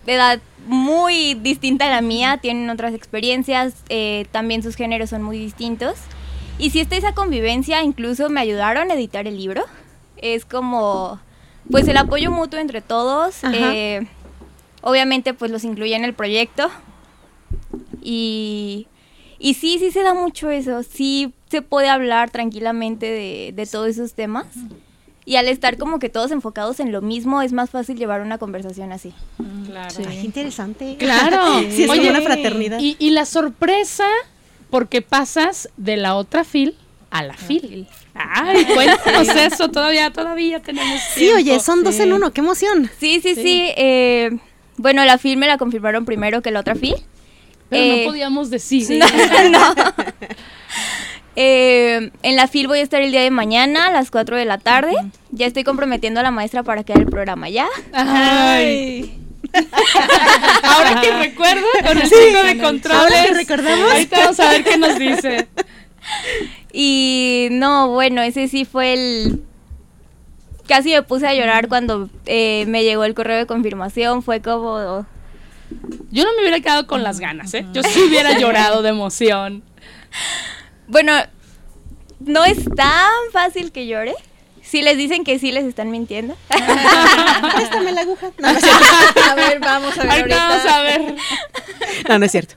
edad 0.07 0.41
muy 0.67 1.35
distinta 1.35 1.87
a 1.87 1.91
la 1.91 2.01
mía, 2.01 2.39
tienen 2.41 2.71
otras 2.71 2.95
experiencias, 2.95 3.75
eh, 3.89 4.27
también 4.31 4.63
sus 4.63 4.77
géneros 4.77 5.11
son 5.11 5.23
muy 5.23 5.39
distintos. 5.39 5.97
Y 6.59 6.71
si 6.71 6.81
está 6.81 6.97
esa 6.97 7.15
convivencia, 7.15 7.83
incluso 7.83 8.29
me 8.29 8.41
ayudaron 8.41 8.91
a 8.91 8.95
editar 8.95 9.27
el 9.27 9.37
libro. 9.37 9.65
Es 10.19 10.45
como, 10.45 11.19
pues 11.71 11.89
el 11.89 11.97
apoyo 11.97 12.31
mutuo 12.31 12.61
entre 12.61 12.83
todos. 12.83 13.39
Eh, 13.53 14.07
obviamente 14.83 15.33
pues 15.33 15.51
los 15.51 15.65
incluí 15.65 15.95
en 15.95 16.05
el 16.05 16.13
proyecto. 16.13 16.71
Y, 18.03 18.89
y 19.39 19.55
sí, 19.55 19.79
sí 19.79 19.91
se 19.91 20.03
da 20.03 20.13
mucho 20.13 20.51
eso. 20.51 20.83
Sí 20.83 21.33
se 21.49 21.63
puede 21.63 21.89
hablar 21.89 22.31
tranquilamente 22.31 23.07
de, 23.07 23.53
de 23.55 23.67
todos 23.67 23.89
esos 23.89 24.13
temas. 24.13 24.47
Y 25.27 25.37
al 25.37 25.49
estar 25.49 25.77
como 25.77 25.99
que 25.99 26.09
todos 26.09 26.31
enfocados 26.31 26.81
en 26.81 26.93
lo 26.93 27.03
mismo, 27.03 27.43
es 27.43 27.53
más 27.53 27.71
fácil 27.71 27.97
llevar 27.97 28.23
una 28.23 28.39
conversación 28.39 28.91
así. 28.93 29.13
Claro. 29.67 29.95
Ay, 29.99 30.19
qué 30.21 30.27
interesante. 30.27 30.97
Claro. 30.99 31.61
sí, 31.71 31.83
es 31.83 31.89
como 31.89 32.01
Oye, 32.01 32.11
una 32.11 32.23
fraternidad. 32.23 32.79
Y, 32.81 32.97
y 32.99 33.11
la 33.11 33.25
sorpresa, 33.27 34.07
porque 34.71 35.03
pasas 35.03 35.69
de 35.77 35.97
la 35.97 36.17
otra 36.17 36.45
fil 36.45 36.75
a 37.11 37.23
la 37.23 37.35
fil. 37.35 37.87
Ay, 38.15 38.65
cuéntanos 38.75 39.29
eso, 39.29 39.69
todavía, 39.69 40.11
todavía 40.13 40.61
tenemos 40.61 41.01
sí, 41.15 41.21
tiempo. 41.21 41.37
oye, 41.37 41.61
son 41.61 41.85
dos 41.85 41.99
en 42.01 42.13
uno, 42.13 42.33
qué 42.33 42.41
emoción. 42.41 42.91
Sí, 42.99 43.21
sí, 43.21 43.35
sí. 43.35 43.69
eh, 43.77 44.31
bueno, 44.79 45.05
la 45.05 45.19
FIL 45.19 45.37
me 45.37 45.47
la 45.47 45.59
confirmaron 45.59 46.05
primero 46.07 46.41
que 46.41 46.51
la 46.51 46.61
otra 46.61 46.75
FIL. 46.75 46.95
Pero 47.69 47.83
Eh, 47.85 48.03
no 48.05 48.11
podíamos 48.11 48.51
decir. 48.51 48.99
no. 49.51 49.75
Eh, 51.43 52.11
en 52.23 52.37
la 52.37 52.49
FIL 52.49 52.67
voy 52.69 52.81
a 52.81 52.83
estar 52.83 53.01
el 53.01 53.13
día 53.13 53.23
de 53.23 53.31
mañana 53.31 53.87
a 53.87 53.91
las 53.91 54.11
4 54.11 54.37
de 54.37 54.45
la 54.45 54.59
tarde. 54.59 54.93
Ya 55.31 55.47
estoy 55.47 55.65
comprometiendo 55.65 56.21
a 56.21 56.23
la 56.23 56.31
maestra 56.31 56.63
para 56.63 56.85
que 56.85 56.93
haga 56.93 57.01
el 57.01 57.09
programa 57.09 57.49
ya. 57.49 57.67
Ay. 57.95 59.17
Ahora 60.63 61.01
que 61.01 61.11
recuerdo, 61.13 61.65
con 61.87 61.97
el 61.99 62.07
Sí. 62.09 62.15
signo 62.15 62.43
de 62.43 62.59
controles. 62.59 63.01
Ahora 63.15 63.25
que 63.27 63.33
recordamos. 63.35 63.91
Ahorita 63.91 64.19
vamos 64.19 64.41
a 64.41 64.51
ver 64.51 64.65
qué 64.65 64.77
nos 64.77 64.99
dice. 64.99 65.49
Y 66.75 67.49
no, 67.53 67.89
bueno, 67.89 68.21
ese 68.21 68.47
sí 68.47 68.67
fue 68.67 68.93
el... 68.93 69.43
Casi 70.69 70.91
me 70.93 71.03
puse 71.03 71.27
a 71.27 71.33
llorar 71.33 71.69
cuando 71.69 72.11
eh, 72.27 72.65
me 72.69 72.85
llegó 72.85 73.05
el 73.05 73.15
correo 73.15 73.39
de 73.39 73.47
confirmación. 73.47 74.23
Fue 74.23 74.43
como... 74.43 75.07
Yo 76.11 76.25
no 76.25 76.35
me 76.35 76.43
hubiera 76.43 76.61
quedado 76.61 76.87
con 76.87 77.03
las 77.03 77.19
ganas, 77.19 77.55
¿eh? 77.55 77.65
Yo 77.73 77.83
sí 77.83 77.99
hubiera 78.03 78.39
llorado 78.39 78.83
de 78.83 78.91
emoción. 78.91 79.63
Bueno, 80.91 81.13
no 82.21 82.45
es 82.45 82.59
tan 82.77 83.11
fácil 83.33 83.73
que 83.73 83.87
llore. 83.87 84.15
Si 84.63 84.83
les 84.83 84.97
dicen 84.97 85.25
que 85.25 85.39
sí, 85.39 85.51
les 85.51 85.65
están 85.65 85.91
mintiendo. 85.91 86.37
Préstame 87.57 87.93
la 87.93 88.03
aguja. 88.03 88.31
No, 88.39 88.53
no 88.53 88.59
es 88.59 88.63
cierto. 88.65 89.21
A 89.31 89.35
ver, 89.35 89.59
vamos 89.59 89.99
a 89.99 90.03
ver 90.03 90.11
Ahorita 90.13 90.49
ahorita. 90.49 90.49
vamos 90.49 90.67
a 90.73 90.83
ver. 90.83 91.15
No, 92.09 92.19
no 92.19 92.25
es 92.27 92.31
cierto. 92.33 92.55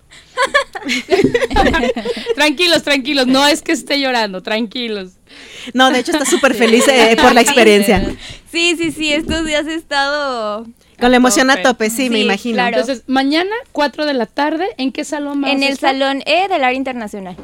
tranquilos, 2.36 2.84
tranquilos. 2.84 3.28
No 3.28 3.48
es 3.48 3.62
que 3.62 3.72
esté 3.72 4.00
llorando, 4.00 4.42
tranquilos. 4.44 5.12
No, 5.74 5.90
de 5.92 6.00
hecho 6.00 6.12
está 6.12 6.26
súper 6.26 6.54
feliz 6.54 6.88
eh, 6.88 7.18
por 7.22 7.34
la 7.34 7.42
experiencia. 7.42 8.14
Sí, 8.52 8.76
sí, 8.78 8.92
sí, 8.92 9.12
estos 9.14 9.46
días 9.46 9.66
he 9.66 9.74
estado 9.76 10.66
Con 11.00 11.10
la 11.12 11.18
emoción 11.18 11.50
a 11.50 11.62
tope. 11.62 11.90
sí, 11.90 12.10
me 12.10 12.20
imagino. 12.20 12.56
claro. 12.58 12.78
Entonces, 12.80 13.04
mañana, 13.08 13.56
4 13.72 14.06
de 14.06 14.14
la 14.14 14.26
tarde, 14.28 14.68
¿en 14.78 14.92
qué 14.92 15.04
salón 15.04 15.42
vamos 15.42 15.56
en 15.56 15.64
a 15.64 15.68
el 15.68 15.74
estar? 15.74 15.92
salón 15.92 16.22
E 16.26 16.48
del 16.48 16.64
área 16.64 16.78
internacional. 16.78 17.36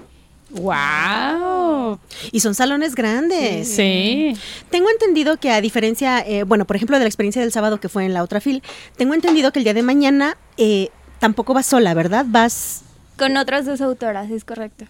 ¡Wow! 0.52 2.00
Y 2.32 2.40
son 2.40 2.56
salones 2.56 2.96
grandes. 2.96 3.68
Sí. 3.68 4.36
Tengo 4.70 4.90
entendido 4.90 5.38
que 5.38 5.52
a 5.52 5.62
diferencia, 5.62 6.20
eh, 6.20 6.44
bueno, 6.44 6.66
por 6.66 6.76
ejemplo, 6.76 6.98
de 6.98 7.04
la 7.04 7.08
experiencia 7.08 7.42
del 7.42 7.52
sábado 7.52 7.80
que 7.80 7.90
fue 7.90 8.06
en 8.06 8.14
la 8.14 8.24
otra 8.24 8.42
fil, 8.42 8.64
tengo 8.98 9.14
entendido 9.14 9.52
que 9.52 9.60
el 9.60 9.64
día 9.64 9.74
de 9.74 9.84
mañana 9.84 10.38
eh, 10.58 10.90
tampoco 11.20 11.54
vas 11.54 11.66
sola, 11.66 11.94
¿verdad? 11.94 12.26
Vas... 12.28 12.84
Con 13.18 13.36
otras 13.36 13.66
dos 13.66 13.82
autoras, 13.82 14.32
es 14.32 14.46
correcto. 14.46 14.86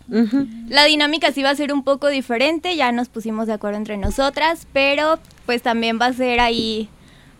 La 0.67 0.85
dinámica 0.85 1.31
sí 1.31 1.41
va 1.41 1.49
a 1.49 1.55
ser 1.55 1.73
un 1.73 1.83
poco 1.83 2.09
diferente, 2.09 2.75
ya 2.75 2.91
nos 2.91 3.09
pusimos 3.09 3.47
de 3.47 3.53
acuerdo 3.53 3.77
entre 3.77 3.97
nosotras, 3.97 4.67
pero 4.71 5.17
pues 5.47 5.63
también 5.63 5.97
va 5.99 6.05
a 6.05 6.13
ser 6.13 6.39
ahí 6.39 6.89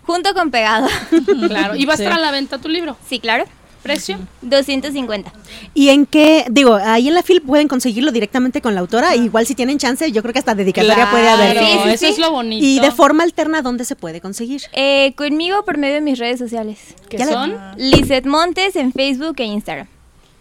junto 0.02 0.34
con 0.34 0.50
pegado. 0.50 0.88
Claro. 1.48 1.76
¿Y 1.76 1.86
va 1.86 1.94
a 1.94 1.96
estar 1.96 2.14
a 2.14 2.20
la 2.20 2.32
venta 2.32 2.58
tu 2.58 2.70
libro? 2.70 2.98
sí, 3.08 3.20
claro. 3.20 3.46
¿Precio? 3.84 4.20
250. 4.42 5.32
¿Y 5.74 5.90
en 5.90 6.06
qué? 6.06 6.46
Digo, 6.50 6.76
ahí 6.76 7.08
en 7.08 7.14
la 7.14 7.24
fil 7.24 7.42
pueden 7.42 7.68
conseguirlo 7.68 8.12
directamente 8.12 8.62
con 8.62 8.76
la 8.76 8.82
autora. 8.82 9.16
Igual 9.16 9.46
si 9.46 9.56
tienen 9.56 9.78
chance, 9.78 10.12
yo 10.12 10.22
creo 10.22 10.34
que 10.34 10.40
hasta 10.40 10.56
dedicatoria 10.56 11.10
puede 11.10 11.30
haber. 11.30 11.58
Sí, 11.60 11.66
sí, 11.66 11.90
eso 11.90 12.06
sí. 12.06 12.12
es 12.12 12.18
lo 12.20 12.32
bonito. 12.32 12.66
Y 12.66 12.80
de 12.80 12.92
forma 12.92 13.24
alterna, 13.24 13.62
¿dónde 13.62 13.86
se 13.86 13.96
puede 13.96 14.22
conseguir? 14.22 14.64
Eh, 14.74 15.14
conmigo 15.16 15.64
por 15.64 15.78
medio 15.78 15.96
de 15.96 16.02
mis 16.02 16.20
redes 16.20 16.40
sociales. 16.40 16.80
¿Qué 17.10 17.24
son? 17.26 17.56
Lizeth 17.78 18.26
Montes 18.26 18.76
en 18.76 18.92
Facebook 18.92 19.36
e 19.38 19.46
Instagram. 19.46 19.88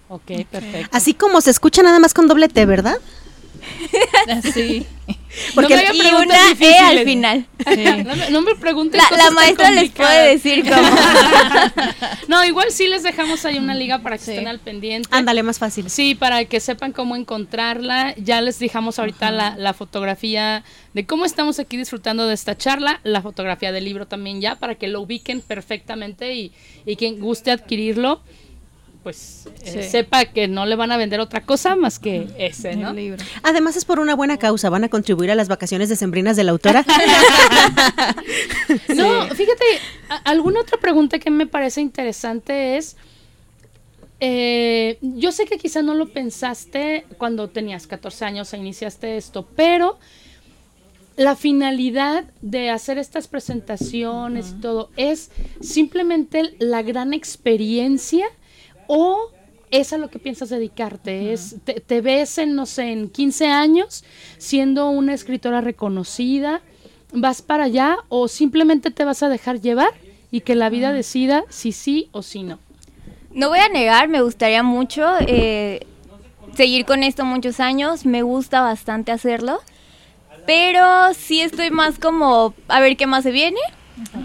Ok, 0.08 0.46
perfecto. 0.50 0.88
Así 0.92 1.12
como 1.14 1.40
se 1.40 1.50
escucha 1.50 1.82
nada 1.82 1.98
más 1.98 2.14
con 2.14 2.28
doble 2.28 2.48
T, 2.48 2.64
¿verdad? 2.64 2.96
Sí. 4.52 4.86
Porque 5.54 5.76
no 5.76 5.94
me 5.94 6.08
Y 6.08 6.12
una 6.12 6.36
E 6.58 6.78
al 6.78 7.04
final. 7.04 7.46
No 8.04 8.16
me, 8.16 8.30
no 8.30 8.42
me 8.42 8.54
pregunten 8.54 8.98
La, 8.98 9.04
cosas 9.08 9.18
la 9.18 9.24
tan 9.26 9.34
maestra 9.34 9.70
les 9.70 9.90
puede 9.90 10.28
decir 10.30 10.64
cómo. 10.68 10.88
no, 12.28 12.44
igual 12.44 12.70
sí 12.70 12.88
les 12.88 13.02
dejamos 13.02 13.44
ahí 13.44 13.58
una 13.58 13.74
liga 13.74 13.98
para 14.00 14.16
que 14.18 14.24
Sí. 14.24 14.30
estén 14.32 14.48
al 14.48 14.58
pendiente. 14.58 15.08
Ándale, 15.12 15.42
más 15.42 15.58
fácil. 15.58 15.90
Sí, 15.90 16.14
para 16.14 16.44
que 16.46 16.60
sepan 16.60 16.92
cómo 16.92 17.14
encontrarla. 17.16 18.14
Ya 18.16 18.40
les 18.40 18.58
dejamos 18.58 18.98
ahorita 18.98 19.30
la, 19.30 19.56
la 19.56 19.74
fotografía 19.74 20.64
de 20.94 21.06
cómo 21.06 21.24
estamos 21.24 21.58
aquí 21.58 21.76
disfrutando 21.76 22.26
de 22.26 22.34
esta 22.34 22.56
charla, 22.56 23.00
la 23.04 23.22
fotografía 23.22 23.70
del 23.72 23.84
libro 23.84 24.06
también 24.06 24.40
ya, 24.40 24.56
para 24.56 24.74
que 24.74 24.88
lo 24.88 25.00
ubiquen 25.00 25.40
perfectamente 25.40 26.34
y, 26.34 26.52
y 26.86 26.96
quien 26.96 27.20
guste 27.20 27.50
adquirirlo, 27.50 28.20
pues 29.08 29.48
eh, 29.64 29.88
sepa 29.90 30.26
que 30.26 30.48
no 30.48 30.66
le 30.66 30.76
van 30.76 30.92
a 30.92 30.98
vender 30.98 31.18
otra 31.18 31.40
cosa 31.40 31.76
más 31.76 31.98
que 31.98 32.26
ese, 32.36 32.76
¿no? 32.76 32.92
Libro. 32.92 33.24
Además 33.42 33.74
es 33.74 33.86
por 33.86 34.00
una 34.00 34.14
buena 34.14 34.36
causa, 34.36 34.68
van 34.68 34.84
a 34.84 34.90
contribuir 34.90 35.30
a 35.30 35.34
las 35.34 35.48
vacaciones 35.48 35.88
decembrinas 35.88 36.36
de 36.36 36.44
la 36.44 36.52
autora. 36.52 36.84
No, 38.94 39.26
fíjate, 39.28 39.64
alguna 40.24 40.60
otra 40.60 40.76
pregunta 40.78 41.18
que 41.18 41.30
me 41.30 41.46
parece 41.46 41.80
interesante 41.80 42.76
es, 42.76 42.98
eh, 44.20 44.98
yo 45.00 45.32
sé 45.32 45.46
que 45.46 45.56
quizá 45.56 45.80
no 45.80 45.94
lo 45.94 46.10
pensaste 46.10 47.06
cuando 47.16 47.48
tenías 47.48 47.86
14 47.86 48.26
años 48.26 48.52
e 48.52 48.58
iniciaste 48.58 49.16
esto, 49.16 49.48
pero 49.56 49.98
la 51.16 51.34
finalidad 51.34 52.24
de 52.42 52.68
hacer 52.68 52.98
estas 52.98 53.26
presentaciones 53.26 54.50
y 54.50 54.60
todo 54.60 54.90
es 54.98 55.30
simplemente 55.62 56.54
la 56.58 56.82
gran 56.82 57.14
experiencia 57.14 58.26
o 58.88 59.30
es 59.70 59.92
a 59.92 59.98
lo 59.98 60.08
que 60.10 60.18
piensas 60.18 60.48
dedicarte, 60.48 61.32
es 61.32 61.56
te, 61.62 61.74
te 61.74 62.00
ves 62.00 62.38
en 62.38 62.56
no 62.56 62.66
sé, 62.66 62.90
en 62.90 63.08
15 63.08 63.46
años 63.46 64.02
siendo 64.38 64.90
una 64.90 65.14
escritora 65.14 65.60
reconocida, 65.60 66.62
vas 67.12 67.42
para 67.42 67.64
allá 67.64 67.98
o 68.08 68.26
simplemente 68.26 68.90
te 68.90 69.04
vas 69.04 69.22
a 69.22 69.28
dejar 69.28 69.60
llevar 69.60 69.94
y 70.30 70.40
que 70.40 70.54
la 70.54 70.68
vida 70.70 70.92
decida 70.92 71.44
si 71.48 71.72
sí 71.72 72.08
o 72.12 72.22
si 72.22 72.42
no. 72.42 72.58
No 73.32 73.48
voy 73.48 73.58
a 73.58 73.68
negar, 73.68 74.08
me 74.08 74.22
gustaría 74.22 74.62
mucho 74.62 75.06
eh, 75.20 75.86
seguir 76.54 76.84
con 76.84 77.02
esto 77.02 77.24
muchos 77.24 77.60
años, 77.60 78.04
me 78.04 78.22
gusta 78.22 78.60
bastante 78.60 79.12
hacerlo, 79.12 79.60
pero 80.46 81.12
sí 81.14 81.40
estoy 81.40 81.70
más 81.70 81.98
como 81.98 82.54
a 82.68 82.80
ver 82.80 82.96
qué 82.96 83.06
más 83.06 83.22
se 83.22 83.32
viene. 83.32 83.60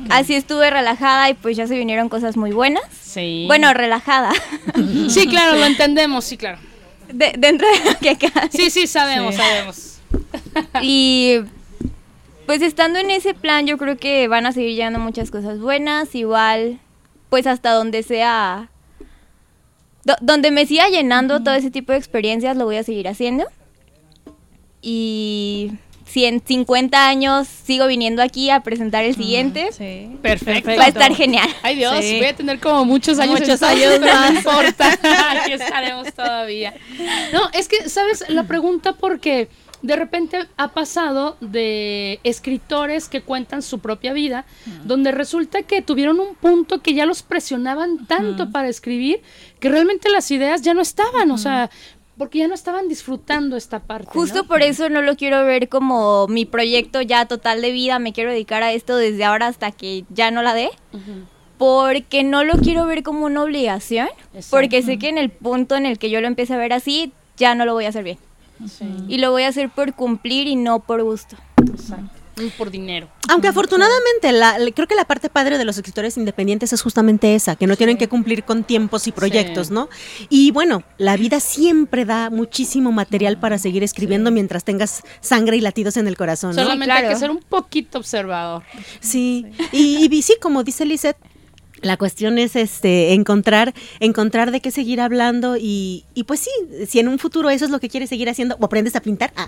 Así 0.09 0.35
estuve 0.35 0.69
relajada 0.69 1.29
y 1.29 1.33
pues 1.33 1.57
ya 1.57 1.67
se 1.67 1.75
vinieron 1.77 2.09
cosas 2.09 2.37
muy 2.37 2.51
buenas. 2.51 2.83
Sí. 3.01 3.45
Bueno, 3.47 3.73
relajada. 3.73 4.31
sí, 5.09 5.27
claro, 5.27 5.55
lo 5.57 5.65
entendemos, 5.65 6.25
sí, 6.25 6.37
claro. 6.37 6.59
De- 7.11 7.33
dentro 7.37 7.67
de 7.67 7.91
lo 7.91 7.99
que 7.99 8.17
cabe. 8.17 8.49
Sí, 8.51 8.69
sí, 8.69 8.87
sabemos, 8.87 9.35
Sí. 9.35 9.41
sabemos. 9.41 9.89
Y 10.81 11.39
pues 12.45 12.61
estando 12.61 12.99
en 12.99 13.09
ese 13.09 13.33
plan 13.33 13.65
yo 13.65 13.77
creo 13.77 13.97
que 13.97 14.27
van 14.27 14.45
a 14.45 14.51
seguir 14.51 14.75
llegando 14.75 14.99
muchas 14.99 15.31
cosas 15.31 15.59
buenas, 15.59 16.13
igual 16.15 16.79
pues 17.29 17.47
hasta 17.47 17.71
donde 17.71 18.03
sea, 18.03 18.69
do- 20.03 20.17
donde 20.21 20.51
me 20.51 20.65
siga 20.67 20.87
llenando 20.89 21.41
todo 21.41 21.55
ese 21.55 21.71
tipo 21.71 21.91
de 21.93 21.97
experiencias 21.97 22.55
lo 22.57 22.65
voy 22.65 22.75
a 22.77 22.83
seguir 22.83 23.07
haciendo. 23.07 23.45
Y 24.81 25.71
si 26.05 26.25
en 26.25 26.41
50 26.45 27.07
años 27.07 27.47
sigo 27.47 27.87
viniendo 27.87 28.21
aquí 28.21 28.49
a 28.49 28.59
presentar 28.61 29.03
el 29.03 29.15
siguiente, 29.15 29.69
Sí. 29.71 30.09
Perfecto. 30.21 30.71
va 30.77 30.85
a 30.85 30.87
estar 30.87 31.13
genial. 31.15 31.47
Ay 31.61 31.75
Dios, 31.75 31.97
Sí. 32.03 32.17
voy 32.17 32.27
a 32.27 32.35
tener 32.35 32.59
como 32.59 32.85
muchos 32.85 33.19
años 33.19 33.39
Muchos 33.39 33.61
años 33.63 33.93
pero 33.99 34.05
no 34.05 34.13
más. 34.13 34.31
importa. 34.35 34.97
Aquí 35.41 35.53
estaremos 35.53 36.13
todavía. 36.13 36.73
No, 37.33 37.49
es 37.53 37.67
que, 37.67 37.89
¿sabes? 37.89 38.25
La 38.29 38.43
pregunta 38.43 38.93
porque 38.93 39.49
de 39.81 39.95
repente 39.97 40.39
ha 40.55 40.69
pasado 40.69 41.35
de 41.41 42.19
escritores 42.23 43.09
que 43.09 43.21
cuentan 43.21 43.61
su 43.61 43.79
propia 43.79 44.13
vida, 44.13 44.45
donde 44.85 45.11
resulta 45.11 45.63
que 45.63 45.81
tuvieron 45.81 46.21
un 46.21 46.35
punto 46.35 46.81
que 46.81 46.93
ya 46.93 47.05
los 47.05 47.21
presionaban 47.21 48.05
tanto 48.07 48.49
para 48.49 48.69
escribir 48.69 49.21
que 49.59 49.67
realmente 49.67 50.09
las 50.09 50.31
ideas 50.31 50.61
ya 50.61 50.73
no 50.73 50.81
estaban, 50.81 51.31
o 51.31 51.37
sea, 51.37 51.69
porque 52.17 52.39
ya 52.39 52.47
no 52.47 52.53
estaban 52.53 52.87
disfrutando 52.87 53.57
esta 53.57 53.79
parte. 53.79 54.11
Justo 54.11 54.43
¿no? 54.43 54.47
por 54.47 54.61
eso 54.61 54.89
no 54.89 55.01
lo 55.01 55.15
quiero 55.15 55.43
ver 55.45 55.69
como 55.69 56.27
mi 56.27 56.45
proyecto 56.45 57.01
ya 57.01 57.25
total 57.25 57.61
de 57.61 57.71
vida, 57.71 57.99
me 57.99 58.13
quiero 58.13 58.31
dedicar 58.31 58.63
a 58.63 58.71
esto 58.71 58.97
desde 58.97 59.23
ahora 59.23 59.47
hasta 59.47 59.71
que 59.71 60.05
ya 60.09 60.31
no 60.31 60.41
la 60.41 60.53
dé. 60.53 60.69
Porque 61.57 62.23
no 62.23 62.43
lo 62.43 62.53
quiero 62.53 62.85
ver 62.85 63.03
como 63.03 63.25
una 63.25 63.43
obligación, 63.43 64.09
porque 64.49 64.81
sé 64.81 64.99
que 64.99 65.09
en 65.09 65.17
el 65.17 65.29
punto 65.29 65.75
en 65.75 65.85
el 65.85 65.97
que 65.97 66.09
yo 66.09 66.19
lo 66.19 66.27
empiece 66.27 66.53
a 66.53 66.57
ver 66.57 66.73
así, 66.73 67.13
ya 67.37 67.55
no 67.55 67.65
lo 67.65 67.73
voy 67.73 67.85
a 67.85 67.89
hacer 67.89 68.03
bien. 68.03 68.17
Y 69.07 69.17
lo 69.17 69.31
voy 69.31 69.43
a 69.43 69.49
hacer 69.49 69.69
por 69.69 69.93
cumplir 69.93 70.47
y 70.47 70.55
no 70.55 70.79
por 70.79 71.03
gusto. 71.03 71.37
Exacto. 71.61 72.22
Mm, 72.35 72.47
Por 72.57 72.71
dinero. 72.71 73.09
Aunque 73.29 73.47
afortunadamente, 73.47 74.31
la, 74.31 74.57
la- 74.57 74.71
creo 74.71 74.87
que 74.87 74.95
la 74.95 75.05
parte 75.05 75.29
padre 75.29 75.57
de 75.57 75.65
los 75.65 75.77
escritores 75.77 76.17
independientes 76.17 76.73
es 76.73 76.81
justamente 76.81 77.35
esa, 77.35 77.55
que 77.55 77.67
no 77.67 77.75
tienen 77.75 77.97
que 77.97 78.09
cumplir 78.09 78.43
con 78.43 78.63
tiempos 78.63 79.07
y 79.07 79.11
proyectos, 79.11 79.67
Sí. 79.67 79.73
¿no? 79.73 79.87
Y 80.29 80.51
bueno, 80.51 80.83
la 80.97 81.15
vida 81.15 81.39
siempre 81.39 82.05
da 82.05 82.29
muchísimo 82.31 82.91
material 82.91 83.39
para 83.39 83.57
seguir 83.59 83.83
escribiendo 83.83 84.31
mientras 84.31 84.63
tengas 84.63 85.03
sangre 85.21 85.57
y 85.57 85.61
latidos 85.61 85.95
en 85.97 86.07
el 86.07 86.17
corazón, 86.17 86.55
¿no? 86.55 86.63
Solamente 86.63 86.91
hay 86.91 86.99
claro. 87.01 87.13
que 87.13 87.19
ser 87.19 87.29
un 87.31 87.39
poquito 87.39 87.99
observador. 87.99 88.63
Sí, 88.99 89.45
Y, 89.71 90.07
y 90.13 90.21
sí, 90.23 90.35
como 90.41 90.63
dice 90.63 90.85
Lisette, 90.85 91.17
la 91.83 91.97
cuestión 91.97 92.37
es 92.39 92.55
este 92.55 93.13
encontrar, 93.13 93.73
encontrar 93.99 94.51
de 94.51 94.59
qué 94.61 94.71
seguir 94.71 94.99
hablando 95.01 95.57
y, 95.57 96.05
y 96.15 96.23
pues 96.23 96.39
sí, 96.39 96.49
si 96.87 96.99
en 96.99 97.07
un 97.07 97.19
futuro 97.19 97.49
eso 97.49 97.65
es 97.65 97.71
lo 97.71 97.79
que 97.79 97.89
quieres 97.89 98.09
seguir 98.09 98.29
haciendo 98.29 98.57
o 98.59 98.65
aprendes 98.65 98.95
a 98.95 99.01
pintar, 99.01 99.31
ah, 99.35 99.47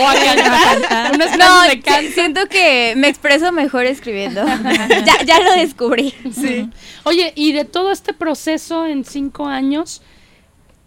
o 0.00 0.08
a 0.08 0.14
cantar. 0.14 1.14
Unas 1.14 1.38
No, 1.38 1.62
de 1.62 1.80
canto. 1.80 2.10
siento 2.12 2.46
que 2.48 2.94
me 2.96 3.08
expreso 3.08 3.50
mejor 3.52 3.84
escribiendo. 3.86 4.44
ya, 5.06 5.22
ya 5.24 5.40
lo 5.40 5.52
descubrí. 5.54 6.12
Oye, 7.04 7.32
y 7.36 7.52
de 7.52 7.64
todo 7.64 7.90
este 7.92 8.12
proceso 8.12 8.86
en 8.86 9.04
cinco 9.04 9.46
años, 9.46 10.02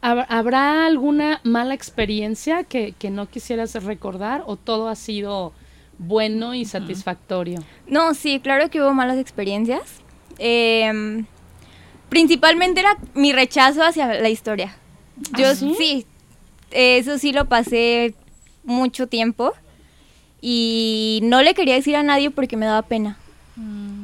¿hab- 0.01 0.25
¿habrá 0.29 0.85
alguna 0.85 1.39
mala 1.43 1.73
experiencia 1.73 2.63
que, 2.63 2.93
que 2.97 3.09
no 3.09 3.29
quisieras 3.29 3.73
recordar 3.83 4.43
o 4.45 4.55
todo 4.57 4.89
ha 4.89 4.95
sido 4.95 5.53
bueno 5.97 6.53
y 6.53 6.65
satisfactorio? 6.65 7.63
No, 7.87 8.13
sí, 8.13 8.39
claro 8.41 8.69
que 8.69 8.81
hubo 8.81 8.93
malas 8.93 9.17
experiencias. 9.17 10.01
Em, 10.39 11.25
principalmente 12.09 12.79
era 12.81 12.97
mi 13.13 13.33
rechazo 13.33 13.83
hacia 13.83 14.07
la 14.07 14.29
historia. 14.29 14.75
Yo 15.37 15.47
¿Ah, 15.47 15.55
sí? 15.55 15.73
sí, 15.77 16.05
eso 16.71 17.17
sí 17.17 17.31
lo 17.31 17.45
pasé 17.45 18.13
mucho 18.63 19.07
tiempo 19.07 19.53
y 20.41 21.19
no 21.23 21.41
le 21.41 21.53
quería 21.53 21.75
decir 21.75 21.95
a 21.95 22.03
nadie 22.03 22.29
porque 22.31 22.57
me 22.57 22.65
daba 22.65 22.81
pena. 22.83 23.17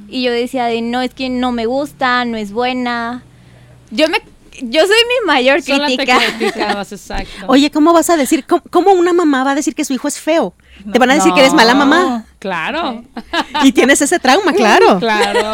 Y 0.08 0.24
yo 0.24 0.32
decía 0.32 0.66
de 0.66 0.82
no, 0.82 1.02
es 1.02 1.14
que 1.14 1.30
no 1.30 1.52
me 1.52 1.66
gusta, 1.66 2.24
no 2.26 2.38
es 2.38 2.52
buena. 2.52 3.24
Yo 3.92 4.08
me 4.10 4.20
yo 4.62 4.82
soy 4.82 4.98
mi 5.08 5.28
mayor 5.28 5.62
Sola 5.62 5.88
te 5.88 5.96
crítica. 5.96 6.20
criticabas, 6.38 6.92
exacto. 6.92 7.46
Oye, 7.48 7.72
¿cómo 7.72 7.94
vas 7.94 8.10
a 8.10 8.18
decir, 8.18 8.46
cómo, 8.46 8.64
cómo 8.70 8.92
una 8.92 9.14
mamá 9.14 9.44
va 9.44 9.52
a 9.52 9.56
decir 9.56 9.76
que 9.76 9.86
su 9.86 9.94
hijo 9.94 10.08
es 10.08 10.20
feo? 10.20 10.54
Te 10.92 11.00
van 11.00 11.12
a 11.12 11.16
decir 11.16 11.34
que 11.34 11.42
eres 11.42 11.54
mala 11.54 11.76
mamá 11.76 12.26
Claro, 12.40 13.04
y 13.64 13.72
tienes 13.72 14.02
ese 14.02 14.20
trauma, 14.20 14.54
claro. 14.54 15.00
claro. 15.00 15.54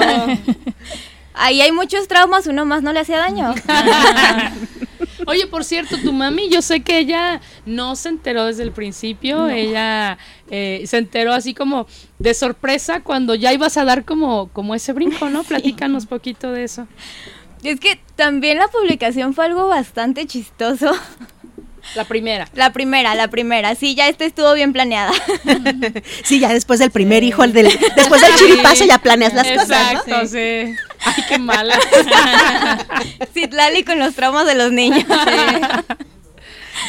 Ahí 1.34 1.62
hay 1.62 1.72
muchos 1.72 2.08
traumas, 2.08 2.48
uno 2.48 2.66
más 2.66 2.82
no 2.82 2.94
le 2.94 3.02
hacía 3.02 3.18
daño. 3.20 3.54
Oye, 5.28 5.46
por 5.48 5.64
cierto, 5.64 5.98
tu 6.00 6.14
mami, 6.14 6.50
yo 6.50 6.62
sé 6.62 6.82
que 6.82 7.00
ella 7.00 7.42
no 7.66 7.96
se 7.96 8.10
enteró 8.10 8.46
desde 8.46 8.64
el 8.64 8.72
principio, 8.72 9.50
ella 9.50 10.18
eh, 10.50 10.84
se 10.88 10.98
enteró 10.98 11.34
así 11.34 11.54
como 11.54 11.88
de 12.18 12.34
sorpresa 12.34 13.02
cuando 13.02 13.36
ya 13.36 13.52
ibas 13.52 13.78
a 13.78 13.84
dar 13.84 14.06
como, 14.06 14.48
como 14.54 14.74
ese 14.74 14.94
brinco, 14.94 15.30
¿no? 15.30 15.44
Platícanos 15.44 16.06
poquito 16.06 16.52
de 16.52 16.64
eso. 16.64 16.88
Es 17.64 17.80
que 17.80 18.00
también 18.16 18.58
la 18.58 18.68
publicación 18.68 19.34
fue 19.34 19.46
algo 19.46 19.68
bastante 19.68 20.26
chistoso. 20.26 20.92
La 21.96 22.04
primera. 22.06 22.48
La 22.54 22.72
primera, 22.74 23.16
la 23.16 23.30
primera. 23.30 23.76
Sí, 23.76 23.96
ya 23.96 24.08
esta 24.10 24.26
estuvo 24.26 24.54
bien 24.54 24.74
planeada. 24.74 25.12
Sí, 26.24 26.40
ya 26.40 26.50
después 26.50 26.80
del 26.80 26.92
primer 26.92 27.24
hijo, 27.24 27.44
el 27.44 27.54
del, 27.54 27.68
después 27.96 28.22
del 28.22 28.36
chiripazo 28.36 28.86
ya 28.86 29.00
planeas 29.00 29.34
las 29.34 29.48
cosas, 29.48 29.94
¿no? 29.94 30.00
Exacto, 30.00 30.28
sí. 30.28 30.76
Ay, 31.06 31.24
qué 31.30 31.40
mala. 31.40 31.80
Citlali 33.34 33.84
con 33.84 34.00
los 34.00 34.14
traumas 34.14 34.46
de 34.46 34.56
los 34.56 34.72
niños. 34.72 35.06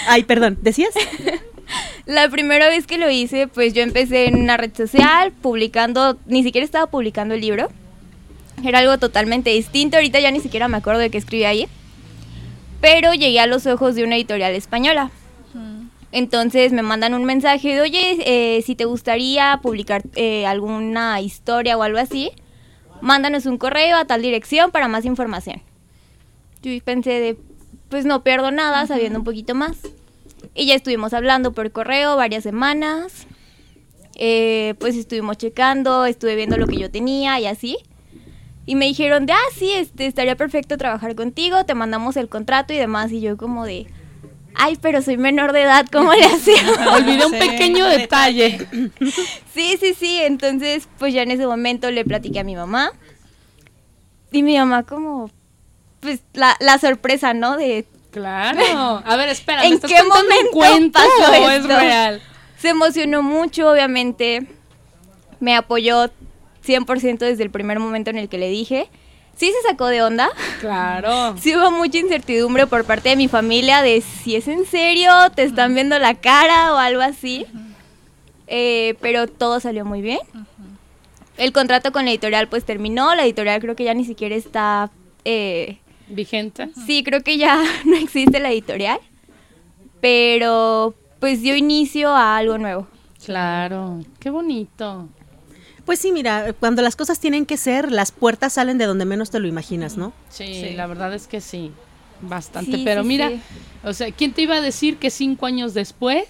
Ay, 0.09 0.25
perdón, 0.25 0.59
¿decías? 0.61 0.93
La 2.07 2.29
primera 2.29 2.69
vez 2.69 2.87
que 2.87 2.99
lo 2.99 3.09
hice, 3.11 3.47
pues 3.47 3.75
yo 3.75 3.83
empecé 3.83 4.27
en 4.27 4.37
una 4.37 4.57
red 4.57 4.75
social 4.75 5.33
publicando, 5.33 6.19
ni 6.27 6.43
siquiera 6.43 6.65
estaba 6.65 6.87
publicando 6.91 7.35
el 7.35 7.41
libro. 7.41 7.69
Era 8.65 8.81
algo 8.81 8.99
totalmente 8.99 9.51
distinto. 9.51 9.97
Ahorita 9.97 10.21
ya 10.21 10.31
ni 10.31 10.41
siquiera 10.41 10.69
me 10.69 10.77
acuerdo 10.77 11.01
de 11.01 11.11
qué 11.11 11.19
escribí 11.19 11.45
ahí. 11.45 11.69
Pero 12.81 13.13
llegué 13.15 13.41
a 13.41 13.47
los 13.47 13.67
ojos 13.67 13.95
de 13.95 14.05
una 14.05 14.17
editorial 14.17 14.55
española. 14.55 15.11
Entonces 16.11 16.73
me 16.73 16.83
mandan 16.83 17.13
un 17.13 17.25
mensaje 17.25 17.75
de, 17.75 17.81
oye, 17.83 18.19
eh, 18.25 18.63
si 18.63 18.75
te 18.75 18.87
gustaría 18.87 19.61
publicar 19.63 20.03
eh, 20.15 20.47
alguna 20.47 21.21
historia 21.21 21.77
o 21.77 21.83
algo 21.83 21.99
así, 21.99 22.31
mándanos 23.03 23.45
un 23.47 23.59
correo 23.59 23.97
a 23.97 24.07
tal 24.07 24.23
dirección 24.23 24.71
para 24.71 24.89
más 24.89 25.05
información. 25.05 25.61
Yo 26.63 26.73
pensé 26.83 27.21
de, 27.21 27.37
pues 27.91 28.07
no 28.07 28.25
pierdo 28.25 28.51
nada 28.51 28.87
sabiendo 28.87 29.19
un 29.19 29.25
poquito 29.25 29.55
más. 29.55 29.77
Y 30.55 30.67
ya 30.67 30.75
estuvimos 30.75 31.13
hablando 31.13 31.53
por 31.53 31.71
correo 31.73 32.17
varias 32.17 32.43
semanas. 32.43 33.27
Eh, 34.17 34.75
pues 34.81 34.97
estuvimos 34.97 35.37
checando, 35.37 36.05
estuve 36.07 36.37
viendo 36.37 36.57
lo 36.57 36.67
que 36.67 36.79
yo 36.79 36.91
tenía 36.91 37.39
y 37.39 37.47
así. 37.47 37.77
Y 38.69 38.75
me 38.75 38.85
dijeron 38.85 39.25
de, 39.25 39.33
ah, 39.33 39.51
sí, 39.57 39.73
este, 39.73 40.05
estaría 40.05 40.37
perfecto 40.37 40.77
trabajar 40.77 41.15
contigo, 41.15 41.65
te 41.65 41.75
mandamos 41.75 42.19
el 42.19 42.29
contrato 42.29 42.75
y 42.75 42.77
demás. 42.77 43.11
Y 43.11 43.23
yo 43.23 43.39
como 43.39 43.65
de, 43.65 43.87
ay, 44.55 44.77
pero 44.83 45.01
soy 45.01 45.17
menor 45.17 45.53
de 45.53 45.63
edad, 45.63 45.87
¿cómo 45.91 46.13
le 46.13 46.27
hacemos? 46.27 46.77
Olvidé 46.93 47.25
un 47.25 47.33
Sí, 47.33 47.39
pequeño 47.39 47.87
detalle. 47.87 48.69
Sí, 49.55 49.79
sí, 49.81 49.95
sí. 49.99 50.19
Entonces, 50.21 50.87
pues 50.99 51.15
ya 51.15 51.23
en 51.23 51.31
ese 51.31 51.47
momento 51.47 51.91
le 51.91 52.05
platiqué 52.05 52.41
a 52.41 52.45
mi 52.45 52.57
mamá. 52.57 52.93
Y 54.33 54.43
mi 54.43 54.59
mamá 54.59 54.83
como, 54.83 55.31
pues 56.01 56.21
la, 56.35 56.55
la 56.61 56.79
sorpresa, 56.79 57.33
¿no? 57.33 57.57
De, 57.57 57.87
Claro. 58.11 59.03
A 59.07 59.17
ver, 59.17 59.31
espera, 59.31 59.63
¿En 59.65 59.71
¿me 59.71 59.77
estás 59.77 59.91
qué 59.91 60.03
momento 60.03 60.51
cuento 60.53 60.99
pasó 60.99 61.43
o 61.43 61.49
es 61.49 61.65
real? 61.65 62.21
se 62.59 62.69
emocionó 62.69 63.23
mucho, 63.23 63.71
obviamente. 63.71 64.47
Me 65.41 65.57
apoyó 65.57 66.11
100% 66.69 67.19
desde 67.19 67.43
el 67.43 67.51
primer 67.51 67.79
momento 67.79 68.11
en 68.11 68.19
el 68.19 68.29
que 68.29 68.39
le 68.39 68.49
dije. 68.51 68.89
Sí 69.37 69.47
se 69.63 69.69
sacó 69.69 69.87
de 69.87 70.03
onda. 70.03 70.29
Claro. 70.61 71.37
Sí 71.41 71.55
hubo 71.57 71.71
mucha 71.71 71.99
incertidumbre 71.99 72.67
por 72.67 72.85
parte 72.85 73.09
de 73.11 73.17
mi 73.17 73.29
familia 73.29 73.83
de 73.83 74.01
si 74.01 74.35
es 74.37 74.49
en 74.49 74.65
serio, 74.67 75.13
te 75.35 75.45
están 75.45 75.75
viendo 75.75 75.99
la 75.99 76.15
cara 76.15 76.75
o 76.75 76.77
algo 76.77 77.01
así. 77.01 77.47
Eh, 78.49 78.97
pero 79.01 79.27
todo 79.29 79.61
salió 79.61 79.85
muy 79.85 80.01
bien. 80.03 80.19
El 81.37 81.53
contrato 81.53 81.93
con 81.93 82.05
la 82.05 82.11
editorial 82.11 82.49
pues 82.49 82.65
terminó. 82.65 83.15
La 83.15 83.25
editorial 83.25 83.61
creo 83.61 83.77
que 83.77 83.85
ya 83.85 83.95
ni 83.95 84.05
siquiera 84.05 84.35
está... 84.35 84.91
eh, 85.25 85.79
Vigente. 86.09 86.71
sí, 86.87 87.05
creo 87.05 87.23
que 87.23 87.37
ya 87.37 87.63
no 87.85 87.95
existe 87.97 88.41
la 88.41 88.51
editorial. 88.51 88.99
Pero 90.01 90.95
pues 91.21 91.43
dio 91.43 91.55
inicio 91.57 92.09
a 92.11 92.37
algo 92.37 92.59
nuevo. 92.59 92.87
Claro. 93.25 94.01
Qué 94.21 94.31
bonito. 94.31 95.09
Pues 95.89 96.01
sí, 96.01 96.13
mira, 96.13 96.53
cuando 96.61 96.83
las 96.83 96.97
cosas 96.97 97.19
tienen 97.19 97.47
que 97.47 97.57
ser, 97.57 97.91
las 97.91 98.13
puertas 98.13 98.53
salen 98.53 98.77
de 98.77 98.85
donde 98.85 99.07
menos 99.07 99.31
te 99.31 99.41
lo 99.41 99.49
imaginas, 99.49 99.97
¿no? 99.97 100.13
Sí, 100.29 100.75
la 100.77 100.87
verdad 100.87 101.15
es 101.15 101.27
que 101.27 101.41
sí. 101.41 101.73
Bastante. 102.21 102.73
Sí, 102.77 102.83
Pero 102.85 103.01
sí, 103.01 103.09
mira, 103.09 103.31
sí. 103.31 103.41
o 103.85 103.95
sea, 103.95 104.13
¿quién 104.13 104.35
te 104.35 104.43
iba 104.43 104.57
a 104.57 104.61
decir 104.61 104.99
que 104.99 105.09
cinco 105.09 105.47
años 105.47 105.73
después? 105.73 106.25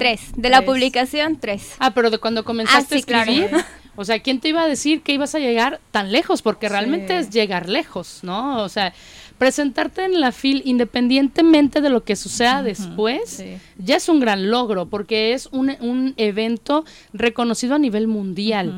Tres. 0.00 0.22
De 0.36 0.48
la 0.50 0.56
Tres. 0.58 0.68
publicación, 0.70 1.38
tres. 1.38 1.74
Ah, 1.78 1.92
pero 1.94 2.10
de 2.10 2.18
cuando 2.18 2.44
comenzaste 2.44 2.78
Ah, 2.80 2.88
sí, 2.88 2.94
a 3.12 3.20
escribir. 3.20 3.48
claro. 3.50 3.64
O 3.94 4.04
sea, 4.04 4.18
¿quién 4.18 4.40
te 4.40 4.48
iba 4.48 4.62
a 4.64 4.66
decir 4.66 5.02
que 5.02 5.12
ibas 5.12 5.36
a 5.36 5.38
llegar 5.38 5.78
tan 5.92 6.10
lejos? 6.10 6.42
Porque 6.42 6.68
realmente 6.68 7.16
es 7.16 7.30
llegar 7.30 7.68
lejos, 7.68 8.18
¿no? 8.24 8.60
O 8.64 8.68
sea, 8.68 8.92
presentarte 9.38 10.04
en 10.04 10.20
la 10.20 10.32
FIL 10.32 10.62
independientemente 10.64 11.80
de 11.80 11.90
lo 11.90 12.04
que 12.04 12.16
suceda 12.16 12.62
después, 12.62 13.28
sí. 13.28 13.56
ya 13.78 13.96
es 13.96 14.08
un 14.08 14.20
gran 14.20 14.50
logro, 14.50 14.86
porque 14.86 15.32
es 15.32 15.48
un, 15.52 15.76
un 15.80 16.14
evento 16.16 16.84
reconocido 17.12 17.74
a 17.74 17.78
nivel 17.78 18.06
mundial. 18.06 18.72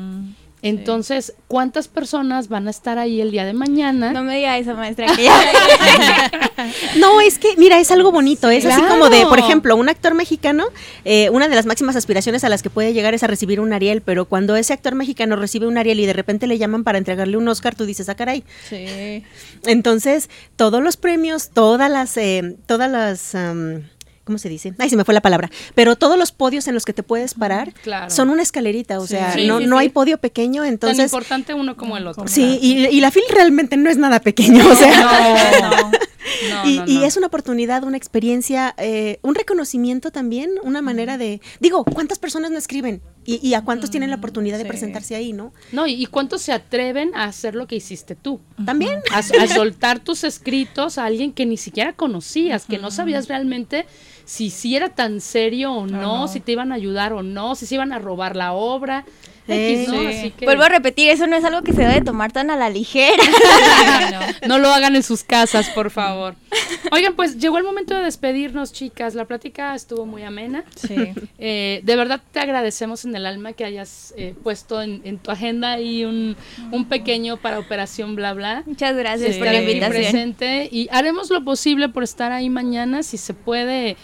Entonces, 0.61 1.33
¿cuántas 1.47 1.87
personas 1.87 2.49
van 2.49 2.67
a 2.67 2.71
estar 2.71 2.99
ahí 2.99 3.21
el 3.21 3.31
día 3.31 3.45
de 3.45 3.53
mañana? 3.53 4.11
No 4.11 4.23
me 4.23 4.35
diga 4.35 4.57
eso, 4.57 4.75
maestra. 4.75 5.07
Que 5.15 5.23
ya... 5.23 5.33
No, 6.97 7.21
es 7.21 7.39
que, 7.39 7.55
mira, 7.57 7.79
es 7.79 7.89
algo 7.91 8.11
bonito. 8.11 8.49
Es 8.49 8.65
así 8.65 8.81
como 8.81 9.09
de, 9.09 9.25
por 9.25 9.39
ejemplo, 9.39 9.75
un 9.77 9.87
actor 9.87 10.13
mexicano, 10.13 10.65
eh, 11.05 11.29
una 11.29 11.47
de 11.47 11.55
las 11.55 11.65
máximas 11.65 11.95
aspiraciones 11.95 12.43
a 12.43 12.49
las 12.49 12.61
que 12.61 12.69
puede 12.69 12.93
llegar 12.93 13.13
es 13.13 13.23
a 13.23 13.27
recibir 13.27 13.61
un 13.61 13.71
Ariel, 13.71 14.01
pero 14.01 14.25
cuando 14.25 14.57
ese 14.57 14.73
actor 14.73 14.95
mexicano 14.95 15.37
recibe 15.37 15.67
un 15.67 15.77
Ariel 15.77 15.99
y 16.01 16.05
de 16.05 16.13
repente 16.13 16.47
le 16.47 16.57
llaman 16.57 16.83
para 16.83 16.97
entregarle 16.97 17.37
un 17.37 17.47
Oscar, 17.47 17.75
tú 17.75 17.85
dices, 17.85 18.09
ah, 18.09 18.15
caray. 18.15 18.43
Sí. 18.67 19.23
Entonces, 19.65 20.29
todos 20.57 20.83
los 20.83 20.97
premios, 20.97 21.49
todas 21.49 21.89
las, 21.89 22.17
eh, 22.17 22.57
todas 22.65 22.91
las, 22.91 23.35
am, 23.35 23.83
¿cómo 24.29 24.37
se 24.37 24.47
dice? 24.47 24.73
Ay, 24.77 24.91
se 24.91 24.95
me 24.95 25.03
fue 25.05 25.15
la 25.15 25.21
palabra. 25.21 25.49
Pero 25.73 25.95
todos 25.95 26.15
los 26.15 26.31
podios 26.31 26.67
en 26.67 26.75
los 26.75 26.85
que 26.85 26.93
te 26.93 27.01
puedes 27.01 27.33
parar 27.33 27.73
Claro. 27.81 28.11
son 28.11 28.29
una 28.29 28.43
escalerita, 28.43 28.99
o 28.99 29.07
Sí. 29.07 29.15
sea, 29.15 29.33
Sí, 29.33 29.47
no, 29.47 29.57
sí, 29.57 29.65
no 29.65 29.79
hay 29.79 29.89
podio 29.89 30.19
pequeño, 30.19 30.61
Tan 30.61 30.71
entonces... 30.73 31.05
importante 31.05 31.55
uno 31.55 31.75
como 31.75 31.97
el 31.97 32.05
otro. 32.05 32.27
Sí, 32.27 32.59
y, 32.61 32.85
y 32.85 33.01
la 33.01 33.09
FIL 33.09 33.23
realmente 33.33 33.75
no 33.75 33.89
es 33.89 33.97
nada 33.97 34.19
pequeño, 34.21 34.67
o 34.69 34.75
sea... 34.75 35.59
No, 35.61 35.69
no, 35.81 35.91
no, 36.49 36.69
y, 36.69 36.77
no, 36.77 36.85
y 36.87 37.03
es 37.03 37.17
una 37.17 37.27
oportunidad, 37.27 37.83
una 37.83 37.97
experiencia, 37.97 38.75
eh, 38.77 39.19
un 39.21 39.35
reconocimiento 39.35 40.11
también, 40.11 40.51
una 40.63 40.81
manera 40.81 41.17
de... 41.17 41.41
Digo, 41.59 41.83
¿cuántas 41.85 42.19
personas 42.19 42.51
no 42.51 42.57
escriben? 42.57 43.01
Y, 43.25 43.45
y 43.47 43.53
a 43.53 43.61
cuántos 43.61 43.91
tienen 43.91 44.09
la 44.09 44.15
oportunidad 44.15 44.57
de 44.57 44.65
presentarse 44.65 45.15
ahí, 45.15 45.33
¿no? 45.33 45.53
No, 45.71 45.85
y, 45.85 45.93
y 45.93 46.05
cuántos 46.07 46.41
se 46.41 46.51
atreven 46.51 47.13
a 47.15 47.25
hacer 47.25 47.55
lo 47.55 47.67
que 47.67 47.75
hiciste 47.75 48.15
tú. 48.15 48.39
También. 48.65 49.01
A, 49.11 49.19
a 49.19 49.47
soltar 49.47 49.99
tus 49.99 50.23
escritos 50.23 50.97
a 50.97 51.05
alguien 51.05 51.31
que 51.31 51.45
ni 51.45 51.57
siquiera 51.57 51.93
conocías, 51.93 52.65
que 52.65 52.77
no 52.77 52.91
sabías 52.91 53.27
realmente 53.27 53.85
si, 54.25 54.49
si 54.49 54.75
era 54.75 54.89
tan 54.89 55.21
serio 55.21 55.73
o 55.73 55.87
no, 55.87 56.27
si 56.27 56.39
te 56.39 56.51
iban 56.53 56.71
a 56.71 56.75
ayudar 56.75 57.13
o 57.13 57.23
no, 57.23 57.55
si 57.55 57.65
se 57.65 57.75
iban 57.75 57.93
a 57.93 57.99
robar 57.99 58.35
la 58.35 58.53
obra. 58.53 59.05
X, 59.49 59.87
¿no? 59.87 59.99
Sí. 59.99 60.05
Así 60.07 60.31
que 60.31 60.45
Vuelvo 60.45 60.63
a 60.63 60.69
repetir, 60.69 61.09
eso 61.09 61.27
no 61.27 61.35
es 61.35 61.43
algo 61.43 61.61
que 61.61 61.73
se 61.73 61.81
debe 61.81 62.01
tomar 62.01 62.31
tan 62.31 62.49
a 62.49 62.55
la 62.55 62.69
ligera. 62.69 63.23
no 64.47 64.57
lo 64.59 64.69
hagan 64.69 64.95
en 64.95 65.03
sus 65.03 65.23
casas, 65.23 65.69
por 65.69 65.91
favor. 65.91 66.35
Oigan, 66.91 67.15
pues 67.15 67.37
llegó 67.37 67.57
el 67.57 67.63
momento 67.63 67.95
de 67.95 68.03
despedirnos, 68.03 68.71
chicas. 68.73 69.15
La 69.15 69.25
plática 69.25 69.75
estuvo 69.75 70.05
muy 70.05 70.23
amena. 70.23 70.63
Sí. 70.75 70.95
Eh, 71.37 71.81
de 71.83 71.95
verdad 71.95 72.21
te 72.31 72.39
agradecemos 72.39 73.05
en 73.05 73.15
el 73.15 73.25
alma 73.25 73.53
que 73.53 73.65
hayas 73.65 74.13
eh, 74.17 74.33
puesto 74.43 74.81
en, 74.81 75.01
en 75.03 75.17
tu 75.19 75.31
agenda 75.31 75.71
ahí 75.73 76.05
un, 76.05 76.35
un 76.71 76.85
pequeño 76.85 77.37
para 77.37 77.59
Operación 77.59 78.15
Bla 78.15 78.33
Bla. 78.33 78.63
Muchas 78.65 78.95
gracias 78.95 79.33
Sí, 79.33 79.39
por 79.39 79.47
la 79.47 79.59
invitación. 79.61 79.91
presente 79.91 80.69
y 80.71 80.87
haremos 80.91 81.29
lo 81.29 81.43
posible 81.43 81.89
por 81.89 82.03
estar 82.03 82.31
ahí 82.31 82.49
mañana 82.49 83.03
si 83.03 83.17
se 83.17 83.33
puede 83.33 83.97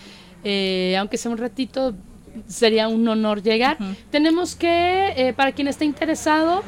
eh, 0.43 0.95
aunque 0.99 1.17
sea 1.17 1.31
un 1.31 1.37
ratito 1.37 1.95
sería 2.47 2.87
un 2.87 3.07
honor 3.07 3.41
llegar 3.41 3.77
tenemos 4.11 4.55
que 4.55 5.13
eh, 5.17 5.33
para 5.33 5.51
quien 5.53 5.67
esté 5.67 5.85
interesado 5.85 6.63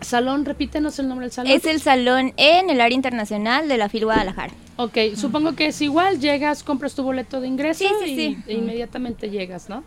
salón 0.00 0.44
repítenos 0.44 0.98
el 0.98 1.08
nombre 1.08 1.26
del 1.26 1.32
salón 1.32 1.52
Es 1.52 1.64
el 1.64 1.80
salón 1.80 2.32
en 2.36 2.70
el 2.70 2.80
área 2.80 2.94
internacional 2.94 3.68
de 3.68 3.78
la 3.78 3.88
FIL 3.88 4.04
Guadalajara. 4.04 4.52
Ok, 4.76 4.98
supongo 5.16 5.54
que 5.56 5.68
es 5.68 5.80
igual, 5.80 6.20
llegas, 6.20 6.62
compras 6.62 6.94
tu 6.94 7.02
boleto 7.02 7.40
de 7.40 7.48
ingreso 7.48 7.78
Sí, 7.82 7.88
sí, 8.04 8.10
y 8.10 8.16
sí. 8.16 8.38
e 8.46 8.54
inmediatamente 8.54 9.30
llegas, 9.30 9.70
¿no? 9.70 9.82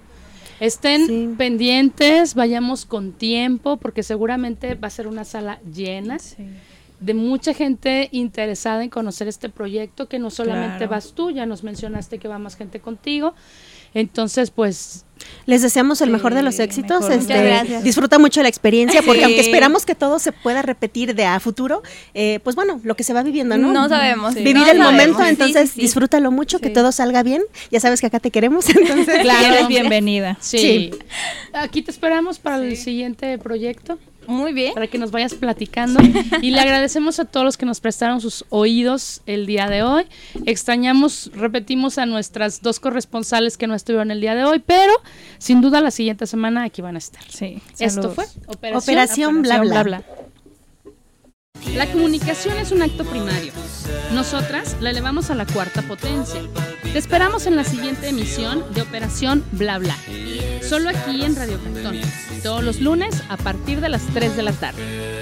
Estén 0.60 1.06
Sí. 1.06 1.30
pendientes, 1.38 2.34
vayamos 2.34 2.86
con 2.86 3.12
tiempo, 3.14 3.78
porque 3.78 4.02
seguramente 4.02 4.74
va 4.74 4.88
a 4.88 4.92
ser 4.92 5.08
una 5.08 5.26
sala 5.26 5.60
llena 5.72 6.18
de 7.00 7.14
mucha 7.14 7.54
gente 7.54 8.10
interesada 8.12 8.84
en 8.84 8.90
conocer 8.90 9.28
este 9.30 9.48
proyecto, 9.48 10.10
que 10.10 10.18
no 10.20 10.32
solamente 10.32 10.80
Claro. 10.80 10.90
vas 10.92 11.14
tú, 11.14 11.30
ya 11.32 11.46
nos 11.46 11.64
mencionaste 11.64 12.18
que 12.18 12.28
va 12.28 12.40
más 12.40 12.58
gente 12.58 12.80
contigo. 12.82 13.36
Entonces, 13.94 14.52
pues, 14.52 15.06
Les 15.46 15.62
deseamos 15.62 16.00
el 16.02 16.10
mejor 16.12 16.34
de 16.34 16.42
los 16.42 16.56
Sí, 16.56 16.62
éxitos. 16.62 17.10
este. 17.10 17.82
Disfruta 17.84 18.18
mucho 18.20 18.42
la 18.42 18.48
experiencia, 18.48 19.02
porque 19.02 19.20
Sí. 19.20 19.26
aunque 19.26 19.42
esperamos 19.42 19.86
que 19.86 19.94
todo 19.94 20.18
se 20.18 20.32
pueda 20.32 20.62
repetir 20.62 21.14
de 21.14 21.26
a 21.26 21.40
futuro, 21.42 21.84
eh, 22.14 22.40
pues 22.44 22.56
bueno, 22.56 22.80
lo 22.84 22.96
que 22.96 23.04
se 23.04 23.14
va 23.14 23.22
viviendo, 23.22 23.58
¿no? 23.58 23.74
No 23.74 23.90
sabemos. 23.90 24.34
Sí. 24.34 24.40
Vivir 24.40 24.56
no 24.56 24.62
el 24.72 24.78
sabemos. 24.78 24.92
momento, 24.94 25.24
Sí, 25.24 25.30
entonces 25.30 25.70
sí, 25.72 25.76
sí. 25.76 25.82
disfrútalo 25.82 26.32
mucho, 26.32 26.60
que 26.60 26.70
todo 26.70 26.92
salga 26.94 27.22
bien. 27.22 27.42
Ya 27.70 27.80
sabes 27.82 28.00
que 28.00 28.08
acá 28.08 28.20
te 28.22 28.32
queremos, 28.32 28.66
entonces. 28.70 29.20
Claro. 29.22 29.56
Eres 29.56 29.68
bienvenida. 29.68 30.38
sí. 30.40 30.58
Sí. 30.60 30.92
Aquí 31.54 31.82
te 31.82 31.92
esperamos 31.92 32.40
para 32.40 32.58
el 32.64 32.78
siguiente 32.78 33.38
proyecto. 33.40 34.00
Muy 34.30 34.54
bien. 34.54 34.74
para 34.76 34.88
que 34.88 34.98
nos 34.98 35.12
vayas 35.12 35.34
platicando. 35.34 36.00
Y 36.42 36.52
le 36.52 36.60
agradecemos 36.60 37.20
a 37.20 37.26
todos 37.26 37.44
los 37.44 37.58
que 37.58 37.66
nos 37.66 37.80
prestaron 37.80 38.22
sus 38.22 38.46
oídos 38.50 39.22
el 39.26 39.46
día 39.46 39.68
de 39.68 39.84
hoy. 39.84 40.06
Extrañamos, 40.46 41.32
repetimos, 41.34 41.98
a 41.98 42.06
nuestras 42.06 42.62
dos 42.62 42.80
corresponsales 42.80 43.58
que 43.58 43.68
no 43.68 43.76
estuvieron 43.76 44.12
el 44.12 44.22
día 44.22 44.36
de 44.36 44.44
hoy, 44.44 44.60
pero 44.60 44.94
sin 45.40 45.62
duda 45.62 45.82
la 45.82 45.92
siguiente 45.92 46.28
semana 46.28 46.64
aquí 46.64 46.82
van 46.82 46.96
a 46.96 47.00
estar. 47.00 47.24
Sí. 47.30 47.60
Esto 47.80 48.12
fue 48.12 48.26
Operación 48.48 49.42
Bla 49.42 49.62
Bla. 49.62 50.04
La 51.76 51.92
comunicación 51.92 52.58
es 52.58 52.72
un 52.72 52.82
acto 52.82 53.06
primario. 53.06 53.54
Nosotras 54.14 54.78
la 54.80 54.90
elevamos 54.90 55.30
a 55.30 55.36
la 55.36 55.46
cuarta 55.46 55.82
potencia. 55.82 56.42
Te 56.82 56.98
esperamos 56.98 57.46
en 57.46 57.56
la 57.56 57.64
siguiente 57.64 58.10
emisión 58.10 58.64
de 58.74 58.82
Operación 58.82 59.44
Bla 59.52 59.78
Bla. 59.78 59.96
Solo 60.68 60.90
aquí 60.90 61.24
en 61.24 61.36
Radio 61.36 61.60
Cantón. 61.64 62.00
Todos 62.44 62.64
los 62.64 62.80
lunes 62.80 63.24
a 63.30 63.38
partir 63.38 63.82
de 63.82 63.90
las 63.90 64.02
3 64.14 64.36
de 64.36 64.44
la 64.44 64.54
tarde. 64.54 65.19